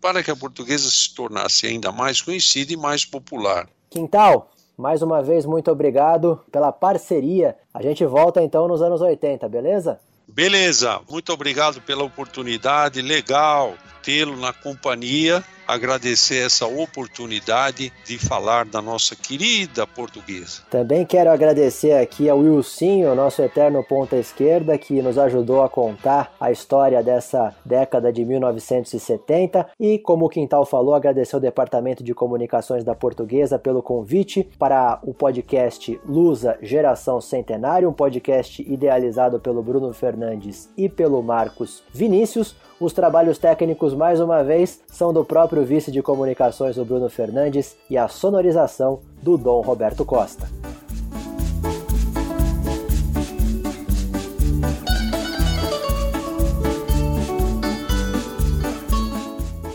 para 0.00 0.20
que 0.20 0.30
a 0.30 0.34
Portuguesa 0.34 0.90
se 0.90 1.14
tornasse 1.14 1.68
ainda 1.68 1.92
mais 1.92 2.20
conhecida 2.20 2.72
e 2.72 2.76
mais 2.76 3.04
popular. 3.04 3.68
Quintal, 3.88 4.50
mais 4.76 5.02
uma 5.02 5.22
vez, 5.22 5.46
muito 5.46 5.70
obrigado 5.70 6.40
pela 6.50 6.72
parceria. 6.72 7.56
A 7.72 7.80
gente 7.80 8.04
volta 8.04 8.42
então 8.42 8.66
nos 8.66 8.82
anos 8.82 9.00
80, 9.00 9.48
beleza? 9.48 10.00
Beleza, 10.26 11.00
muito 11.08 11.32
obrigado 11.32 11.80
pela 11.80 12.02
oportunidade, 12.02 13.00
legal 13.00 13.74
tê-lo 14.02 14.36
na 14.36 14.52
companhia 14.52 15.44
agradecer 15.68 16.46
essa 16.46 16.66
oportunidade 16.66 17.92
de 18.06 18.18
falar 18.18 18.64
da 18.64 18.80
nossa 18.80 19.14
querida 19.14 19.86
portuguesa. 19.86 20.62
Também 20.70 21.04
quero 21.04 21.30
agradecer 21.30 21.92
aqui 21.92 22.26
ao 22.26 22.38
Wilsinho, 22.38 23.14
nosso 23.14 23.42
eterno 23.42 23.84
ponta 23.84 24.16
esquerda, 24.16 24.78
que 24.78 25.02
nos 25.02 25.18
ajudou 25.18 25.62
a 25.62 25.68
contar 25.68 26.32
a 26.40 26.50
história 26.50 27.02
dessa 27.02 27.54
década 27.66 28.10
de 28.10 28.24
1970 28.24 29.68
e, 29.78 29.98
como 29.98 30.24
o 30.24 30.28
Quintal 30.30 30.64
falou, 30.64 30.94
agradecer 30.94 31.34
ao 31.34 31.40
Departamento 31.40 32.02
de 32.02 32.14
Comunicações 32.14 32.82
da 32.82 32.94
Portuguesa 32.94 33.58
pelo 33.58 33.82
convite 33.82 34.48
para 34.58 34.98
o 35.02 35.12
podcast 35.12 36.00
Lusa 36.06 36.56
Geração 36.62 37.20
Centenário, 37.20 37.90
um 37.90 37.92
podcast 37.92 38.62
idealizado 38.62 39.38
pelo 39.38 39.62
Bruno 39.62 39.92
Fernandes 39.92 40.70
e 40.78 40.88
pelo 40.88 41.22
Marcos 41.22 41.82
Vinícius. 41.92 42.56
Os 42.80 42.92
trabalhos 42.92 43.38
técnicos, 43.38 43.92
mais 43.92 44.20
uma 44.20 44.44
vez, 44.44 44.80
são 44.86 45.12
do 45.12 45.24
próprio 45.24 45.64
vice 45.64 45.90
de 45.90 46.00
comunicações, 46.00 46.78
o 46.78 46.84
Bruno 46.84 47.08
Fernandes, 47.10 47.76
e 47.90 47.98
a 47.98 48.06
sonorização 48.06 49.00
do 49.20 49.36
Dom 49.36 49.60
Roberto 49.62 50.04
Costa. 50.04 50.48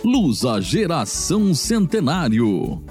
Lusa 0.06 0.62
Geração 0.62 1.54
Centenário. 1.54 2.82